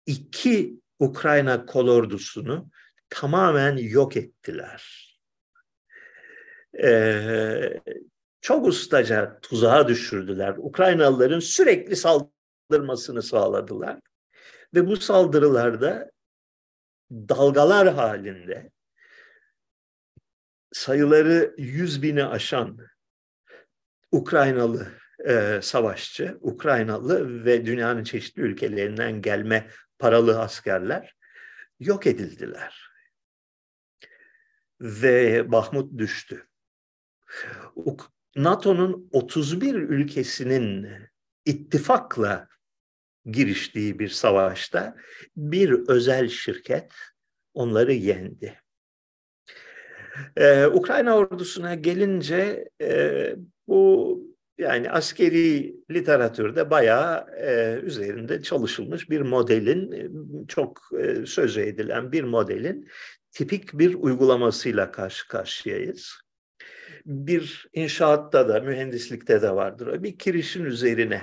iki 0.06 0.80
Ukrayna 1.00 1.66
kolordusunu 1.66 2.70
tamamen 3.10 3.78
yok 3.78 4.18
ettiler. 4.18 5.10
E, 6.84 7.82
çok 8.42 8.68
ustaca 8.68 9.40
tuzağa 9.42 9.88
düşürdüler. 9.88 10.56
Ukraynalıların 10.58 11.40
sürekli 11.40 11.96
saldırmasını 11.96 13.24
sağladılar. 13.24 14.00
Ve 14.74 14.88
bu 14.88 14.98
saldırılarda 14.98 16.12
dalgalar 17.12 17.94
halinde 17.94 18.72
sayıları 20.72 21.56
yüz 21.58 22.02
bini 22.02 22.26
aşan 22.26 22.80
Ukraynalı 24.12 24.88
e, 25.28 25.60
savaşçı, 25.62 26.38
Ukraynalı 26.42 27.46
ve 27.46 27.66
dünyanın 27.66 28.04
çeşitli 28.04 28.42
ülkelerinden 28.42 29.22
gelme 29.22 29.70
paralı 30.00 30.40
askerler 30.40 31.16
yok 31.80 32.08
edildiler. 32.08 32.90
Ve 34.82 35.52
Bahmut 35.52 35.98
düştü. 35.98 36.48
NATO'nun 38.36 39.10
31 39.12 39.76
ülkesinin 39.76 40.88
ittifakla 41.46 42.48
giriştiği 43.26 44.00
bir 44.00 44.10
savaşta 44.10 44.96
bir 45.38 45.70
özel 45.88 46.28
şirket 46.28 46.94
onları 47.54 47.94
yendi. 47.94 48.62
Ee, 50.38 50.66
Ukrayna 50.66 51.18
ordusuna 51.18 51.76
gelince 51.76 52.70
e, 52.82 53.36
bu 53.68 54.30
yani 54.58 54.92
askeri 54.92 55.76
literatürde 55.92 56.70
bayağı 56.70 57.28
e, 57.38 57.80
üzerinde 57.84 58.42
çalışılmış 58.42 59.10
bir 59.10 59.22
modelin 59.22 59.92
e, 59.92 60.08
çok 60.48 60.82
e, 61.00 61.26
sözü 61.26 61.62
edilen 61.62 62.12
bir 62.12 62.24
modelin 62.24 62.88
tipik 63.32 63.74
bir 63.74 63.94
uygulamasıyla 63.94 64.92
karşı 64.92 65.28
karşıyayız. 65.28 66.14
Bir 67.06 67.70
inşaatta 67.74 68.50
da 68.50 68.60
mühendislikte 68.60 69.42
de 69.42 69.52
vardır. 69.56 70.04
Bir 70.04 70.18
kirişin 70.18 70.66
üzerine 70.66 71.22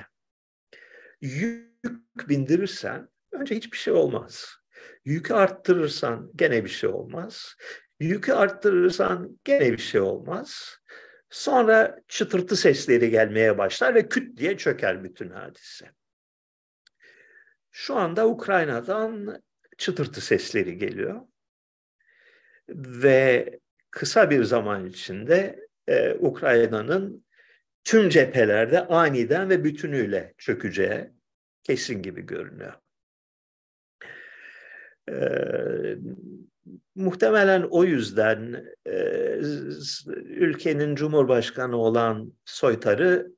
yük 1.20 2.28
bindirirsen 2.28 3.08
önce 3.32 3.56
hiçbir 3.56 3.78
şey 3.78 3.92
olmaz. 3.92 4.56
Yükü 5.04 5.34
arttırırsan 5.34 6.32
gene 6.36 6.64
bir 6.64 6.70
şey 6.70 6.90
olmaz. 6.90 7.56
Yükü 8.00 8.32
arttırırsan 8.32 9.38
gene 9.44 9.72
bir 9.72 9.78
şey 9.78 10.00
olmaz. 10.00 10.78
Sonra 11.30 12.00
çıtırtı 12.08 12.56
sesleri 12.56 13.10
gelmeye 13.10 13.58
başlar 13.58 13.94
ve 13.94 14.08
küt 14.08 14.38
diye 14.38 14.56
çöker 14.56 15.04
bütün 15.04 15.30
hadise. 15.30 15.90
Şu 17.70 17.96
anda 17.96 18.28
Ukrayna'dan 18.28 19.42
çıtırtı 19.78 20.20
sesleri 20.20 20.78
geliyor. 20.78 21.20
Ve 22.68 23.50
kısa 23.90 24.30
bir 24.30 24.44
zaman 24.44 24.86
içinde 24.86 25.66
e, 25.88 26.14
Ukrayna'nın 26.14 27.26
tüm 27.84 28.08
cephelerde 28.08 28.86
aniden 28.86 29.50
ve 29.50 29.64
bütünüyle 29.64 30.34
çökeceği 30.38 31.10
kesin 31.62 32.02
gibi 32.02 32.26
görünüyor. 32.26 32.74
Ee, 35.10 35.96
muhtemelen 36.94 37.62
o 37.62 37.84
yüzden 37.84 38.64
e, 38.86 38.92
ülkenin 40.26 40.94
cumhurbaşkanı 40.94 41.76
olan 41.76 42.32
Soytarı 42.44 43.36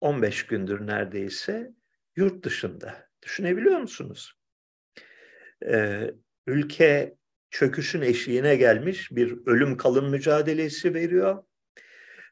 15 0.00 0.46
gündür 0.46 0.86
neredeyse 0.86 1.72
yurt 2.16 2.44
dışında. 2.44 3.08
Düşünebiliyor 3.22 3.78
musunuz? 3.78 4.34
Ee, 5.66 6.10
ülke 6.46 7.16
çöküşün 7.50 8.00
eşiğine 8.00 8.56
gelmiş 8.56 9.10
bir 9.12 9.38
ölüm 9.46 9.76
kalım 9.76 10.10
mücadelesi 10.10 10.94
veriyor. 10.94 11.44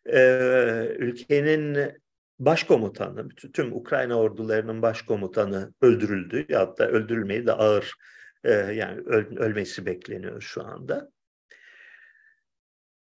Ee, 0.07 0.97
ülkenin 0.99 1.93
başkomutanı, 2.39 3.29
tüm 3.29 3.73
Ukrayna 3.73 4.15
ordularının 4.15 4.83
başkomutanı 4.83 5.75
öldürüldü. 5.81 6.55
Hatta 6.55 6.85
öldürülmeyi 6.85 7.47
de 7.47 7.53
ağır 7.53 7.95
e, 8.45 8.51
yani 8.53 9.01
öl, 9.01 9.37
ölmesi 9.37 9.87
bekleniyor 9.87 10.41
şu 10.41 10.65
anda. 10.65 11.13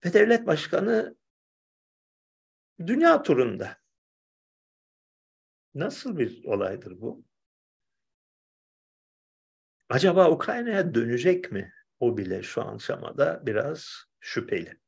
Ve 0.05 0.13
devlet 0.13 0.47
başkanı 0.47 1.15
dünya 2.87 3.23
turunda. 3.23 3.77
Nasıl 5.75 6.17
bir 6.17 6.43
olaydır 6.43 7.01
bu? 7.01 7.23
Acaba 9.89 10.31
Ukrayna'ya 10.31 10.93
dönecek 10.93 11.51
mi? 11.51 11.73
O 11.99 12.17
bile 12.17 12.43
şu 12.43 12.61
an 12.61 12.75
aşamada 12.75 13.45
biraz 13.45 14.05
şüpheli. 14.19 14.79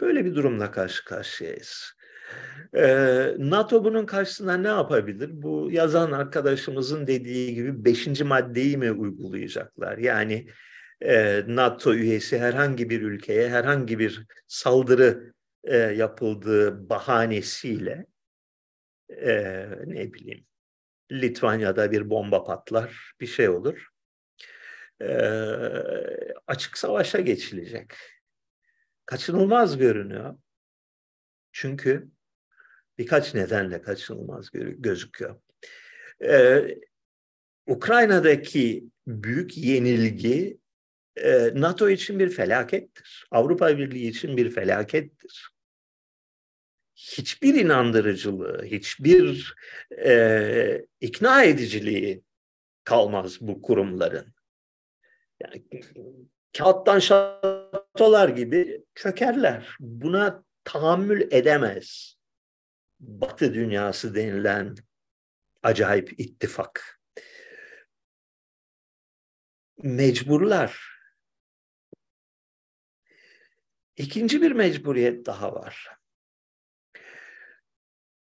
Böyle 0.00 0.24
bir 0.24 0.34
durumla 0.34 0.70
karşı 0.70 1.04
karşıyayız. 1.04 1.95
NATO 3.38 3.84
bunun 3.84 4.06
karşısında 4.06 4.56
ne 4.56 4.68
yapabilir? 4.68 5.30
Bu 5.32 5.68
yazan 5.72 6.12
arkadaşımızın 6.12 7.06
dediği 7.06 7.54
gibi 7.54 7.84
beşinci 7.84 8.24
maddeyi 8.24 8.76
mi 8.76 8.92
uygulayacaklar? 8.92 9.98
Yani 9.98 10.48
NATO 11.46 11.94
üyesi 11.94 12.38
herhangi 12.38 12.90
bir 12.90 13.02
ülkeye 13.02 13.48
herhangi 13.48 13.98
bir 13.98 14.26
saldırı 14.46 15.32
yapıldığı 15.94 16.88
bahanesiyle 16.88 18.06
ne 19.86 20.12
bileyim 20.14 20.46
Litvanya'da 21.12 21.92
bir 21.92 22.10
bomba 22.10 22.44
patlar, 22.44 23.12
bir 23.20 23.26
şey 23.26 23.48
olur. 23.48 23.88
e, 25.02 25.08
açık 26.46 26.78
savaşa 26.78 27.20
geçilecek. 27.20 27.94
Kaçınılmaz 29.06 29.78
görünüyor. 29.78 30.38
Çünkü 31.52 32.08
birkaç 32.98 33.34
nedenle 33.34 33.82
kaçınılmaz 33.82 34.50
gözüküyor. 34.52 35.40
Ee, 36.24 36.78
Ukrayna'daki 37.66 38.84
büyük 39.06 39.56
yenilgi 39.56 40.58
e, 41.16 41.50
NATO 41.54 41.90
için 41.90 42.18
bir 42.18 42.30
felakettir. 42.30 43.26
Avrupa 43.30 43.78
Birliği 43.78 44.08
için 44.08 44.36
bir 44.36 44.50
felakettir. 44.50 45.50
Hiçbir 46.94 47.54
inandırıcılığı, 47.54 48.64
hiçbir 48.64 49.54
e, 50.04 50.86
ikna 51.00 51.42
ediciliği 51.42 52.22
kalmaz 52.84 53.40
bu 53.40 53.62
kurumların. 53.62 54.34
Yani 55.40 55.64
kağıttan 56.58 56.98
şatolar 56.98 58.28
gibi 58.28 58.84
çökerler. 58.94 59.76
Buna 59.80 60.44
tahammül 60.64 61.28
edemez. 61.30 62.15
Batı 63.00 63.54
dünyası 63.54 64.14
denilen 64.14 64.74
acayip 65.62 66.20
ittifak. 66.20 67.00
Mecburlar. 69.82 70.96
İkinci 73.96 74.42
bir 74.42 74.52
mecburiyet 74.52 75.26
daha 75.26 75.54
var. 75.54 75.96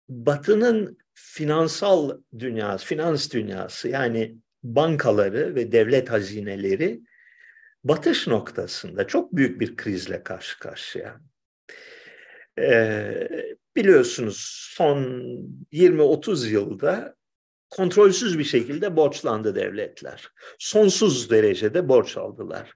Batı'nın 0.10 0.98
finansal 1.14 2.22
dünyası, 2.40 2.86
finans 2.86 3.32
dünyası 3.32 3.90
yani 3.90 4.38
bankaları 4.64 5.56
ve 5.56 5.72
devlet 5.72 6.10
hazineleri 6.10 7.02
batış 7.84 8.28
noktasında 8.28 9.08
çok 9.08 9.36
büyük 9.36 9.62
bir 9.62 9.76
krizle 9.76 10.24
karşı 10.24 10.60
karşıya. 10.60 11.22
Ee, 12.60 13.28
biliyorsunuz 13.78 14.70
son 14.76 14.98
20-30 15.72 16.50
yılda 16.50 17.16
kontrolsüz 17.70 18.40
bir 18.40 18.44
şekilde 18.44 18.96
borçlandı 18.96 19.56
devletler. 19.56 20.32
Sonsuz 20.60 21.30
derecede 21.30 21.90
borç 21.90 22.18
aldılar. 22.18 22.74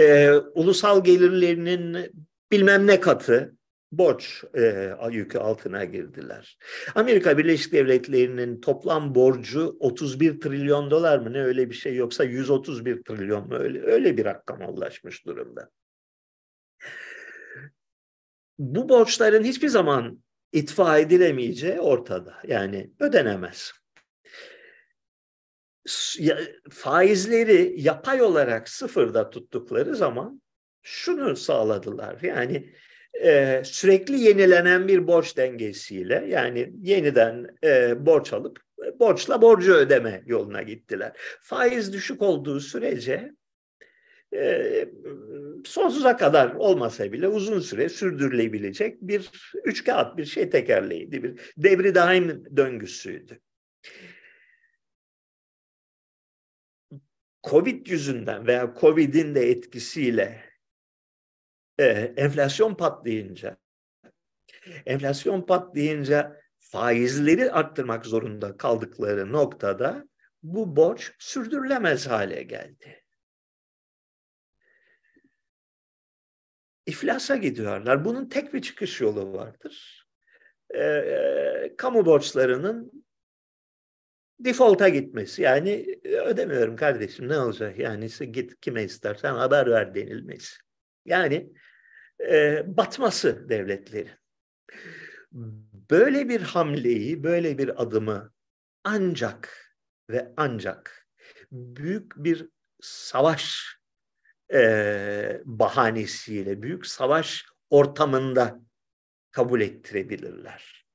Ee, 0.00 0.32
ulusal 0.32 1.04
gelirlerinin 1.04 2.12
bilmem 2.52 2.86
ne 2.86 3.00
katı 3.00 3.54
borç 3.92 4.44
e, 4.56 4.94
yükü 5.10 5.38
altına 5.38 5.84
girdiler. 5.84 6.58
Amerika 6.94 7.38
Birleşik 7.38 7.72
Devletleri'nin 7.72 8.60
toplam 8.60 9.14
borcu 9.14 9.76
31 9.80 10.40
trilyon 10.40 10.90
dolar 10.90 11.18
mı 11.18 11.32
ne 11.32 11.42
öyle 11.42 11.70
bir 11.70 11.74
şey 11.74 11.94
yoksa 11.94 12.24
131 12.24 13.02
trilyon 13.02 13.48
mu 13.48 13.54
öyle 13.54 13.82
öyle 13.82 14.16
bir 14.16 14.24
rakama 14.24 14.68
ulaşmış 14.68 15.26
durumda. 15.26 15.70
Bu 18.58 18.88
borçların 18.88 19.44
hiçbir 19.44 19.68
zaman 19.68 20.23
itfa 20.54 20.98
edilemeyeceği 20.98 21.80
ortada. 21.80 22.34
Yani 22.46 22.90
ödenemez. 23.00 23.72
Faizleri 26.70 27.74
yapay 27.76 28.22
olarak 28.22 28.68
sıfırda 28.68 29.30
tuttukları 29.30 29.96
zaman 29.96 30.42
şunu 30.82 31.36
sağladılar. 31.36 32.18
Yani 32.22 32.72
e, 33.22 33.62
sürekli 33.64 34.20
yenilenen 34.20 34.88
bir 34.88 35.06
borç 35.06 35.36
dengesiyle 35.36 36.24
yani 36.28 36.72
yeniden 36.82 37.46
e, 37.64 38.06
borç 38.06 38.32
alıp 38.32 38.60
borçla 39.00 39.42
borcu 39.42 39.74
ödeme 39.74 40.22
yoluna 40.26 40.62
gittiler. 40.62 41.12
Faiz 41.40 41.92
düşük 41.92 42.22
olduğu 42.22 42.60
sürece 42.60 43.32
e, 44.34 44.88
sonsuza 45.64 46.16
kadar 46.16 46.54
olmasa 46.54 47.12
bile 47.12 47.28
uzun 47.28 47.60
süre 47.60 47.88
sürdürülebilecek 47.88 49.02
bir 49.02 49.30
üç 49.64 49.84
kağıt 49.84 50.16
bir 50.16 50.24
şey 50.24 50.50
tekerleğiydi. 50.50 51.22
Bir 51.22 51.40
devri 51.56 51.94
daim 51.94 52.56
döngüsüydü. 52.56 53.40
Covid 57.50 57.86
yüzünden 57.86 58.46
veya 58.46 58.74
Covid'in 58.80 59.34
de 59.34 59.50
etkisiyle 59.50 60.44
e, 61.78 61.84
enflasyon 62.16 62.74
patlayınca 62.74 63.56
enflasyon 64.86 65.42
patlayınca 65.42 66.40
faizleri 66.58 67.52
arttırmak 67.52 68.06
zorunda 68.06 68.56
kaldıkları 68.56 69.32
noktada 69.32 70.08
bu 70.42 70.76
borç 70.76 71.12
sürdürülemez 71.18 72.06
hale 72.06 72.42
geldi. 72.42 73.03
İflasa 76.86 77.36
gidiyorlar. 77.36 78.04
Bunun 78.04 78.28
tek 78.28 78.54
bir 78.54 78.62
çıkış 78.62 79.00
yolu 79.00 79.32
vardır. 79.32 80.06
E, 80.74 81.74
kamu 81.78 82.06
borçlarının 82.06 83.04
default'a 84.40 84.88
gitmesi. 84.88 85.42
Yani 85.42 86.00
ödemiyorum 86.04 86.76
kardeşim 86.76 87.28
ne 87.28 87.38
olacak? 87.38 87.78
Yani 87.78 88.08
git 88.32 88.60
kime 88.60 88.84
istersen 88.84 89.34
haber 89.34 89.70
ver 89.70 89.94
denilmesi. 89.94 90.56
Yani 91.04 91.52
e, 92.20 92.62
batması 92.76 93.48
devletleri. 93.48 94.10
Böyle 95.90 96.28
bir 96.28 96.40
hamleyi, 96.40 97.24
böyle 97.24 97.58
bir 97.58 97.82
adımı 97.82 98.32
ancak 98.84 99.74
ve 100.10 100.32
ancak 100.36 101.06
büyük 101.52 102.16
bir 102.16 102.48
savaş 102.80 103.76
e, 104.52 105.40
bahanesiyle 105.44 106.62
büyük 106.62 106.86
savaş 106.86 107.46
ortamında 107.70 108.60
kabul 109.30 109.60
ettirebilirler. 109.60 110.86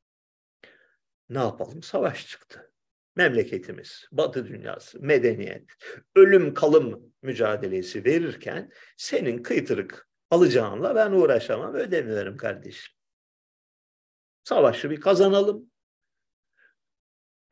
Ne 1.29 1.39
yapalım? 1.39 1.83
Savaş 1.83 2.27
çıktı. 2.27 2.73
Memleketimiz, 3.15 4.07
Batı 4.11 4.47
dünyası, 4.47 5.01
medeniyet, 5.01 5.69
ölüm 6.15 6.53
kalım 6.53 7.13
mücadelesi 7.21 8.05
verirken 8.05 8.71
senin 8.97 9.43
kıytırık 9.43 10.09
alacağınla 10.31 10.95
ben 10.95 11.11
uğraşamam, 11.11 11.73
ödemiyorum 11.73 12.37
kardeşim. 12.37 12.95
Savaşı 14.43 14.89
bir 14.89 15.01
kazanalım. 15.01 15.68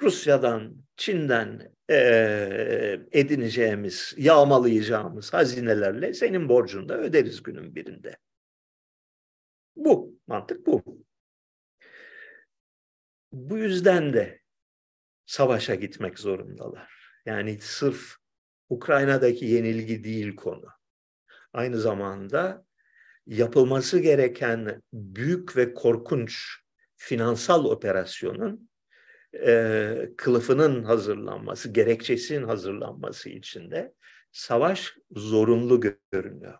Rusya'dan, 0.02 0.76
Çin'den 0.98 1.74
e, 1.90 3.00
edineceğimiz, 3.12 4.14
yağmalayacağımız 4.18 5.34
hazinelerle 5.34 6.14
senin 6.14 6.50
borcunu 6.50 6.90
da 6.90 6.98
öderiz 6.98 7.44
günün 7.44 7.76
birinde. 7.76 8.18
Bu, 9.76 10.20
mantık 10.28 10.68
bu. 10.68 10.84
Bu 13.32 13.58
yüzden 13.58 14.14
de 14.14 14.42
savaşa 15.26 15.76
gitmek 15.76 16.20
zorundalar. 16.20 16.98
Yani 17.26 17.58
sırf 17.62 18.16
Ukrayna'daki 18.70 19.46
yenilgi 19.46 20.04
değil 20.04 20.36
konu. 20.36 20.66
Aynı 21.54 21.78
zamanda 21.78 22.66
yapılması 23.26 24.00
gereken 24.00 24.82
büyük 24.94 25.58
ve 25.58 25.74
korkunç 25.74 26.58
finansal 26.96 27.66
operasyonun 27.66 28.70
e, 29.34 30.10
kılıfının 30.18 30.84
hazırlanması, 30.84 31.70
gerekçesinin 31.70 32.44
hazırlanması 32.44 33.30
için 33.30 33.72
de 33.72 33.94
savaş 34.32 34.94
zorunlu 35.12 35.82
görünüyor. 36.12 36.60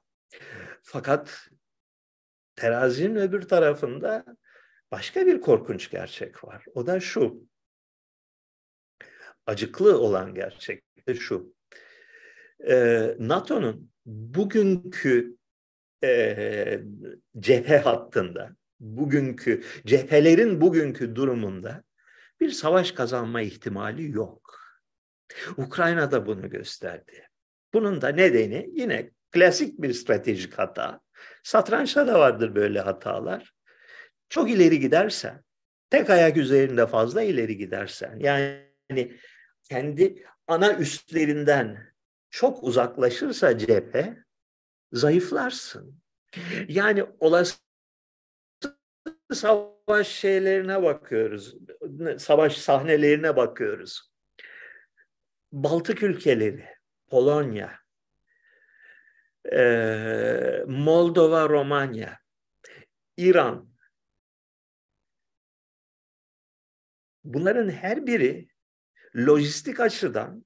Fakat 0.84 1.50
terazinin 2.56 3.16
öbür 3.16 3.42
tarafında 3.42 4.26
başka 4.92 5.26
bir 5.26 5.42
korkunç 5.42 5.90
gerçek 5.90 6.44
var. 6.44 6.66
O 6.74 6.88
da 6.88 7.00
şu. 7.00 7.48
Acıklı 9.46 10.00
olan 10.00 10.34
gerçek 10.34 10.84
de 11.08 11.16
şu. 11.16 11.54
Ee, 12.68 13.16
NATO'nun 13.20 13.92
bugünkü 14.06 15.38
e, 16.04 16.80
cephe 17.40 17.78
hattında, 17.78 18.56
bugünkü 18.80 19.64
cephelerin 19.86 20.62
bugünkü 20.62 21.16
durumunda 21.16 21.84
bir 22.40 22.52
savaş 22.52 22.92
kazanma 22.92 23.42
ihtimali 23.42 24.12
yok. 24.12 24.60
Ukrayna 25.58 26.12
da 26.12 26.26
bunu 26.26 26.50
gösterdi. 26.50 27.28
Bunun 27.74 28.02
da 28.02 28.08
nedeni 28.08 28.70
yine 28.74 29.12
klasik 29.32 29.82
bir 29.82 29.94
stratejik 29.94 30.54
hata. 30.54 31.02
Satrançta 31.44 32.08
da 32.08 32.20
vardır 32.20 32.56
böyle 32.56 32.80
hatalar. 32.80 33.54
Çok 34.30 34.50
ileri 34.50 34.80
gidersen, 34.80 35.44
tek 35.90 36.10
ayak 36.10 36.38
üzerinde 36.38 36.88
fazla 36.88 37.22
ileri 37.22 37.58
gidersen, 37.58 38.20
yani 38.20 39.18
kendi 39.64 40.26
ana 40.48 40.74
üstlerinden 40.74 41.94
çok 42.30 42.64
uzaklaşırsa 42.64 43.58
cephe, 43.58 44.18
zayıflarsın. 44.92 46.02
Yani 46.68 47.06
olası 47.20 47.58
savaş 49.34 49.77
şeylerine 50.04 50.84
bakıyoruz. 50.84 51.56
Savaş 52.18 52.58
sahnelerine 52.58 53.36
bakıyoruz. 53.36 54.12
Baltık 55.52 56.04
ülkeleri, 56.04 56.66
Polonya, 57.08 57.80
Moldova, 60.68 61.50
Romanya, 61.50 62.20
İran. 63.18 63.70
Bunların 67.24 67.70
her 67.70 68.08
biri 68.08 68.50
lojistik 69.16 69.80
açıdan 69.80 70.46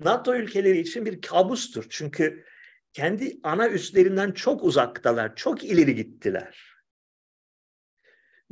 NATO 0.00 0.34
ülkeleri 0.34 0.78
için 0.78 1.06
bir 1.06 1.20
kabustur. 1.20 1.86
Çünkü 1.90 2.44
kendi 2.92 3.40
ana 3.42 3.68
üstlerinden 3.68 4.32
çok 4.32 4.64
uzaktalar, 4.64 5.36
çok 5.36 5.64
ileri 5.64 5.94
gittiler. 5.94 6.72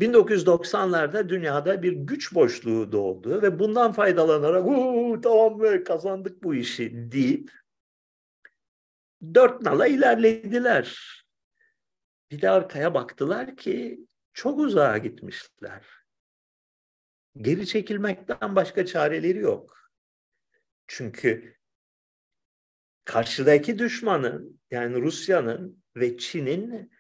1990'larda 0.01 1.29
dünyada 1.29 1.83
bir 1.83 1.93
güç 1.93 2.35
boşluğu 2.35 2.93
doğdu 2.93 3.43
ve 3.43 3.59
bundan 3.59 3.93
faydalanarak 3.93 4.65
tamam 5.23 5.57
mı 5.57 5.85
kazandık 5.85 6.43
bu 6.43 6.55
işi 6.55 7.13
deyip 7.13 7.53
dört 9.35 9.63
nala 9.63 9.87
ilerlediler. 9.87 11.17
Bir 12.31 12.43
de 12.43 12.51
arkaya 12.51 12.95
baktılar 12.95 13.57
ki 13.57 14.07
çok 14.33 14.59
uzağa 14.59 14.99
gitmişler. 14.99 15.87
Geri 17.37 17.67
çekilmekten 17.67 18.57
başka 18.57 18.87
çareleri 18.87 19.39
yok. 19.39 19.93
Çünkü 20.87 21.60
karşıdaki 23.11 23.79
düşmanın 23.79 24.61
yani 24.71 25.03
Rusya'nın 25.03 25.83
ve 25.97 26.19
Çin'in 26.19 26.93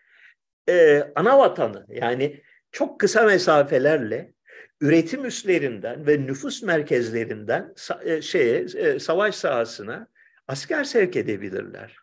e, 0.68 1.02
ana 1.14 1.38
vatanı 1.38 1.86
yani 1.88 2.42
çok 2.72 3.00
kısa 3.00 3.22
mesafelerle 3.22 4.34
üretim 4.80 5.24
üslerinden 5.24 6.06
ve 6.06 6.26
nüfus 6.26 6.62
merkezlerinden 6.62 7.74
e, 8.04 8.22
şeye 8.22 8.58
e, 8.58 8.98
savaş 8.98 9.34
sahasına 9.34 10.08
asker 10.48 10.84
sevk 10.84 11.16
edebilirler. 11.16 11.96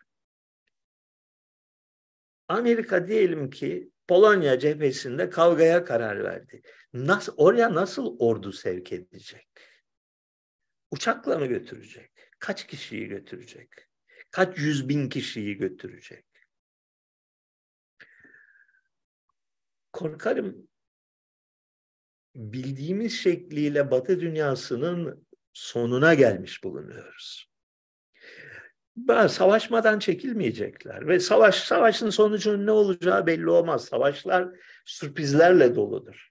Amerika 2.48 3.06
diyelim 3.06 3.50
ki 3.50 3.90
Polonya 4.08 4.58
cephesinde 4.58 5.30
kavgaya 5.30 5.84
karar 5.84 6.24
verdi. 6.24 6.62
Nasıl 6.92 7.34
oraya 7.36 7.74
nasıl 7.74 8.16
ordu 8.18 8.52
sevk 8.52 8.92
edecek? 8.92 9.48
Uçakla 10.90 11.38
mı 11.38 11.46
götürecek? 11.46 12.10
Kaç 12.38 12.66
kişiyi 12.66 13.08
götürecek? 13.08 13.87
Kaç 14.30 14.58
yüz 14.58 14.88
bin 14.88 15.08
kişiyi 15.08 15.56
götürecek? 15.56 16.24
Korkarım 19.92 20.68
bildiğimiz 22.34 23.12
şekliyle 23.12 23.90
Batı 23.90 24.20
dünyasının 24.20 25.26
sonuna 25.52 26.14
gelmiş 26.14 26.64
bulunuyoruz. 26.64 27.48
Savaşmadan 29.28 29.98
çekilmeyecekler 29.98 31.08
ve 31.08 31.20
savaş 31.20 31.54
savaşın 31.54 32.10
sonucunun 32.10 32.66
ne 32.66 32.70
olacağı 32.70 33.26
belli 33.26 33.50
olmaz. 33.50 33.84
Savaşlar 33.84 34.48
sürprizlerle 34.84 35.74
doludur. 35.74 36.28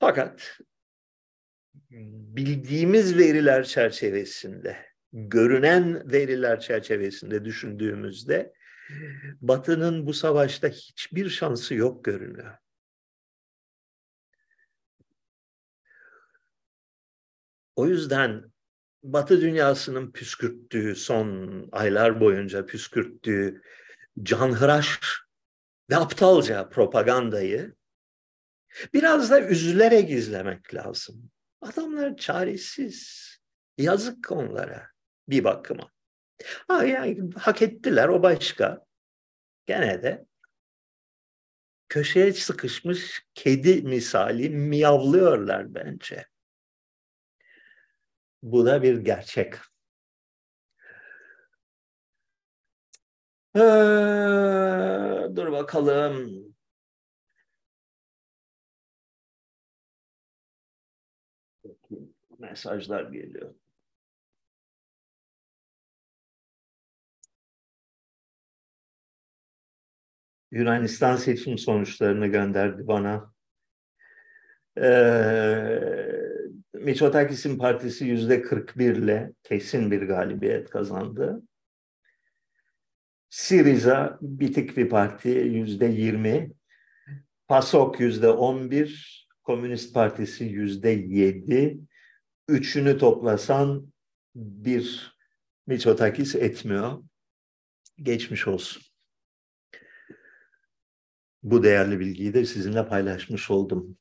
Fakat 0.00 0.58
bildiğimiz 1.90 3.18
veriler 3.18 3.64
çerçevesinde, 3.64 4.89
görünen 5.12 6.12
veriler 6.12 6.60
çerçevesinde 6.60 7.44
düşündüğümüzde 7.44 8.52
Batı'nın 9.40 10.06
bu 10.06 10.14
savaşta 10.14 10.68
hiçbir 10.68 11.28
şansı 11.28 11.74
yok 11.74 12.04
görünüyor. 12.04 12.56
O 17.76 17.86
yüzden 17.86 18.52
Batı 19.02 19.40
dünyasının 19.40 20.12
püskürttüğü, 20.12 20.96
son 20.96 21.68
aylar 21.72 22.20
boyunca 22.20 22.66
püskürttüğü 22.66 23.62
canhıraş 24.22 25.00
ve 25.90 25.96
aptalca 25.96 26.68
propagandayı 26.68 27.74
biraz 28.94 29.30
da 29.30 29.48
üzülerek 29.48 30.10
izlemek 30.10 30.74
lazım. 30.74 31.30
Adamlar 31.60 32.16
çaresiz. 32.16 33.30
Yazık 33.78 34.32
onlara 34.32 34.90
bir 35.30 35.44
bakıma. 35.44 35.90
Ha, 36.68 36.84
yani 36.84 37.30
hak 37.36 37.62
ettiler 37.62 38.08
o 38.08 38.22
başka. 38.22 38.86
Gene 39.66 40.02
de 40.02 40.26
köşeye 41.88 42.32
sıkışmış 42.32 43.26
kedi 43.34 43.82
misali 43.82 44.50
miyavlıyorlar 44.50 45.74
bence. 45.74 46.26
Bu 48.42 48.66
da 48.66 48.82
bir 48.82 48.98
gerçek. 48.98 49.54
Ee, 53.56 53.60
dur 55.36 55.52
bakalım. 55.52 56.40
mesajlar 62.38 63.02
geliyor. 63.02 63.54
Yunanistan 70.50 71.16
seçim 71.16 71.58
sonuçlarını 71.58 72.26
gönderdi 72.26 72.86
bana. 72.86 73.32
Ee, 74.78 75.80
Mitsotakis'in 76.74 77.58
partisi 77.58 78.04
yüzde 78.04 78.42
41 78.42 78.96
ile 78.96 79.32
kesin 79.42 79.90
bir 79.90 80.02
galibiyet 80.02 80.70
kazandı. 80.70 81.42
Siriza 83.30 84.18
bitik 84.22 84.76
bir 84.76 84.88
parti 84.88 85.28
yüzde 85.28 85.86
20. 85.86 86.52
PASOK 87.48 88.00
yüzde 88.00 88.28
11. 88.28 89.20
Komünist 89.42 89.94
Partisi 89.94 90.44
yüzde 90.44 90.90
7 90.90 91.80
üçünü 92.48 92.98
toplasan 92.98 93.92
bir 94.34 95.16
Mitsotakis 95.66 96.34
etmiyor. 96.34 97.02
Geçmiş 98.02 98.46
olsun. 98.46 98.89
Bu 101.42 101.62
değerli 101.62 102.00
bilgiyi 102.00 102.34
de 102.34 102.44
sizinle 102.44 102.88
paylaşmış 102.88 103.50
oldum. 103.50 103.96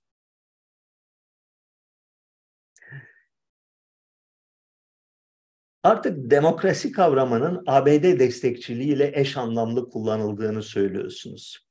Artık 5.83 6.32
demokrasi 6.32 6.91
kavramının 6.91 7.63
ABD 7.67 8.20
destekçiliğiyle 8.20 9.11
eş 9.16 9.37
anlamlı 9.37 9.89
kullanıldığını 9.89 10.63
söylüyorsunuz. 10.63 11.70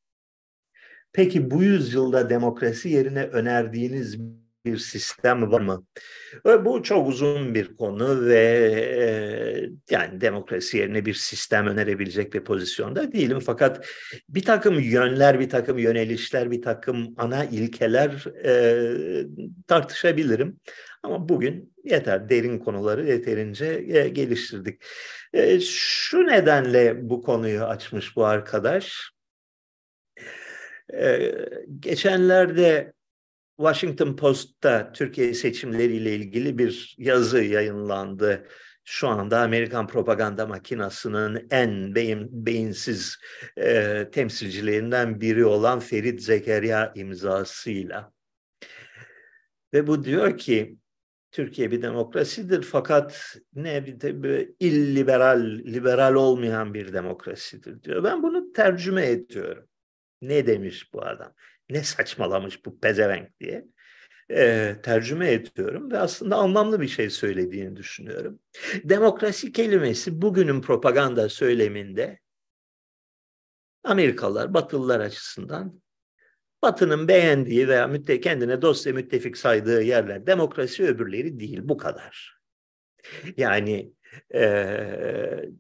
Peki 1.12 1.51
bu 1.51 1.62
yüzyılda 1.62 2.31
demokrasi 2.31 2.89
yerine 2.89 3.24
önerdiğiniz 3.24 4.19
bir 4.73 4.78
sistem 4.78 5.53
var 5.53 5.61
mı? 5.61 5.85
Bu 6.65 6.82
çok 6.82 7.09
uzun 7.09 7.55
bir 7.55 7.77
konu 7.77 8.27
ve 8.27 8.43
e, 8.99 9.05
yani 9.90 10.20
demokrasi 10.20 10.78
yerine 10.78 11.07
bir 11.07 11.15
sistem 11.15 11.66
önerebilecek 11.66 12.35
bir 12.35 12.40
pozisyonda 12.40 13.12
değilim. 13.12 13.40
Fakat 13.40 13.86
bir 14.28 14.43
takım 14.43 14.81
yönler, 14.81 15.40
bir 15.40 15.49
takım 15.49 15.78
yönelişler, 15.78 16.51
bir 16.51 16.62
takım 16.62 17.15
ana 17.16 17.45
ilkeler 17.45 18.24
e, 18.45 19.27
tartışabilirim. 19.66 20.61
Ama 21.03 21.28
bugün 21.28 21.74
yeter, 21.85 22.28
derin 22.28 22.59
konuları 22.59 23.07
yeterince 23.07 23.66
e, 23.66 24.09
geliştirdik. 24.09 24.82
E, 25.32 25.61
şu 25.61 26.27
nedenle 26.27 27.11
bu 27.11 27.23
konuyu 27.23 27.65
açmış 27.65 28.16
bu 28.16 28.24
arkadaş. 28.24 29.11
E, 30.95 31.35
geçenlerde 31.81 32.93
Washington 33.59 34.17
Post'ta 34.17 34.93
Türkiye 34.93 35.35
seçimleriyle 35.35 36.17
ilgili 36.17 36.59
bir 36.59 36.97
yazı 36.99 37.45
yayınlandı. 37.45 38.47
Şu 38.85 39.09
anda 39.09 39.41
Amerikan 39.41 39.87
propaganda 39.87 40.47
makinasının 40.47 41.47
en 41.51 41.95
beyin, 41.95 42.29
beyinsiz 42.47 43.19
e, 43.57 44.05
temsilcilerinden 44.13 45.21
biri 45.21 45.45
olan 45.45 45.81
Ferit 45.81 46.23
Zekeriya 46.23 46.93
imzasıyla. 46.95 48.13
Ve 49.75 49.87
bu 49.87 50.05
diyor 50.05 50.39
ki 50.39 50.77
Türkiye 51.31 51.71
bir 51.71 51.83
demokrasidir 51.83 52.63
fakat 52.63 53.37
ne 53.55 53.87
bir 53.87 54.01
de 54.01 54.49
illiberal, 54.61 55.41
liberal 55.45 56.15
olmayan 56.15 56.75
bir 56.75 56.93
demokrasidir 56.93 57.83
diyor. 57.83 58.05
Ben 58.05 58.23
bunu 58.23 58.53
tercüme 58.53 59.07
ediyorum. 59.07 59.69
Ne 60.23 60.47
demiş 60.47 60.93
bu 60.93 61.03
adam? 61.03 61.35
Ne 61.70 61.82
saçmalamış 61.82 62.66
bu 62.66 62.81
pezevenk 62.81 63.40
diye 63.40 63.65
e, 64.31 64.77
tercüme 64.82 65.32
ediyorum 65.32 65.90
ve 65.90 65.99
aslında 65.99 66.36
anlamlı 66.36 66.81
bir 66.81 66.89
şey 66.89 67.11
söylediğini 67.11 67.77
düşünüyorum. 67.77 68.40
Demokrasi 68.85 69.53
kelimesi 69.53 70.23
bugünün 70.23 70.61
propaganda 70.61 71.28
söyleminde 71.28 72.19
Amerikalılar, 73.85 74.55
Batılılar 74.55 75.01
açısından 75.01 75.82
Batı'nın 76.62 77.09
beğendiği 77.09 77.69
veya 77.69 77.86
mütte 77.86 78.20
kendine 78.20 78.62
dost 78.62 78.86
ve 78.86 78.93
müttefik 78.93 79.36
saydığı 79.36 79.82
yerler 79.82 80.27
demokrasi 80.27 80.85
öbürleri 80.85 81.40
değil 81.40 81.61
bu 81.62 81.77
kadar. 81.77 82.39
Yani 83.36 83.93
e, 84.35 85.51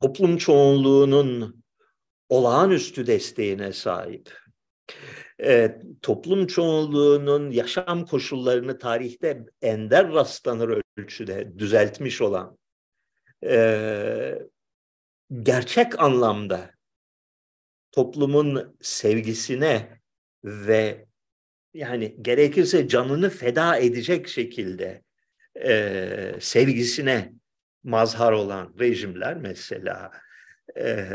toplum 0.00 0.36
çoğunluğunun 0.36 1.64
olağanüstü 2.28 3.06
desteğine 3.06 3.72
sahip. 3.72 4.38
E, 5.42 5.78
toplum 6.02 6.46
çoğunluğunun 6.46 7.50
yaşam 7.50 8.06
koşullarını 8.06 8.78
tarihte 8.78 9.44
ender 9.62 10.12
rastlanır 10.12 10.82
ölçüde 10.98 11.58
düzeltmiş 11.58 12.20
olan 12.20 12.58
e, 13.44 14.38
gerçek 15.42 16.00
anlamda 16.00 16.70
toplumun 17.92 18.76
sevgisine 18.80 20.00
ve 20.44 21.06
yani 21.74 22.16
gerekirse 22.22 22.88
canını 22.88 23.30
feda 23.30 23.76
edecek 23.76 24.28
şekilde 24.28 25.02
e, 25.64 26.32
sevgisine 26.40 27.32
mazhar 27.84 28.32
olan 28.32 28.74
rejimler 28.80 29.36
mesela 29.36 30.12
e, 30.76 31.08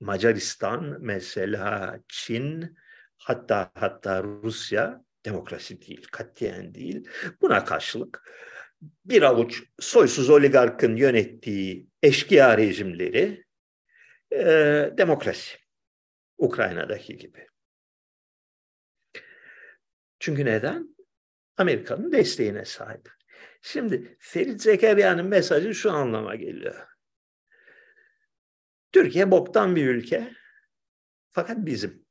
Macaristan 0.00 0.96
mesela 1.00 1.98
Çin 2.08 2.76
hatta 3.18 3.70
hatta 3.74 4.22
Rusya 4.22 5.04
demokrasi 5.24 5.80
değil, 5.80 6.06
katiyen 6.12 6.74
değil. 6.74 7.08
Buna 7.40 7.64
karşılık 7.64 8.22
bir 9.04 9.22
avuç 9.22 9.62
soysuz 9.80 10.30
oligarkın 10.30 10.96
yönettiği 10.96 11.88
eşkıya 12.02 12.58
rejimleri 12.58 13.44
e, 14.32 14.44
demokrasi. 14.98 15.58
Ukrayna'daki 16.38 17.16
gibi. 17.16 17.46
Çünkü 20.18 20.44
neden? 20.44 20.96
Amerika'nın 21.56 22.12
desteğine 22.12 22.64
sahip. 22.64 23.10
Şimdi 23.62 24.16
Ferit 24.20 24.62
Zekeriya'nın 24.62 25.26
mesajı 25.26 25.74
şu 25.74 25.92
anlama 25.92 26.34
geliyor. 26.34 26.95
Türkiye 28.96 29.30
boktan 29.30 29.76
bir 29.76 29.88
ülke 29.88 30.34
fakat 31.30 31.66
bizim. 31.66 32.06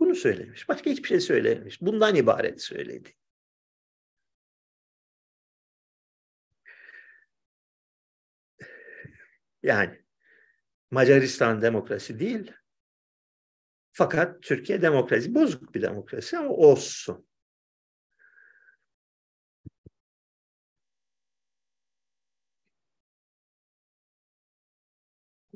Bunu 0.00 0.14
söylemiş. 0.14 0.68
Başka 0.68 0.90
hiçbir 0.90 1.08
şey 1.08 1.20
söylememiş. 1.20 1.80
Bundan 1.80 2.14
ibaret 2.14 2.62
söyledi. 2.62 3.14
Yani 9.62 10.04
Macaristan 10.90 11.62
demokrasi 11.62 12.20
değil. 12.20 12.52
Fakat 13.92 14.42
Türkiye 14.42 14.82
demokrasi, 14.82 15.34
bozuk 15.34 15.74
bir 15.74 15.82
demokrasi 15.82 16.38
ama 16.38 16.50
olsun. 16.50 17.29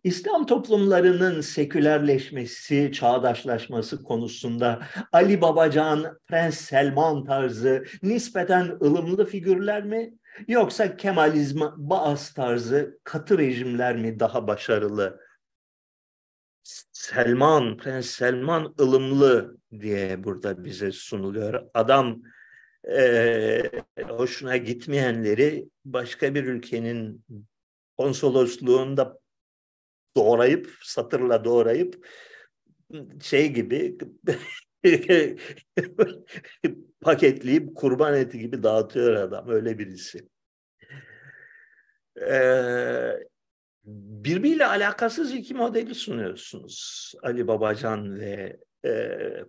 İslam 0.04 0.46
toplumlarının 0.46 1.40
sekülerleşmesi, 1.40 2.92
çağdaşlaşması 2.92 4.02
konusunda 4.02 4.82
Ali 5.12 5.40
Babacan, 5.40 6.18
Prens 6.26 6.60
Selman 6.60 7.24
tarzı 7.24 7.84
nispeten 8.02 8.78
ılımlı 8.82 9.26
figürler 9.26 9.84
mi? 9.84 10.14
Yoksa 10.48 10.96
Kemalizm, 10.96 11.60
Baas 11.76 12.34
tarzı 12.34 12.98
katı 13.04 13.38
rejimler 13.38 13.96
mi 13.96 14.20
daha 14.20 14.46
başarılı? 14.46 15.20
Selman, 16.92 17.76
Prens 17.76 18.06
Selman 18.06 18.74
ılımlı 18.80 19.56
diye 19.80 20.24
burada 20.24 20.64
bize 20.64 20.92
sunuluyor. 20.92 21.62
Adam 21.74 22.22
e, 22.96 23.70
hoşuna 24.08 24.56
gitmeyenleri 24.56 25.68
başka 25.84 26.34
bir 26.34 26.44
ülkenin 26.44 27.24
konsolosluğunda 27.96 29.23
doğrayıp 30.16 30.70
satırla 30.82 31.44
doğrayıp 31.44 32.06
şey 33.22 33.52
gibi 33.52 33.98
paketleyip 37.00 37.76
kurban 37.76 38.14
eti 38.14 38.38
gibi 38.38 38.62
dağıtıyor 38.62 39.14
adam 39.14 39.48
öyle 39.48 39.78
birisi. 39.78 40.28
Ee, 42.30 43.10
birbiriyle 43.84 44.66
alakasız 44.66 45.34
iki 45.34 45.54
modeli 45.54 45.94
sunuyorsunuz 45.94 47.12
Ali 47.22 47.48
Babacan 47.48 48.20
ve 48.20 48.56
e, 48.84 48.90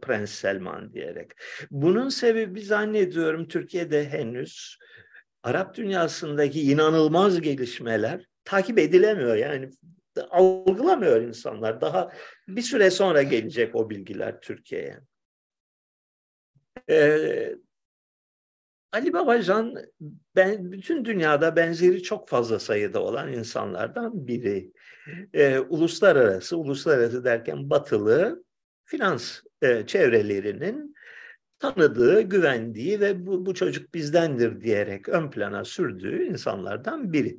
Prens 0.02 0.32
Selman 0.32 0.94
diyerek. 0.94 1.32
Bunun 1.72 2.10
sebebi 2.10 2.62
zannediyorum 2.62 3.48
Türkiye'de 3.48 4.10
henüz 4.10 4.78
Arap 5.44 5.76
dünyasındaki 5.76 6.62
inanılmaz 6.62 7.42
gelişmeler 7.42 8.26
takip 8.44 8.80
edilemiyor. 8.80 9.36
Yani 9.36 9.70
algılamıyor 10.24 11.22
insanlar. 11.22 11.82
Daha 11.82 12.12
bir 12.48 12.62
süre 12.62 12.92
sonra 12.92 13.24
gelecek 13.24 13.76
o 13.76 13.90
bilgiler 13.90 14.42
Türkiye'ye. 14.42 15.00
Ee, 16.90 17.56
Ali 18.92 19.14
Babacan 19.14 19.76
ben 20.36 20.72
bütün 20.72 21.06
dünyada 21.06 21.56
benzeri 21.56 22.04
çok 22.04 22.30
fazla 22.30 22.60
sayıda 22.60 23.04
olan 23.04 23.34
insanlardan 23.34 24.28
biri. 24.28 24.72
Ee, 25.34 25.60
uluslararası, 25.60 26.58
uluslararası 26.58 27.24
derken 27.24 27.70
batılı 27.70 28.44
finans 28.86 29.40
e, 29.62 29.86
çevrelerinin 29.86 30.96
tanıdığı, 31.60 32.22
güvendiği 32.22 33.00
ve 33.00 33.26
bu, 33.26 33.46
bu 33.46 33.54
çocuk 33.54 33.94
bizdendir 33.94 34.62
diyerek 34.62 35.10
ön 35.10 35.30
plana 35.30 35.66
sürdüğü 35.66 36.24
insanlardan 36.24 37.14
biri. 37.14 37.38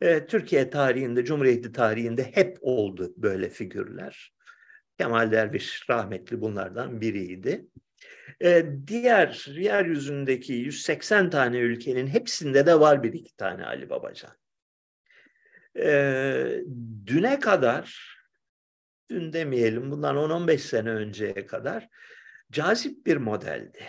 E, 0.00 0.26
Türkiye 0.26 0.70
tarihinde, 0.70 1.24
Cumhuriyeti 1.24 1.72
tarihinde 1.72 2.30
hep 2.34 2.58
oldu 2.60 3.14
böyle 3.16 3.48
figürler. 3.48 4.34
Kemal 4.98 5.32
Derviş 5.32 5.90
rahmetli 5.90 6.40
bunlardan 6.40 7.00
biriydi. 7.00 7.66
E, 8.42 8.66
diğer 8.86 9.46
yeryüzündeki 9.54 10.52
180 10.52 11.30
tane 11.30 11.58
ülkenin 11.58 12.06
hepsinde 12.06 12.66
de 12.66 12.80
var 12.80 13.02
bir 13.02 13.12
iki 13.12 13.36
tane 13.36 13.66
Ali 13.66 13.90
Babacan. 13.90 14.36
E, 15.78 16.62
düne 17.06 17.40
kadar, 17.40 18.16
dün 19.10 19.32
demeyelim 19.32 19.90
bundan 19.90 20.16
10-15 20.16 20.58
sene 20.58 20.90
önceye 20.90 21.46
kadar 21.46 21.88
cazip 22.52 23.06
bir 23.06 23.16
modeldi. 23.16 23.84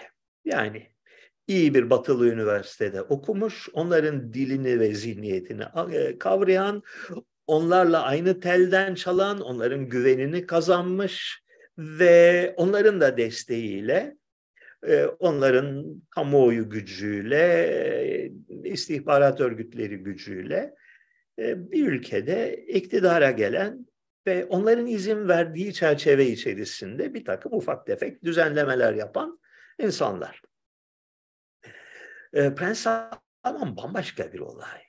Yani 0.45 0.94
iyi 1.47 1.73
bir 1.73 1.89
batılı 1.89 2.27
üniversitede 2.27 3.01
okumuş, 3.01 3.69
onların 3.73 4.33
dilini 4.33 4.79
ve 4.79 4.93
zihniyetini 4.93 5.63
e, 5.91 6.17
kavrayan, 6.19 6.83
onlarla 7.47 8.03
aynı 8.03 8.39
telden 8.39 8.95
çalan, 8.95 9.41
onların 9.41 9.89
güvenini 9.89 10.45
kazanmış 10.45 11.43
ve 11.77 12.53
onların 12.57 13.01
da 13.01 13.17
desteğiyle 13.17 14.17
e, 14.87 15.05
onların 15.05 16.01
kamuoyu 16.09 16.69
gücüyle, 16.69 18.31
istihbarat 18.63 19.41
örgütleri 19.41 19.97
gücüyle 19.97 20.75
e, 21.39 21.71
bir 21.71 21.87
ülkede 21.87 22.65
iktidara 22.67 23.31
gelen 23.31 23.87
ve 24.27 24.45
onların 24.45 24.87
izin 24.87 25.27
verdiği 25.27 25.73
çerçeve 25.73 26.25
içerisinde 26.27 27.13
bir 27.13 27.25
takım 27.25 27.53
ufak 27.53 27.85
tefek 27.85 28.23
düzenlemeler 28.23 28.93
yapan 28.93 29.39
insanlar. 29.79 30.44
E, 32.35 32.55
Prens 32.55 32.79
Salman 32.79 33.77
bambaşka 33.77 34.33
bir 34.33 34.39
olay. 34.39 34.81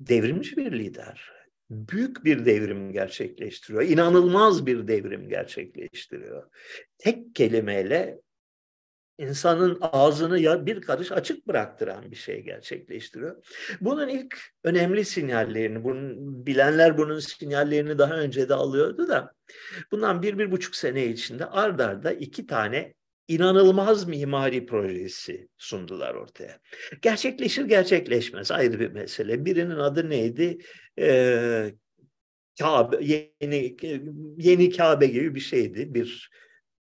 Devrimci 0.00 0.56
bir 0.56 0.72
lider. 0.72 1.32
Büyük 1.70 2.24
bir 2.24 2.44
devrim 2.44 2.92
gerçekleştiriyor. 2.92 3.82
İnanılmaz 3.82 4.66
bir 4.66 4.88
devrim 4.88 5.28
gerçekleştiriyor. 5.28 6.50
Tek 6.98 7.34
kelimeyle 7.34 8.20
insanın 9.18 9.78
ağzını 9.80 10.38
ya 10.38 10.66
bir 10.66 10.80
karış 10.80 11.12
açık 11.12 11.48
bıraktıran 11.48 12.10
bir 12.10 12.16
şey 12.16 12.42
gerçekleştiriyor. 12.42 13.44
Bunun 13.80 14.08
ilk 14.08 14.38
önemli 14.64 15.04
sinyallerini, 15.04 15.84
bunun, 15.84 16.46
bilenler 16.46 16.98
bunun 16.98 17.18
sinyallerini 17.18 17.98
daha 17.98 18.14
önce 18.14 18.48
de 18.48 18.54
alıyordu 18.54 19.08
da 19.08 19.32
bundan 19.92 20.22
bir, 20.22 20.38
bir 20.38 20.50
buçuk 20.50 20.76
sene 20.76 21.06
içinde 21.06 21.46
ard 21.46 21.78
arda 21.78 22.12
iki 22.12 22.46
tane 22.46 22.94
inanılmaz 23.28 24.08
mimari 24.08 24.66
projesi 24.66 25.48
sundular 25.58 26.14
ortaya. 26.14 26.60
Gerçekleşir 27.02 27.64
gerçekleşmez 27.64 28.50
ayrı 28.50 28.80
bir 28.80 28.90
mesele. 28.90 29.44
Birinin 29.44 29.78
adı 29.78 30.10
neydi? 30.10 30.58
Ee, 30.98 31.70
Kabe, 32.58 32.96
yeni, 33.00 33.76
yeni 34.38 34.70
Kabe 34.70 35.06
gibi 35.06 35.34
bir 35.34 35.40
şeydi. 35.40 35.94
Bir 35.94 36.30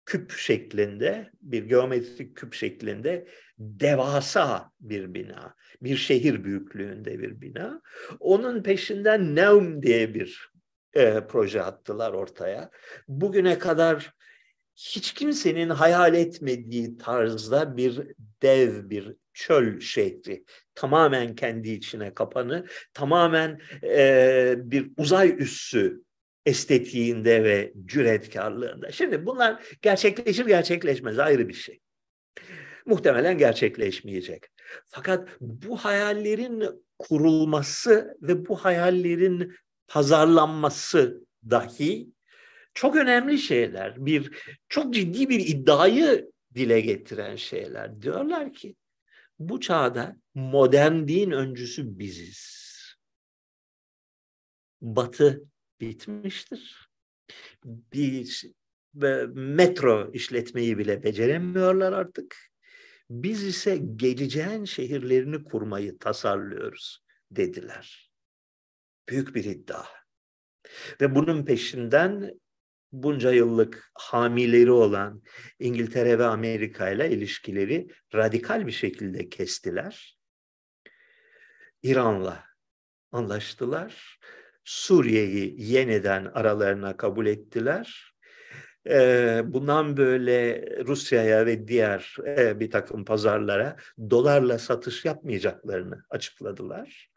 küp 0.05 0.31
şeklinde, 0.31 1.31
bir 1.41 1.63
geometrik 1.63 2.35
küp 2.35 2.53
şeklinde 2.53 3.27
devasa 3.57 4.71
bir 4.79 5.13
bina. 5.13 5.55
Bir 5.81 5.95
şehir 5.95 6.43
büyüklüğünde 6.43 7.19
bir 7.19 7.41
bina. 7.41 7.81
Onun 8.19 8.63
peşinden 8.63 9.35
Neum 9.35 9.81
diye 9.81 10.13
bir 10.13 10.49
e, 10.93 11.27
proje 11.27 11.61
attılar 11.61 12.13
ortaya. 12.13 12.69
Bugüne 13.07 13.59
kadar 13.59 14.16
hiç 14.77 15.13
kimsenin 15.13 15.69
hayal 15.69 16.13
etmediği 16.13 16.97
tarzda 16.97 17.77
bir 17.77 18.01
dev 18.41 18.89
bir 18.89 19.15
çöl 19.33 19.79
şehri. 19.79 20.45
Tamamen 20.75 21.35
kendi 21.35 21.69
içine 21.69 22.13
kapanı, 22.13 22.65
tamamen 22.93 23.61
e, 23.83 24.55
bir 24.57 24.91
uzay 24.97 25.35
üssü 25.39 26.01
estetiğinde 26.45 27.43
ve 27.43 27.73
cüretkarlığında. 27.85 28.91
Şimdi 28.91 29.25
bunlar 29.25 29.63
gerçekleşir 29.81 30.45
gerçekleşmez 30.45 31.19
ayrı 31.19 31.49
bir 31.49 31.53
şey. 31.53 31.79
Muhtemelen 32.85 33.37
gerçekleşmeyecek. 33.37 34.45
Fakat 34.87 35.29
bu 35.41 35.77
hayallerin 35.77 36.85
kurulması 36.99 38.17
ve 38.21 38.47
bu 38.47 38.55
hayallerin 38.55 39.55
pazarlanması 39.87 41.25
dahi 41.49 42.09
çok 42.77 42.95
önemli 42.95 43.37
şeyler. 43.37 44.05
Bir 44.05 44.37
çok 44.69 44.93
ciddi 44.93 45.29
bir 45.29 45.39
iddiayı 45.39 46.31
dile 46.55 46.81
getiren 46.81 47.35
şeyler. 47.35 48.01
Diyorlar 48.01 48.53
ki 48.53 48.75
bu 49.39 49.59
çağda 49.59 50.17
modernliğin 50.35 51.31
öncüsü 51.31 51.99
biziz. 51.99 52.67
Batı 54.81 55.43
bitmiştir. 55.81 56.89
Bir 57.65 58.45
metro 59.33 60.11
işletmeyi 60.13 60.77
bile 60.77 61.03
beceremiyorlar 61.03 61.93
artık. 61.93 62.35
Biz 63.09 63.43
ise 63.43 63.77
geleceğin 63.77 64.65
şehirlerini 64.65 65.43
kurmayı 65.43 65.97
tasarlıyoruz 65.97 67.03
dediler. 67.31 68.11
Büyük 69.09 69.35
bir 69.35 69.43
iddia. 69.43 69.83
Ve 71.01 71.15
bunun 71.15 71.45
peşinden 71.45 72.39
bunca 72.91 73.31
yıllık 73.31 73.91
hamileri 73.93 74.71
olan 74.71 75.23
İngiltere 75.59 76.19
ve 76.19 76.25
Amerika 76.25 76.89
ile 76.89 77.09
ilişkileri 77.11 77.87
radikal 78.15 78.67
bir 78.67 78.71
şekilde 78.71 79.29
kestiler. 79.29 80.17
İran'la 81.83 82.43
anlaştılar. 83.11 84.19
Suriye'yi 84.63 85.71
yeniden 85.71 86.25
aralarına 86.25 86.97
kabul 86.97 87.25
ettiler. 87.25 88.13
Bundan 89.43 89.97
böyle 89.97 90.65
Rusya'ya 90.85 91.45
ve 91.45 91.67
diğer 91.67 92.15
bir 92.59 92.71
takım 92.71 93.05
pazarlara 93.05 93.77
dolarla 94.09 94.59
satış 94.59 95.05
yapmayacaklarını 95.05 96.03
açıkladılar 96.09 97.09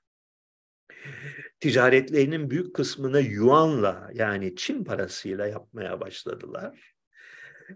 ticaretlerinin 1.61 2.51
büyük 2.51 2.75
kısmını 2.75 3.21
yuanla 3.21 4.11
yani 4.15 4.57
Çin 4.57 4.85
parasıyla 4.85 5.47
yapmaya 5.47 6.01
başladılar. 6.01 6.95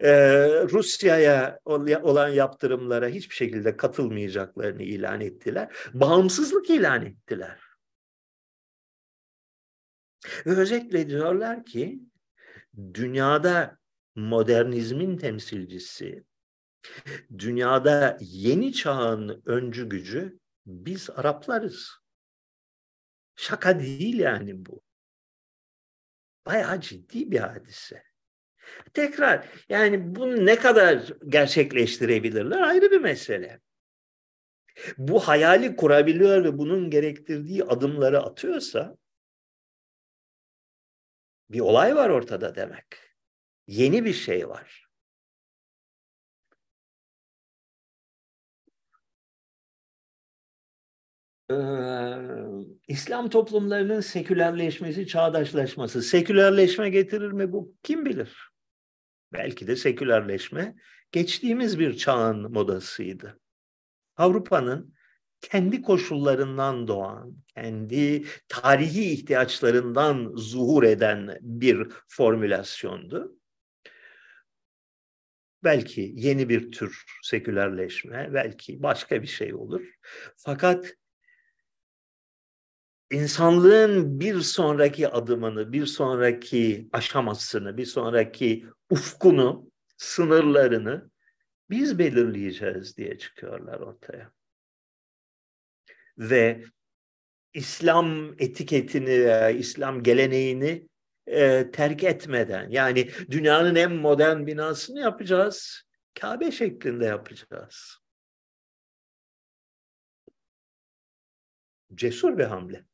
Ee, 0.01 0.62
Rusya'ya 0.70 1.61
olan 2.02 2.28
yaptırımlara 2.28 3.09
hiçbir 3.09 3.35
şekilde 3.35 3.77
katılmayacaklarını 3.77 4.82
ilan 4.82 5.20
ettiler. 5.20 5.77
Bağımsızlık 5.94 6.70
ilan 6.70 7.06
ettiler. 7.06 7.61
Ve 10.47 10.51
özetle 10.51 11.09
diyorlar 11.09 11.65
ki 11.65 12.01
dünyada 12.94 13.78
modernizmin 14.16 15.16
temsilcisi, 15.16 16.24
dünyada 17.39 18.19
yeni 18.20 18.73
çağın 18.73 19.43
öncü 19.47 19.89
gücü 19.89 20.39
biz 20.66 21.11
Araplarız. 21.11 22.03
Şaka 23.36 23.81
değil 23.81 24.19
yani 24.19 24.66
bu. 24.66 24.82
Bayağı 26.47 26.81
ciddi 26.81 27.31
bir 27.31 27.39
hadise. 27.39 28.02
Tekrar 28.94 29.48
yani 29.69 30.16
bunu 30.16 30.47
ne 30.47 30.56
kadar 30.56 31.12
gerçekleştirebilirler 31.28 32.61
ayrı 32.61 32.90
bir 32.90 33.01
mesele. 33.01 33.61
Bu 34.98 35.20
hayali 35.20 35.77
kurabiliyor 35.77 36.44
ve 36.44 36.59
bunun 36.59 36.90
gerektirdiği 36.90 37.65
adımları 37.65 38.23
atıyorsa 38.23 38.97
bir 41.51 41.61
olay 41.61 41.97
var 41.97 42.11
ortada 42.11 42.55
demek. 42.55 42.86
Yeni 43.66 44.05
bir 44.05 44.12
şey 44.12 44.48
var. 44.48 44.84
Ee, 51.51 51.55
İslam 52.89 53.31
toplumlarının 53.31 54.01
sekülerleşmesi, 54.01 55.07
çağdaşlaşması. 55.07 56.03
Sekülerleşme 56.03 56.91
getirir 56.91 57.33
mi 57.33 57.53
bu? 57.53 57.75
Kim 57.83 58.07
bilir? 58.07 58.51
Belki 59.33 59.66
de 59.66 59.77
sekülerleşme 59.77 60.75
geçtiğimiz 61.12 61.79
bir 61.79 61.97
çağın 61.97 62.53
modasıydı. 62.53 63.41
Avrupa'nın 64.16 64.95
kendi 65.41 65.83
koşullarından 65.83 66.89
doğan, 66.89 67.37
kendi 67.55 68.25
tarihi 68.49 69.12
ihtiyaçlarından 69.12 70.33
zuhur 70.37 70.83
eden 70.83 71.39
bir 71.41 71.89
formülasyondu. 72.09 73.37
Belki 75.65 76.12
yeni 76.15 76.49
bir 76.49 76.73
tür 76.73 77.05
sekülerleşme, 77.23 78.31
belki 78.35 78.83
başka 78.83 79.23
bir 79.23 79.27
şey 79.27 79.55
olur. 79.55 79.83
Fakat 80.37 80.95
insanlığın 83.10 84.20
bir 84.20 84.40
sonraki 84.40 85.09
adımını, 85.09 85.72
bir 85.72 85.86
sonraki 85.86 86.89
aşamasını, 86.93 87.76
bir 87.76 87.86
sonraki 87.86 88.66
ufkunu, 88.90 89.70
sınırlarını 89.97 91.10
biz 91.70 91.98
belirleyeceğiz 91.98 92.97
diye 92.97 93.18
çıkıyorlar 93.18 93.81
ortaya. 93.81 94.32
Ve 96.18 96.64
İslam 97.55 98.35
etiketini 98.39 99.06
veya 99.06 99.51
İslam 99.51 100.02
geleneğini 100.02 100.89
e, 101.26 101.70
terk 101.70 102.05
etmeden 102.05 102.70
yani 102.70 103.10
dünyanın 103.31 103.74
en 103.74 103.93
modern 103.93 104.47
binasını 104.47 105.01
yapacağız. 105.01 105.82
Kabe 106.14 106.52
şeklinde 106.52 107.05
yapacağız. 107.05 107.98
Cesur 111.94 112.39
bir 112.39 112.44
hamle. 112.44 112.85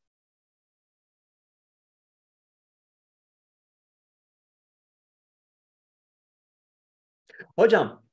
Hocam, 7.60 8.06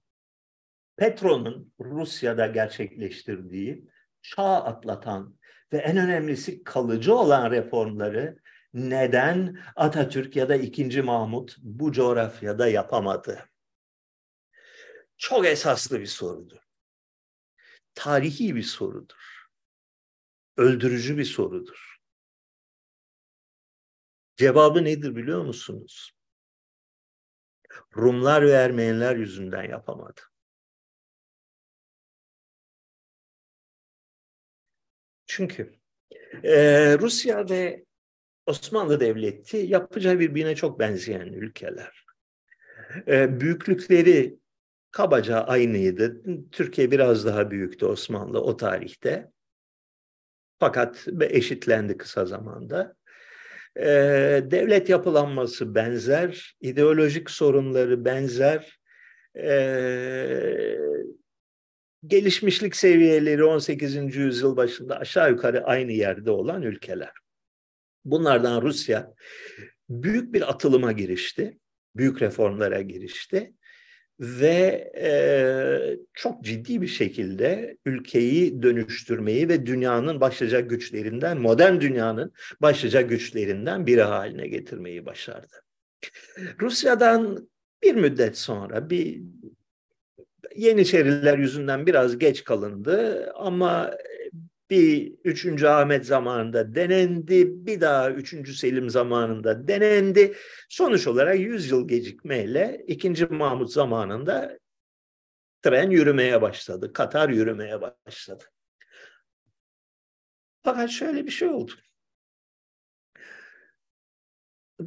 Petro'nun 0.97 1.73
Rusya'da 1.79 2.47
gerçekleştirdiği 2.47 3.87
çağ 4.21 4.63
atlatan 4.63 5.39
ve 5.73 5.77
en 5.77 5.97
önemlisi 5.97 6.63
kalıcı 6.63 7.15
olan 7.15 7.51
reformları 7.51 8.39
neden 8.73 9.59
Atatürk 9.75 10.35
ya 10.35 10.49
da 10.49 10.55
II. 10.55 11.01
Mahmut 11.01 11.57
bu 11.59 11.91
coğrafyada 11.91 12.67
yapamadı? 12.67 13.49
Çok 15.17 15.45
esaslı 15.45 15.99
bir 15.99 16.05
sorudur. 16.05 16.61
Tarihi 17.95 18.55
bir 18.55 18.63
sorudur. 18.63 19.47
Öldürücü 20.57 21.17
bir 21.17 21.25
sorudur. 21.25 21.97
Cevabı 24.37 24.83
nedir 24.83 25.15
biliyor 25.15 25.45
musunuz? 25.45 26.16
Rumlar 27.97 28.45
ve 28.45 28.51
Ermeniler 28.51 29.15
yüzünden 29.15 29.63
yapamadı. 29.63 30.21
Çünkü 35.25 35.73
e, 36.43 36.97
Rusya 36.99 37.49
ve 37.49 37.85
Osmanlı 38.45 38.99
Devleti 38.99 39.57
yapacağı 39.57 40.19
birbirine 40.19 40.55
çok 40.55 40.79
benzeyen 40.79 41.27
ülkeler. 41.27 42.05
E, 43.07 43.39
büyüklükleri 43.39 44.39
kabaca 44.91 45.41
aynıydı. 45.41 46.23
Türkiye 46.51 46.91
biraz 46.91 47.25
daha 47.25 47.51
büyüktü 47.51 47.85
Osmanlı 47.85 48.41
o 48.41 48.57
tarihte. 48.57 49.31
Fakat 50.59 51.07
eşitlendi 51.21 51.97
kısa 51.97 52.25
zamanda. 52.25 52.96
Ee, 53.79 54.43
devlet 54.51 54.89
yapılanması 54.89 55.75
benzer, 55.75 56.55
ideolojik 56.61 57.29
sorunları 57.29 58.05
benzer, 58.05 58.79
ee, 59.35 60.77
gelişmişlik 62.07 62.75
seviyeleri 62.75 63.43
18. 63.43 64.15
yüzyıl 64.15 64.57
başında 64.57 64.99
aşağı 64.99 65.31
yukarı 65.31 65.65
aynı 65.65 65.91
yerde 65.91 66.31
olan 66.31 66.61
ülkeler. 66.61 67.11
Bunlardan 68.05 68.61
Rusya 68.61 69.13
büyük 69.89 70.33
bir 70.33 70.49
atılıma 70.49 70.91
girişti, 70.91 71.59
büyük 71.95 72.21
reformlara 72.21 72.81
girişti 72.81 73.53
ve 74.19 74.91
e, 74.97 75.09
çok 76.13 76.43
ciddi 76.43 76.81
bir 76.81 76.87
şekilde 76.87 77.77
ülkeyi 77.85 78.63
dönüştürmeyi 78.63 79.49
ve 79.49 79.65
dünyanın 79.65 80.21
başlıca 80.21 80.59
güçlerinden, 80.59 81.37
modern 81.37 81.81
dünyanın 81.81 82.33
başlıca 82.61 83.01
güçlerinden 83.01 83.87
biri 83.87 84.01
haline 84.01 84.47
getirmeyi 84.47 85.05
başardı. 85.05 85.63
Rusya'dan 86.61 87.49
bir 87.83 87.95
müddet 87.95 88.37
sonra, 88.37 88.89
bir 88.89 89.21
Yeniçeriler 90.55 91.37
yüzünden 91.37 91.85
biraz 91.85 92.17
geç 92.17 92.43
kalındı 92.43 93.31
ama 93.35 93.91
bir 94.69 95.13
3. 95.23 95.63
Ahmet 95.63 96.05
zamanında 96.05 96.75
denendi, 96.75 97.65
bir 97.65 97.81
daha 97.81 98.11
3. 98.11 98.57
Selim 98.57 98.89
zamanında 98.89 99.67
denendi. 99.67 100.33
Sonuç 100.69 101.07
olarak 101.07 101.39
100 101.39 101.71
yıl 101.71 101.87
gecikmeyle 101.87 102.83
2. 102.87 103.25
Mahmut 103.25 103.71
zamanında 103.71 104.59
tren 105.61 105.89
yürümeye 105.89 106.41
başladı, 106.41 106.93
Katar 106.93 107.29
yürümeye 107.29 107.81
başladı. 107.81 108.43
Fakat 110.63 110.89
şöyle 110.89 111.25
bir 111.25 111.31
şey 111.31 111.47
oldu. 111.47 111.71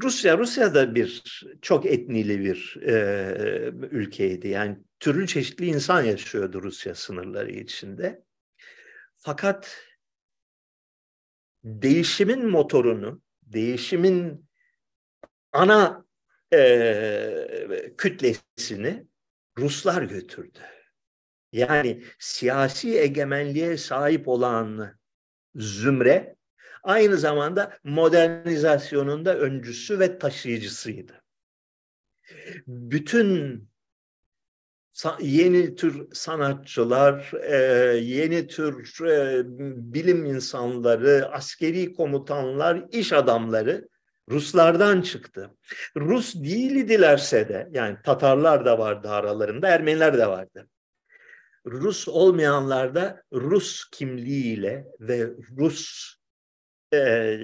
Rusya, 0.02 0.38
Rusya 0.38 0.74
da 0.74 0.94
bir 0.94 1.22
çok 1.62 1.86
etnili 1.86 2.40
bir 2.40 2.78
e, 2.82 3.70
ülkeydi. 3.90 4.48
Yani 4.48 4.78
türlü 5.00 5.26
çeşitli 5.26 5.66
insan 5.66 6.02
yaşıyordu 6.02 6.62
Rusya 6.62 6.94
sınırları 6.94 7.50
içinde. 7.50 8.24
Fakat 9.20 9.86
değişimin 11.64 12.46
motorunu, 12.46 13.22
değişimin 13.42 14.48
ana 15.52 16.04
e, 16.52 17.94
kütlesini 17.98 19.06
Ruslar 19.58 20.02
götürdü. 20.02 20.58
Yani 21.52 22.04
siyasi 22.18 22.98
egemenliğe 22.98 23.76
sahip 23.76 24.28
olan 24.28 24.98
zümre 25.54 26.36
aynı 26.82 27.16
zamanda 27.16 27.78
modernizasyonun 27.84 29.24
da 29.24 29.38
öncüsü 29.38 29.98
ve 29.98 30.18
taşıyıcısıydı. 30.18 31.22
Bütün 32.66 33.69
yeni 35.20 35.74
tür 35.74 36.06
sanatçılar, 36.12 37.32
e, 37.42 37.56
yeni 37.96 38.46
tür 38.46 39.00
e, 39.06 39.42
bilim 39.94 40.24
insanları, 40.24 41.28
askeri 41.32 41.92
komutanlar, 41.92 42.84
iş 42.92 43.12
adamları 43.12 43.88
Ruslardan 44.30 45.02
çıktı. 45.02 45.50
Rus 45.96 46.34
değildilerse 46.34 47.48
de 47.48 47.68
yani 47.72 47.96
Tatarlar 48.04 48.64
da 48.64 48.78
vardı 48.78 49.08
aralarında, 49.08 49.68
Ermeniler 49.68 50.18
de 50.18 50.26
vardı. 50.26 50.68
Rus 51.66 52.08
olmayanlar 52.08 52.94
da 52.94 53.22
Rus 53.32 53.90
kimliğiyle 53.90 54.86
ve 55.00 55.30
Rus 55.58 56.14
e, 56.94 57.38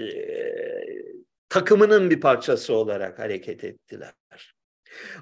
takımının 1.48 2.10
bir 2.10 2.20
parçası 2.20 2.74
olarak 2.74 3.18
hareket 3.18 3.64
ettiler. 3.64 4.12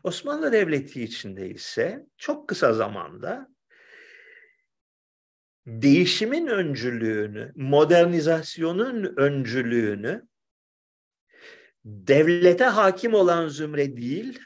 Osmanlı 0.03 0.53
Devleti 0.53 1.05
içinde 1.05 1.49
ise 1.49 2.07
çok 2.17 2.49
kısa 2.49 2.73
zamanda 2.73 3.55
değişimin 5.67 6.47
öncülüğünü, 6.47 7.53
modernizasyonun 7.57 9.15
öncülüğünü 9.17 10.29
devlete 11.85 12.65
hakim 12.65 13.15
olan 13.15 13.49
zümre 13.49 13.97
değil, 13.97 14.41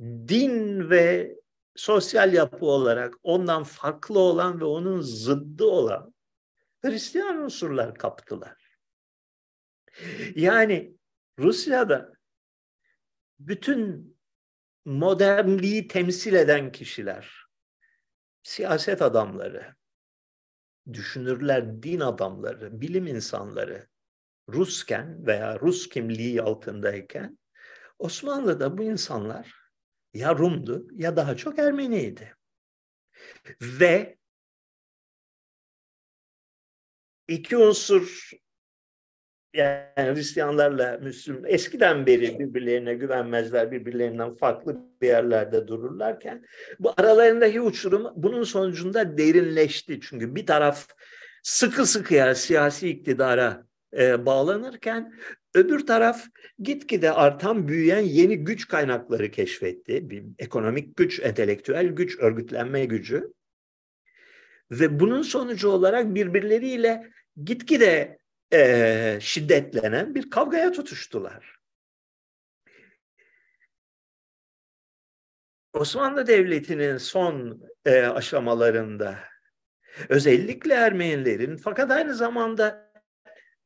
din 0.00 0.90
ve 0.90 1.36
sosyal 1.76 2.32
yapı 2.32 2.66
olarak 2.66 3.14
ondan 3.22 3.64
farklı 3.64 4.18
olan 4.18 4.60
ve 4.60 4.64
onun 4.64 5.00
zıddı 5.00 5.64
olan 5.64 6.14
Hristiyan 6.82 7.36
unsurlar 7.36 7.94
kaptılar. 7.94 8.78
Yani 10.34 10.96
Rusya'da 11.38 12.12
bütün 13.38 14.14
modernliği 14.84 15.88
temsil 15.88 16.34
eden 16.34 16.72
kişiler, 16.72 17.46
siyaset 18.42 19.02
adamları, 19.02 19.74
düşünürler, 20.92 21.82
din 21.82 22.00
adamları, 22.00 22.80
bilim 22.80 23.06
insanları 23.06 23.88
Rusken 24.48 25.26
veya 25.26 25.60
Rus 25.60 25.88
kimliği 25.88 26.42
altındayken 26.42 27.38
Osmanlı'da 27.98 28.78
bu 28.78 28.82
insanlar 28.82 29.54
ya 30.14 30.38
Rum'du 30.38 30.88
ya 30.92 31.16
daha 31.16 31.36
çok 31.36 31.58
Ermeniydi. 31.58 32.36
Ve 33.60 34.18
iki 37.28 37.56
unsur 37.56 38.30
yani 39.54 39.88
Hristiyanlarla 39.96 40.98
Müslüman 41.02 41.44
eskiden 41.46 42.06
beri 42.06 42.38
birbirlerine 42.38 42.94
güvenmezler, 42.94 43.70
birbirlerinden 43.70 44.34
farklı 44.34 44.76
bir 45.02 45.06
yerlerde 45.06 45.68
dururlarken 45.68 46.44
bu 46.78 46.92
aralarındaki 46.96 47.60
uçurum 47.60 48.06
bunun 48.16 48.42
sonucunda 48.42 49.18
derinleşti. 49.18 50.00
Çünkü 50.00 50.34
bir 50.34 50.46
taraf 50.46 50.88
sıkı 51.42 51.86
sıkıya 51.86 52.34
siyasi 52.34 52.88
iktidara 52.88 53.66
e, 53.98 54.26
bağlanırken 54.26 55.14
öbür 55.54 55.86
taraf 55.86 56.24
gitgide 56.58 57.12
artan 57.12 57.68
büyüyen 57.68 58.00
yeni 58.00 58.36
güç 58.36 58.68
kaynakları 58.68 59.30
keşfetti. 59.30 60.10
Bir 60.10 60.24
ekonomik 60.38 60.96
güç, 60.96 61.20
entelektüel 61.20 61.86
güç, 61.86 62.18
örgütlenme 62.18 62.84
gücü. 62.84 63.32
Ve 64.70 65.00
bunun 65.00 65.22
sonucu 65.22 65.68
olarak 65.68 66.14
birbirleriyle 66.14 67.10
gitgide 67.44 68.18
e, 68.52 69.18
şiddetlenen 69.20 70.14
bir 70.14 70.30
kavgaya 70.30 70.72
tutuştular. 70.72 71.54
Osmanlı 75.72 76.26
Devleti'nin 76.26 76.96
son 76.98 77.62
e, 77.84 78.02
aşamalarında 78.02 79.18
özellikle 80.08 80.74
Ermenilerin 80.74 81.56
fakat 81.56 81.90
aynı 81.90 82.14
zamanda 82.14 82.92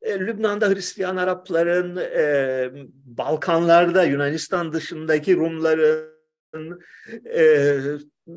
e, 0.03 0.21
Lübnan'da 0.21 0.69
Hristiyan 0.69 1.17
Arapların, 1.17 1.97
e, 1.97 2.71
Balkanlarda 3.05 4.05
Yunanistan 4.05 4.73
dışındaki 4.73 5.37
Rumların, 5.37 6.81
e, 7.35 7.79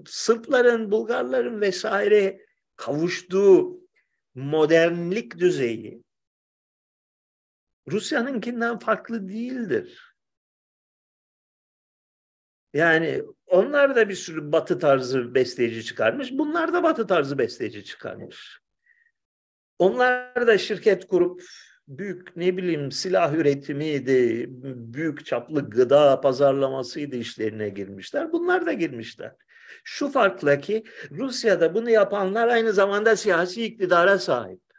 Sırpların, 0.06 0.92
Bulgarların 0.92 1.62
vesaire 1.62 2.42
kavuştuğu 2.76 3.82
modernlik 4.36 5.40
düzeyi 5.40 6.04
Rusya'nınkinden 7.88 8.80
farklı 8.80 9.30
değildir. 9.30 10.16
Yani 12.74 13.24
onlar 13.48 13.96
da 13.96 14.10
bir 14.10 14.16
sürü 14.16 14.52
batı 14.52 14.80
tarzı 14.80 15.36
besteci 15.36 15.84
çıkarmış. 15.86 16.32
Bunlar 16.32 16.74
da 16.74 16.84
batı 16.84 17.08
tarzı 17.08 17.38
besteci 17.38 17.84
çıkarmış. 17.84 18.60
Onlar 19.80 20.48
da 20.48 20.58
şirket 20.58 21.08
kurup 21.08 21.42
büyük 21.88 22.36
ne 22.36 22.58
bileyim 22.58 22.92
silah 22.92 23.34
üretimiydi, 23.34 24.46
büyük 24.94 25.26
çaplı 25.26 25.70
gıda 25.70 26.22
pazarlamasıydı 26.22 27.16
işlerine 27.16 27.70
girmişler. 27.70 28.32
Bunlar 28.32 28.66
da 28.66 28.74
girmişler. 28.74 29.36
Şu 29.84 30.10
farkla 30.10 30.60
ki 30.60 30.84
Rusya'da 31.12 31.74
bunu 31.76 31.90
yapanlar 31.90 32.48
aynı 32.48 32.74
zamanda 32.74 33.16
siyasi 33.16 33.66
iktidara 33.66 34.20
sahip. 34.20 34.71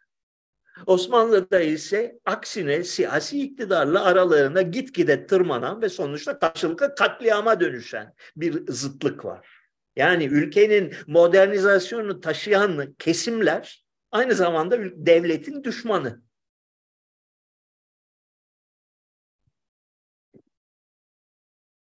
Osmanlı'da 0.86 1.60
ise 1.60 2.18
aksine 2.24 2.84
siyasi 2.84 3.42
iktidarla 3.42 4.04
aralarında 4.04 4.62
gitgide 4.62 5.26
tırmanan 5.26 5.82
ve 5.82 5.88
sonuçta 5.88 6.38
karşılıklı 6.38 6.94
katliama 6.94 7.60
dönüşen 7.60 8.14
bir 8.36 8.72
zıtlık 8.72 9.24
var. 9.24 9.48
Yani 9.96 10.24
ülkenin 10.24 10.94
modernizasyonunu 11.06 12.20
taşıyan 12.20 12.94
kesimler 12.98 13.84
aynı 14.10 14.34
zamanda 14.34 14.78
devletin 15.06 15.64
düşmanı. 15.64 16.22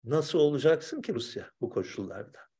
Nasıl 0.03 0.39
olacaksın 0.39 1.01
ki 1.01 1.13
Rusya 1.13 1.51
bu 1.61 1.69
koşullarda? 1.69 2.52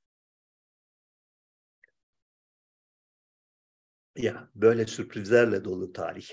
Ya 4.16 4.50
böyle 4.56 4.88
sürprizlerle 4.88 5.64
dolu 5.64 5.94
tarih. 5.94 6.28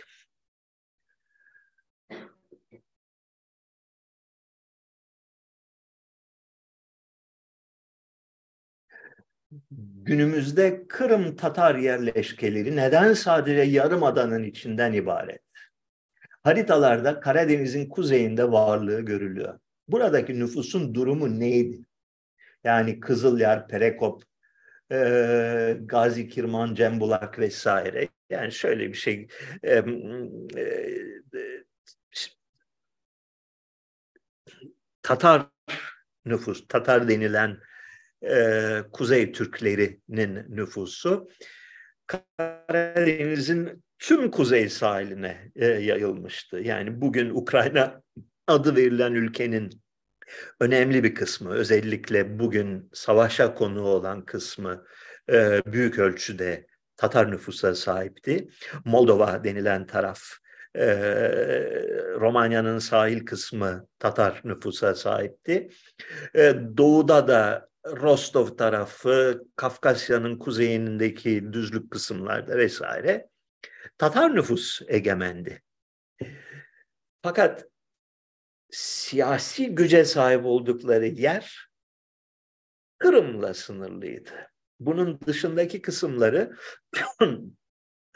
Günümüzde 9.70 10.86
Kırım 10.88 11.36
Tatar 11.36 11.74
yerleşkeleri 11.74 12.76
neden 12.76 13.14
sadece 13.14 13.60
yarım 13.60 14.02
adanın 14.02 14.42
içinden 14.42 14.92
ibaret? 14.92 15.40
Haritalarda 16.42 17.20
Karadeniz'in 17.20 17.88
kuzeyinde 17.88 18.52
varlığı 18.52 19.00
görülüyor. 19.00 19.58
Buradaki 19.88 20.38
nüfusun 20.38 20.94
durumu 20.94 21.40
neydi? 21.40 21.84
Yani 22.64 23.00
Kızılyer, 23.00 23.68
Perekop, 23.68 24.22
Gazi 25.80 26.28
Kirman, 26.28 26.74
Cembulak 26.74 27.38
vesaire. 27.38 28.08
Yani 28.30 28.52
şöyle 28.52 28.88
bir 28.88 28.94
şey 28.94 29.28
Tatar 35.02 35.46
nüfus, 36.24 36.68
Tatar 36.68 37.08
denilen 37.08 37.60
Kuzey 38.92 39.32
Türklerinin 39.32 40.56
nüfusu 40.56 41.28
Karadeniz'in 42.06 43.84
tüm 43.98 44.30
kuzey 44.30 44.68
sahiline 44.68 45.50
yayılmıştı. 45.56 46.58
Yani 46.58 47.00
bugün 47.00 47.30
Ukrayna 47.30 48.02
adı 48.46 48.76
verilen 48.76 49.14
ülkenin 49.14 49.70
önemli 50.60 51.04
bir 51.04 51.14
kısmı, 51.14 51.54
özellikle 51.54 52.38
bugün 52.38 52.90
savaşa 52.92 53.54
konu 53.54 53.82
olan 53.82 54.24
kısmı 54.24 54.84
e, 55.32 55.62
büyük 55.66 55.98
ölçüde 55.98 56.66
Tatar 56.96 57.30
nüfusa 57.30 57.74
sahipti. 57.74 58.48
Moldova 58.84 59.44
denilen 59.44 59.86
taraf, 59.86 60.20
e, 60.74 60.86
Romanya'nın 62.20 62.78
sahil 62.78 63.26
kısmı 63.26 63.86
Tatar 63.98 64.40
nüfusa 64.44 64.94
sahipti. 64.94 65.68
E, 66.34 66.54
doğuda 66.76 67.28
da 67.28 67.68
Rostov 67.86 68.46
tarafı, 68.56 69.44
Kafkasya'nın 69.56 70.38
kuzeyindeki 70.38 71.52
düzlük 71.52 71.90
kısımlarda 71.90 72.56
vesaire 72.56 73.28
Tatar 73.98 74.34
nüfus 74.34 74.80
egemendi. 74.88 75.62
Fakat 77.22 77.69
siyasi 78.72 79.74
güce 79.74 80.04
sahip 80.04 80.44
oldukları 80.44 81.06
yer 81.06 81.70
Kırım'la 82.98 83.54
sınırlıydı. 83.54 84.30
Bunun 84.80 85.20
dışındaki 85.26 85.82
kısımları 85.82 86.56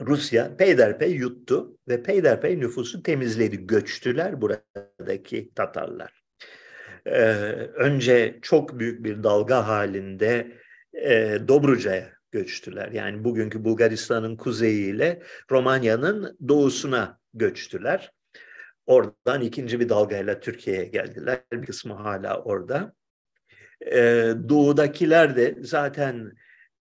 Rusya 0.01 0.57
peyderpey 0.57 1.13
yuttu 1.13 1.79
ve 1.89 2.03
peyderpey 2.03 2.61
nüfusu 2.61 3.03
temizledi. 3.03 3.67
Göçtüler 3.67 4.41
buradaki 4.41 5.55
Tatarlar. 5.55 6.25
Ee, 7.07 7.23
önce 7.75 8.39
çok 8.43 8.79
büyük 8.79 9.05
bir 9.05 9.23
dalga 9.23 9.69
halinde 9.69 10.59
e, 10.93 11.39
Dobruca'ya 11.49 12.13
göçtüler. 12.33 12.93
Yani 12.93 13.25
bugünkü 13.25 13.65
Bulgaristan'ın 13.65 14.37
kuzeyiyle 14.37 15.23
Romanya'nın 15.51 16.39
doğusuna 16.49 17.21
göçtüler. 17.35 18.13
Oradan 18.87 19.41
ikinci 19.41 19.81
bir 19.81 19.89
dalgayla 19.89 20.41
Türkiye'ye 20.41 20.85
geldiler. 20.85 21.41
Bir 21.53 21.67
kısmı 21.67 21.95
hala 21.95 22.43
orada. 22.43 22.95
Ee, 23.93 24.33
doğudakiler 24.49 25.37
de 25.37 25.57
zaten 25.61 26.33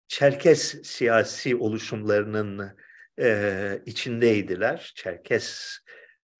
Çerkes 0.07 0.81
siyasi 0.83 1.55
oluşumlarının 1.55 2.75
e, 3.19 3.81
içindeydiler. 3.85 4.91
Çerkes 4.95 5.77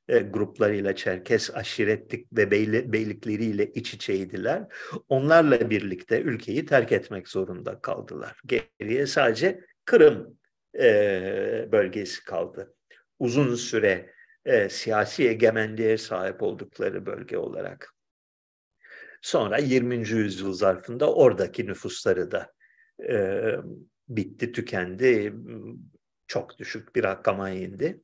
e, 0.08 0.20
gruplarıyla, 0.20 0.96
Çerkes 0.96 1.56
aşiretlik 1.56 2.28
ve 2.34 2.52
beyli, 2.52 2.94
beylikleriyle 2.94 3.72
iç 3.72 3.94
içeydiler. 3.94 4.64
Onlarla 5.10 5.70
birlikte 5.70 6.22
ülkeyi 6.22 6.66
terk 6.66 6.92
etmek 6.92 7.28
zorunda 7.28 7.82
kaldılar. 7.82 8.42
Geriye 8.46 9.08
sadece 9.08 9.60
Kırım 9.86 10.38
e, 10.80 11.68
bölgesi 11.72 12.24
kaldı. 12.24 12.74
Uzun 13.20 13.56
süre 13.56 14.13
e, 14.46 14.70
siyasi 14.70 15.28
egemenliğe 15.30 15.98
sahip 15.98 16.44
oldukları 16.44 17.06
bölge 17.06 17.38
olarak. 17.38 17.94
Sonra 19.22 19.58
20. 19.58 20.10
yüzyıl 20.10 20.54
zarfında 20.54 21.14
oradaki 21.14 21.66
nüfusları 21.66 22.32
da 22.32 22.54
e, 23.10 23.42
bitti, 24.10 24.52
tükendi. 24.52 25.34
Çok 26.28 26.60
düşük 26.60 26.96
bir 26.96 27.04
rakama 27.04 27.50
indi 27.50 28.02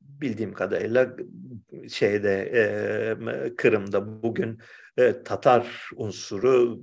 bildiğim 0.00 0.52
kadarıyla 0.52 1.16
şeyde 1.88 2.50
e, 2.54 3.56
Kırım'da 3.56 4.22
bugün 4.22 4.58
e, 4.96 5.22
Tatar 5.22 5.90
unsuru 5.96 6.82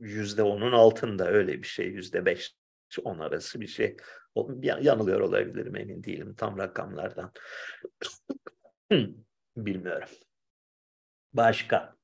yüzde 0.00 0.42
onun 0.42 0.72
altında 0.72 1.30
öyle 1.30 1.62
bir 1.62 1.66
şey 1.66 1.86
yüzde 1.86 2.26
beş 2.26 2.54
on 3.04 3.18
arası 3.18 3.60
bir 3.60 3.66
şey 3.66 3.96
yanılıyor 4.62 5.20
olabilirim 5.20 5.76
emin 5.76 6.04
değilim 6.04 6.34
tam 6.34 6.58
rakamlardan 6.58 7.32
bilmiyorum 9.56 10.08
başka 11.32 11.98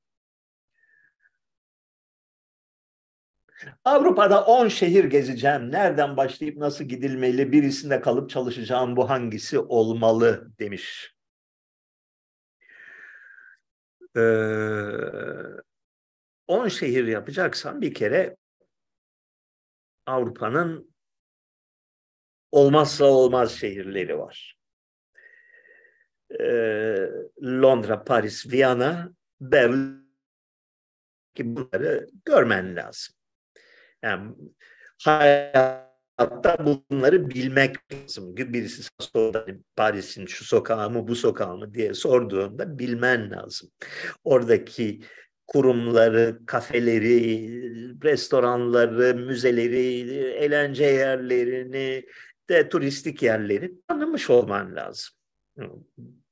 Avrupa'da 3.83 4.45
10 4.45 4.67
şehir 4.67 5.03
gezeceğim. 5.03 5.71
Nereden 5.71 6.17
başlayıp 6.17 6.57
nasıl 6.57 6.83
gidilmeli? 6.83 7.51
Birisinde 7.51 8.01
kalıp 8.01 8.29
çalışacağım. 8.29 8.95
Bu 8.95 9.09
hangisi 9.09 9.59
olmalı 9.59 10.51
demiş. 10.59 11.15
Ee, 14.17 14.21
10 16.47 16.67
şehir 16.67 17.07
yapacaksan 17.07 17.81
bir 17.81 17.93
kere 17.93 18.37
Avrupa'nın 20.05 20.94
olmazsa 22.55 23.05
olmaz 23.05 23.51
şehirleri 23.51 24.17
var. 24.17 24.57
Ee, 26.39 27.09
Londra, 27.43 28.03
Paris, 28.03 28.51
Viyana, 28.51 29.09
Berlin 29.41 30.05
ki 31.35 31.55
bunları 31.55 32.07
görmen 32.25 32.75
lazım. 32.75 33.15
Yani 34.03 34.35
hayatta 35.03 36.57
bunları 36.89 37.29
bilmek 37.29 37.75
lazım. 37.93 38.37
Birisi 38.37 38.83
sorduğunda 38.99 39.45
Paris'in 39.75 40.25
şu 40.25 40.45
sokağı 40.45 40.89
mı 40.89 41.07
bu 41.07 41.15
sokağı 41.15 41.57
mı 41.57 41.73
diye 41.73 41.93
sorduğunda 41.93 42.79
bilmen 42.79 43.31
lazım. 43.31 43.69
Oradaki 44.23 45.01
kurumları, 45.47 46.39
kafeleri, 46.45 47.49
restoranları, 48.03 49.15
müzeleri, 49.15 50.11
eğlence 50.17 50.85
yerlerini 50.85 52.05
de 52.49 52.69
turistik 52.69 53.23
yerleri 53.23 53.73
tanımış 53.87 54.29
olman 54.29 54.75
lazım. 54.75 55.13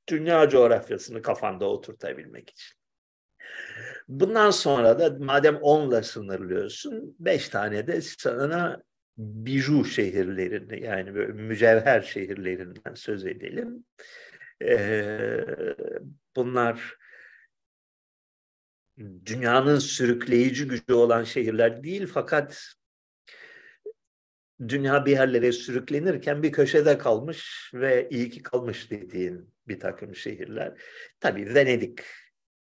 Dünya 0.08 0.50
coğrafyasını 0.50 1.22
kafanda 1.22 1.66
oturtabilmek 1.66 2.50
için. 2.50 2.78
Bundan 4.08 4.52
sonra 4.52 5.00
da 5.00 5.18
madem 5.20 5.56
10'la 5.56 6.04
sınırlıyorsun, 6.04 7.16
5 7.20 7.50
tane 7.50 7.88
de 7.88 8.02
sana 8.02 8.84
biju 9.18 9.86
şehirlerini 9.86 10.84
yani 10.84 11.12
mücevher 11.12 12.02
şehirlerinden 12.02 12.94
söz 12.94 13.26
edelim. 13.26 13.86
Ee, 14.64 15.46
bunlar 16.36 16.98
dünyanın 19.26 19.80
sürükleyici 19.80 20.68
gücü 20.68 20.94
olan 20.94 21.24
şehirler 21.24 21.84
değil 21.84 22.08
fakat 22.08 22.74
dünya 24.70 25.06
bir 25.06 25.12
yerlere 25.12 25.52
sürüklenirken 25.52 26.44
bir 26.44 26.52
köşede 26.52 26.98
kalmış 26.98 27.72
ve 27.74 28.10
iyi 28.10 28.30
ki 28.30 28.44
kalmış 28.44 28.92
dediğin 28.92 29.54
bir 29.68 29.80
takım 29.80 30.16
şehirler. 30.16 30.82
Tabii 31.20 31.56
Venedik 31.56 32.00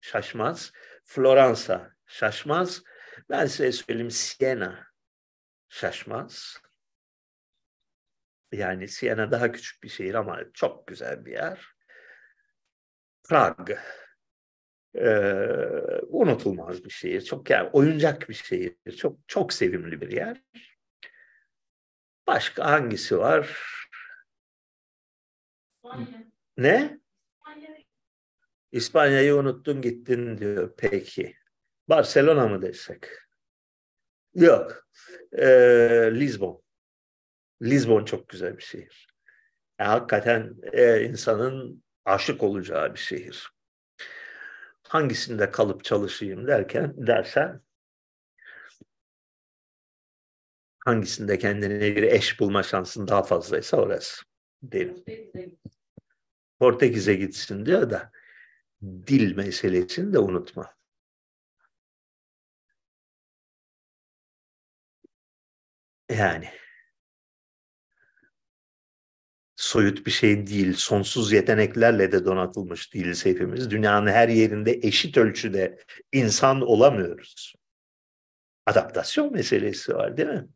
şaşmaz. 0.01 0.71
Floransa 1.03 1.93
şaşmaz. 2.05 2.83
Ben 3.29 3.45
size 3.45 3.71
söyleyeyim 3.71 4.11
Siena 4.11 4.87
şaşmaz. 5.69 6.57
Yani 8.51 8.87
Siena 8.87 9.31
daha 9.31 9.51
küçük 9.51 9.83
bir 9.83 9.89
şehir 9.89 10.13
ama 10.13 10.39
çok 10.53 10.87
güzel 10.87 11.25
bir 11.25 11.31
yer. 11.31 11.65
Prag 13.29 13.71
ee, 14.95 16.01
unutulmaz 16.07 16.83
bir 16.83 16.89
şehir. 16.89 17.21
Çok 17.21 17.49
yani 17.49 17.69
oyuncak 17.73 18.29
bir 18.29 18.33
şehir. 18.33 18.75
Çok 18.97 19.19
çok 19.27 19.53
sevimli 19.53 20.01
bir 20.01 20.11
yer. 20.11 20.41
Başka 22.29 22.71
hangisi 22.71 23.19
var? 23.19 23.57
İspanya. 25.75 26.23
Ne? 26.57 26.99
İspanya'yı 28.71 29.35
unuttun 29.35 29.81
gittin 29.81 30.37
diyor. 30.37 30.73
Peki. 30.77 31.35
Barcelona 31.87 32.47
mı 32.47 32.61
desek? 32.61 33.07
Yok. 34.33 34.87
Ee, 35.31 36.09
Lisbon. 36.13 36.63
Lisbon 37.61 38.05
çok 38.05 38.29
güzel 38.29 38.57
bir 38.57 38.63
şehir. 38.63 39.07
Yani 39.79 39.89
hakikaten 39.89 40.55
e, 40.73 41.03
insanın 41.03 41.83
aşık 42.05 42.43
olacağı 42.43 42.93
bir 42.93 42.99
şehir. 42.99 43.49
Hangisinde 44.87 45.51
kalıp 45.51 45.83
çalışayım 45.83 46.47
derken 46.47 47.07
dersen 47.07 47.61
hangisinde 50.85 51.37
kendine 51.37 51.95
bir 51.95 52.03
eş 52.03 52.39
bulma 52.39 52.63
şansın 52.63 53.07
daha 53.07 53.23
fazlaysa 53.23 53.77
orası 53.77 54.23
derim. 54.63 55.03
Portekiz'e 56.59 57.15
gitsin 57.15 57.65
diyor 57.65 57.89
da 57.89 58.11
dil 58.81 59.35
meselesini 59.35 60.13
de 60.13 60.19
unutma. 60.19 60.75
Yani 66.09 66.49
soyut 69.55 70.05
bir 70.05 70.11
şey 70.11 70.47
değil, 70.47 70.73
sonsuz 70.73 71.31
yeteneklerle 71.31 72.11
de 72.11 72.25
donatılmış 72.25 72.93
değiliz 72.93 73.25
hepimiz. 73.25 73.71
Dünyanın 73.71 74.07
her 74.07 74.29
yerinde 74.29 74.79
eşit 74.83 75.17
ölçüde 75.17 75.79
insan 76.11 76.61
olamıyoruz. 76.61 77.55
adaptasyon 78.65 79.33
meselesi 79.33 79.95
var 79.95 80.17
değil 80.17 80.29
mi? 80.29 80.47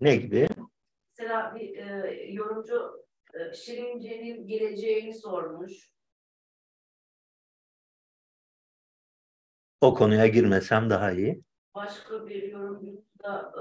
Ne 0.00 0.16
gibi? 0.16 0.48
Mesela 1.08 1.54
bir 1.60 1.74
e, 1.76 2.22
yorumcu 2.32 3.04
e, 3.34 3.52
Şirince'nin 3.54 4.48
geleceğini 4.48 5.14
sormuş. 5.14 5.90
O 9.80 9.94
konuya 9.94 10.26
girmesem 10.26 10.90
daha 10.90 11.12
iyi. 11.12 11.42
Başka 11.82 12.26
bir 12.26 12.50
yorumcu 12.60 13.22
da 13.22 13.52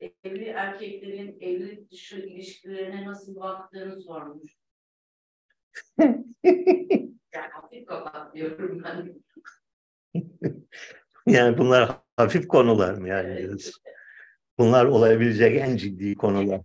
e, 0.00 0.06
evli 0.24 0.48
erkeklerin 0.48 1.38
evlilik 1.40 1.92
dışı 1.92 2.18
ilişkilerine 2.20 3.04
nasıl 3.04 3.34
baktığını 3.36 4.00
sormuş. 4.00 4.56
yani 7.34 7.52
hafif 7.52 7.86
kapat 7.88 8.34
diyorum 8.34 8.84
ben. 8.84 9.22
yani 11.26 11.58
bunlar 11.58 12.00
hafif 12.16 12.48
konular 12.48 12.94
mı 12.94 13.08
yani? 13.08 13.28
Evet. 13.40 13.72
Bunlar 14.58 14.84
olabilecek 14.86 15.56
en 15.60 15.76
ciddi 15.76 16.14
konular. 16.14 16.60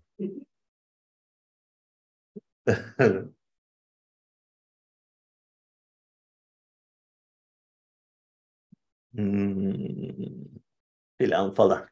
hmm, 9.14 10.60
filan 11.18 11.54
falan. 11.54 11.90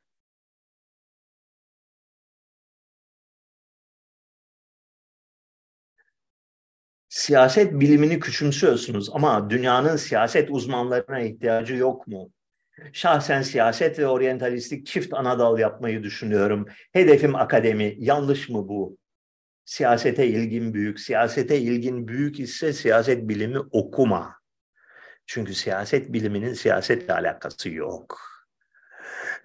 Siyaset 7.10 7.74
bilimini 7.74 8.20
küçümsüyorsunuz 8.20 9.10
ama 9.14 9.50
dünyanın 9.50 9.96
siyaset 9.96 10.52
uzmanlarına 10.52 11.20
ihtiyacı 11.20 11.76
yok 11.76 12.08
mu? 12.08 12.32
Şahsen 12.94 13.42
siyaset 13.42 14.00
ve 14.00 14.08
oryantalistik 14.08 14.86
çift 14.88 15.14
anadal 15.14 15.60
yapmayı 15.60 16.04
düşünüyorum. 16.04 16.66
Hedefim 16.94 17.36
akademi. 17.36 17.96
Yanlış 17.98 18.50
mı 18.50 18.68
bu? 18.68 18.98
Siyasete 19.66 20.28
ilgin 20.28 20.74
büyük. 20.74 21.00
Siyasete 21.00 21.60
ilgin 21.60 22.08
büyük 22.08 22.40
ise 22.40 22.74
siyaset 22.74 23.30
bilimi 23.30 23.60
okuma. 23.60 24.38
Çünkü 25.26 25.54
siyaset 25.54 26.14
biliminin 26.14 26.54
siyasetle 26.54 27.14
alakası 27.14 27.70
yok. 27.70 28.20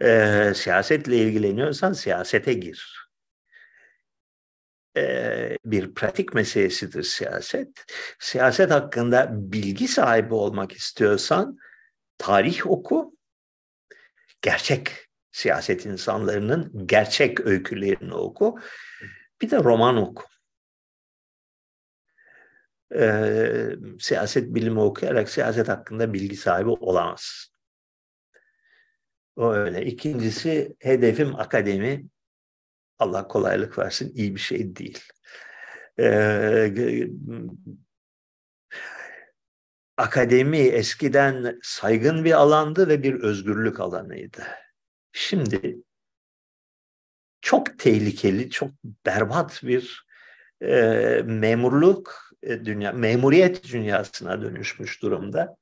Ee, 0.03 0.53
siyasetle 0.57 1.17
ilgileniyorsan 1.17 1.93
siyasete 1.93 2.53
gir. 2.53 3.09
Ee, 4.97 5.59
bir 5.65 5.95
pratik 5.95 6.35
meselesidir 6.35 7.03
siyaset. 7.03 7.69
Siyaset 8.19 8.71
hakkında 8.71 9.29
bilgi 9.33 9.89
sahibi 9.89 10.35
olmak 10.35 10.73
istiyorsan 10.73 11.59
tarih 12.19 12.67
oku, 12.67 13.15
gerçek 14.43 15.09
siyaset 15.33 15.87
insanlarının 15.87 16.87
gerçek 16.87 17.41
öykülerini 17.41 18.15
oku. 18.15 18.59
Bir 19.41 19.51
de 19.51 19.57
roman 19.57 19.97
oku. 19.97 20.25
Ee, 22.95 23.69
siyaset 24.01 24.55
bilimi 24.55 24.81
okuyarak 24.81 25.31
siyaset 25.31 25.69
hakkında 25.69 26.13
bilgi 26.13 26.37
sahibi 26.37 26.71
olamaz. 26.71 27.53
O 29.37 29.53
öyle. 29.53 29.87
İkincisi 29.87 30.77
hedefim 30.79 31.37
akademi. 31.37 32.07
Allah 32.99 33.29
kolaylık 33.29 33.79
versin 33.79 34.13
iyi 34.15 34.35
bir 34.35 34.41
şey 34.41 34.77
değil. 34.77 35.05
Ee, 35.99 36.73
akademi 39.97 40.59
eskiden 40.59 41.59
saygın 41.63 42.25
bir 42.25 42.33
alandı 42.33 42.89
ve 42.89 43.03
bir 43.03 43.15
özgürlük 43.15 43.81
alanıydı. 43.81 44.43
Şimdi 45.13 45.77
çok 47.41 47.79
tehlikeli, 47.79 48.51
çok 48.51 48.71
berbat 49.07 49.63
bir 49.63 50.07
e, 50.61 50.73
memurluk 51.25 52.33
e, 52.43 52.65
dünya, 52.65 52.93
memuriyet 52.93 53.73
dünyasına 53.73 54.43
dönüşmüş 54.43 55.03
durumda. 55.03 55.57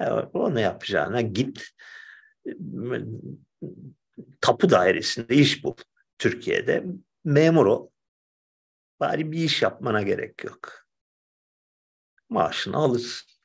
Yani 0.00 0.20
onu 0.20 0.60
yapacağına 0.60 1.20
git 1.20 1.68
tapu 4.40 4.70
dairesinde 4.70 5.34
iş 5.34 5.64
bul. 5.64 5.74
Türkiye'de 6.18 6.84
memur 7.24 7.66
ol. 7.66 7.88
Bari 9.00 9.32
bir 9.32 9.38
iş 9.38 9.62
yapmana 9.62 10.02
gerek 10.02 10.44
yok. 10.44 10.86
Maaşını 12.28 12.76
alırsın. 12.76 13.35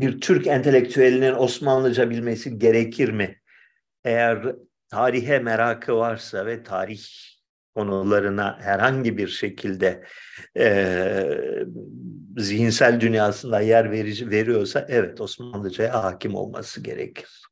Bir 0.00 0.20
Türk 0.20 0.46
entelektüelinin 0.46 1.34
Osmanlıca 1.34 2.10
bilmesi 2.10 2.58
gerekir 2.58 3.08
mi? 3.08 3.40
Eğer 4.04 4.56
tarihe 4.88 5.38
merakı 5.38 5.96
varsa 5.96 6.46
ve 6.46 6.62
tarih 6.62 7.00
konularına 7.74 8.58
herhangi 8.60 9.18
bir 9.18 9.28
şekilde 9.28 10.04
e, 10.56 11.26
zihinsel 12.36 13.00
dünyasında 13.00 13.60
yer 13.60 13.90
verici 13.90 14.30
veriyorsa 14.30 14.86
evet 14.88 15.20
Osmanlıca'ya 15.20 16.04
hakim 16.04 16.34
olması 16.34 16.82
gerekir. 16.82 17.42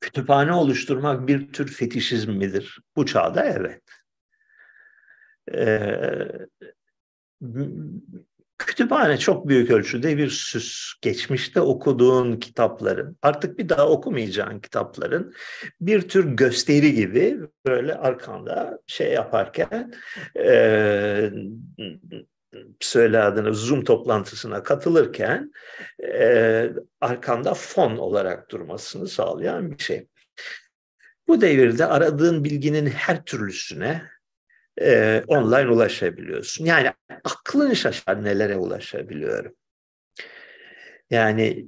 Kütüphane 0.00 0.52
oluşturmak 0.52 1.28
bir 1.28 1.52
tür 1.52 1.72
fetişizm 1.72 2.32
midir? 2.32 2.78
Bu 2.96 3.06
çağda 3.06 3.44
evet 3.44 3.82
e, 5.54 5.98
kütüphane 8.58 9.18
çok 9.18 9.48
büyük 9.48 9.70
ölçüde 9.70 10.16
bir 10.16 10.30
süs. 10.30 10.92
Geçmişte 11.02 11.60
okuduğun 11.60 12.36
kitapların, 12.36 13.16
artık 13.22 13.58
bir 13.58 13.68
daha 13.68 13.88
okumayacağın 13.88 14.60
kitapların 14.60 15.34
bir 15.80 16.08
tür 16.08 16.24
gösteri 16.36 16.94
gibi 16.94 17.38
böyle 17.66 17.94
arkanda 17.94 18.78
şey 18.86 19.12
yaparken 19.12 19.92
e, 20.38 21.30
söyle 22.80 23.20
adını 23.20 23.54
Zoom 23.54 23.84
toplantısına 23.84 24.62
katılırken 24.62 25.52
e, 26.02 26.70
arkanda 27.00 27.54
fon 27.54 27.96
olarak 27.96 28.50
durmasını 28.50 29.08
sağlayan 29.08 29.70
bir 29.70 29.82
şey. 29.82 30.06
Bu 31.28 31.40
devirde 31.40 31.86
aradığın 31.86 32.44
bilginin 32.44 32.86
her 32.86 33.24
türlüsüne 33.24 34.02
e, 34.80 35.22
online 35.26 35.68
ulaşabiliyorsun. 35.70 36.64
Yani 36.64 36.92
aklın 37.24 37.74
şaşar 37.74 38.24
nelere 38.24 38.56
ulaşabiliyorum. 38.56 39.54
Yani 41.10 41.66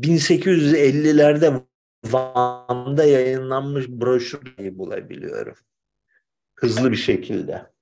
1850'lerde 0.00 1.62
Van'da 2.04 3.04
yayınlanmış 3.04 3.88
broşürleri 3.88 4.78
bulabiliyorum. 4.78 5.54
Hızlı 6.54 6.92
bir 6.92 6.96
şekilde. 6.96 7.72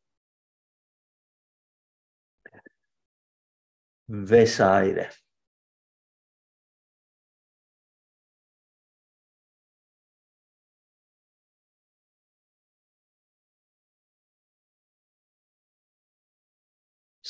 Vesaire. 4.09 5.11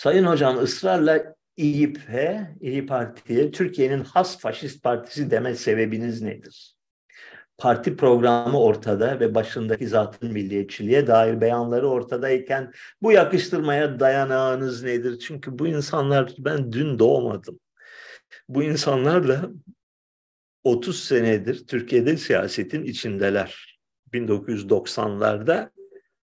Sayın 0.01 0.25
Hocam 0.25 0.59
ısrarla 0.59 1.35
İYİP'e, 1.57 2.57
İYİ 2.61 2.87
Parti'ye 2.87 3.51
Türkiye'nin 3.51 4.05
has 4.05 4.39
faşist 4.39 4.83
partisi 4.83 5.31
deme 5.31 5.55
sebebiniz 5.55 6.23
nedir? 6.23 6.75
Parti 7.59 7.97
programı 7.97 8.61
ortada 8.61 9.21
ve 9.21 9.35
başındaki 9.35 9.87
zatın 9.87 10.33
milliyetçiliğe 10.33 11.07
dair 11.07 11.41
beyanları 11.41 11.89
ortadayken 11.89 12.73
bu 13.03 13.13
yakıştırmaya 13.13 14.01
dayanağınız 14.01 14.83
nedir? 14.83 15.19
Çünkü 15.19 15.59
bu 15.59 15.67
insanlar 15.67 16.35
ben 16.39 16.73
dün 16.73 16.99
doğmadım. 16.99 17.61
Bu 18.49 18.63
insanlar 18.63 19.29
da 19.29 19.51
30 20.65 21.05
senedir 21.05 21.67
Türkiye'de 21.67 22.17
siyasetin 22.17 22.85
içindeler. 22.85 23.81
1990'larda 24.13 25.71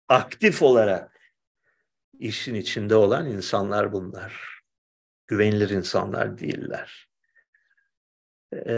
aktif 0.07 0.61
olarak 0.61 1.14
işin 2.19 2.55
içinde 2.55 2.95
olan 2.95 3.29
insanlar 3.29 3.93
bunlar. 3.93 4.61
Güvenilir 5.27 5.69
insanlar 5.69 6.37
değiller. 6.37 7.09
e, 8.53 8.77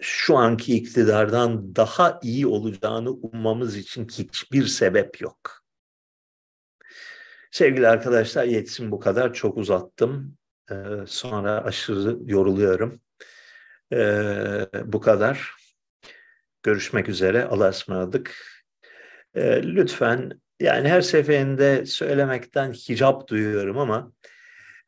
şu 0.00 0.36
anki 0.36 0.76
iktidardan 0.76 1.76
daha 1.76 2.20
iyi 2.22 2.46
olacağını 2.46 3.10
ummamız 3.10 3.76
için 3.76 4.08
hiçbir 4.08 4.66
sebep 4.66 5.20
yok. 5.20 5.64
Sevgili 7.50 7.88
arkadaşlar 7.88 8.44
yetsin 8.44 8.90
bu 8.90 9.00
kadar. 9.00 9.34
Çok 9.34 9.56
uzattım. 9.56 10.38
Ee, 10.70 10.74
sonra 11.06 11.64
aşırı 11.64 12.18
yoruluyorum. 12.24 13.00
Ee, 13.92 14.66
bu 14.84 15.00
kadar. 15.00 15.54
Görüşmek 16.62 17.08
üzere. 17.08 17.44
Allah'a 17.44 17.68
ısmarladık. 17.68 18.36
Ee, 19.34 19.62
lütfen 19.62 20.40
yani 20.60 20.88
her 20.88 21.00
seferinde 21.00 21.86
söylemekten 21.86 22.72
hicap 22.72 23.28
duyuyorum 23.28 23.78
ama 23.78 24.12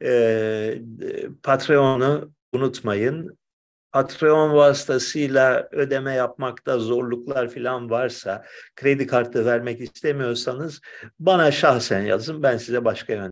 e, 0.02 0.82
Patreon'u 1.42 2.32
unutmayın. 2.52 3.40
Patreon 3.92 4.54
vasıtasıyla 4.54 5.68
ödeme 5.72 6.14
yapmakta 6.14 6.78
zorluklar 6.78 7.48
falan 7.48 7.90
varsa, 7.90 8.44
kredi 8.76 9.06
kartı 9.06 9.46
vermek 9.46 9.80
istemiyorsanız 9.80 10.80
bana 11.18 11.50
şahsen 11.50 12.00
yazın. 12.00 12.42
Ben 12.42 12.56
size 12.56 12.84
başka 12.84 13.12
yöntem 13.12 13.28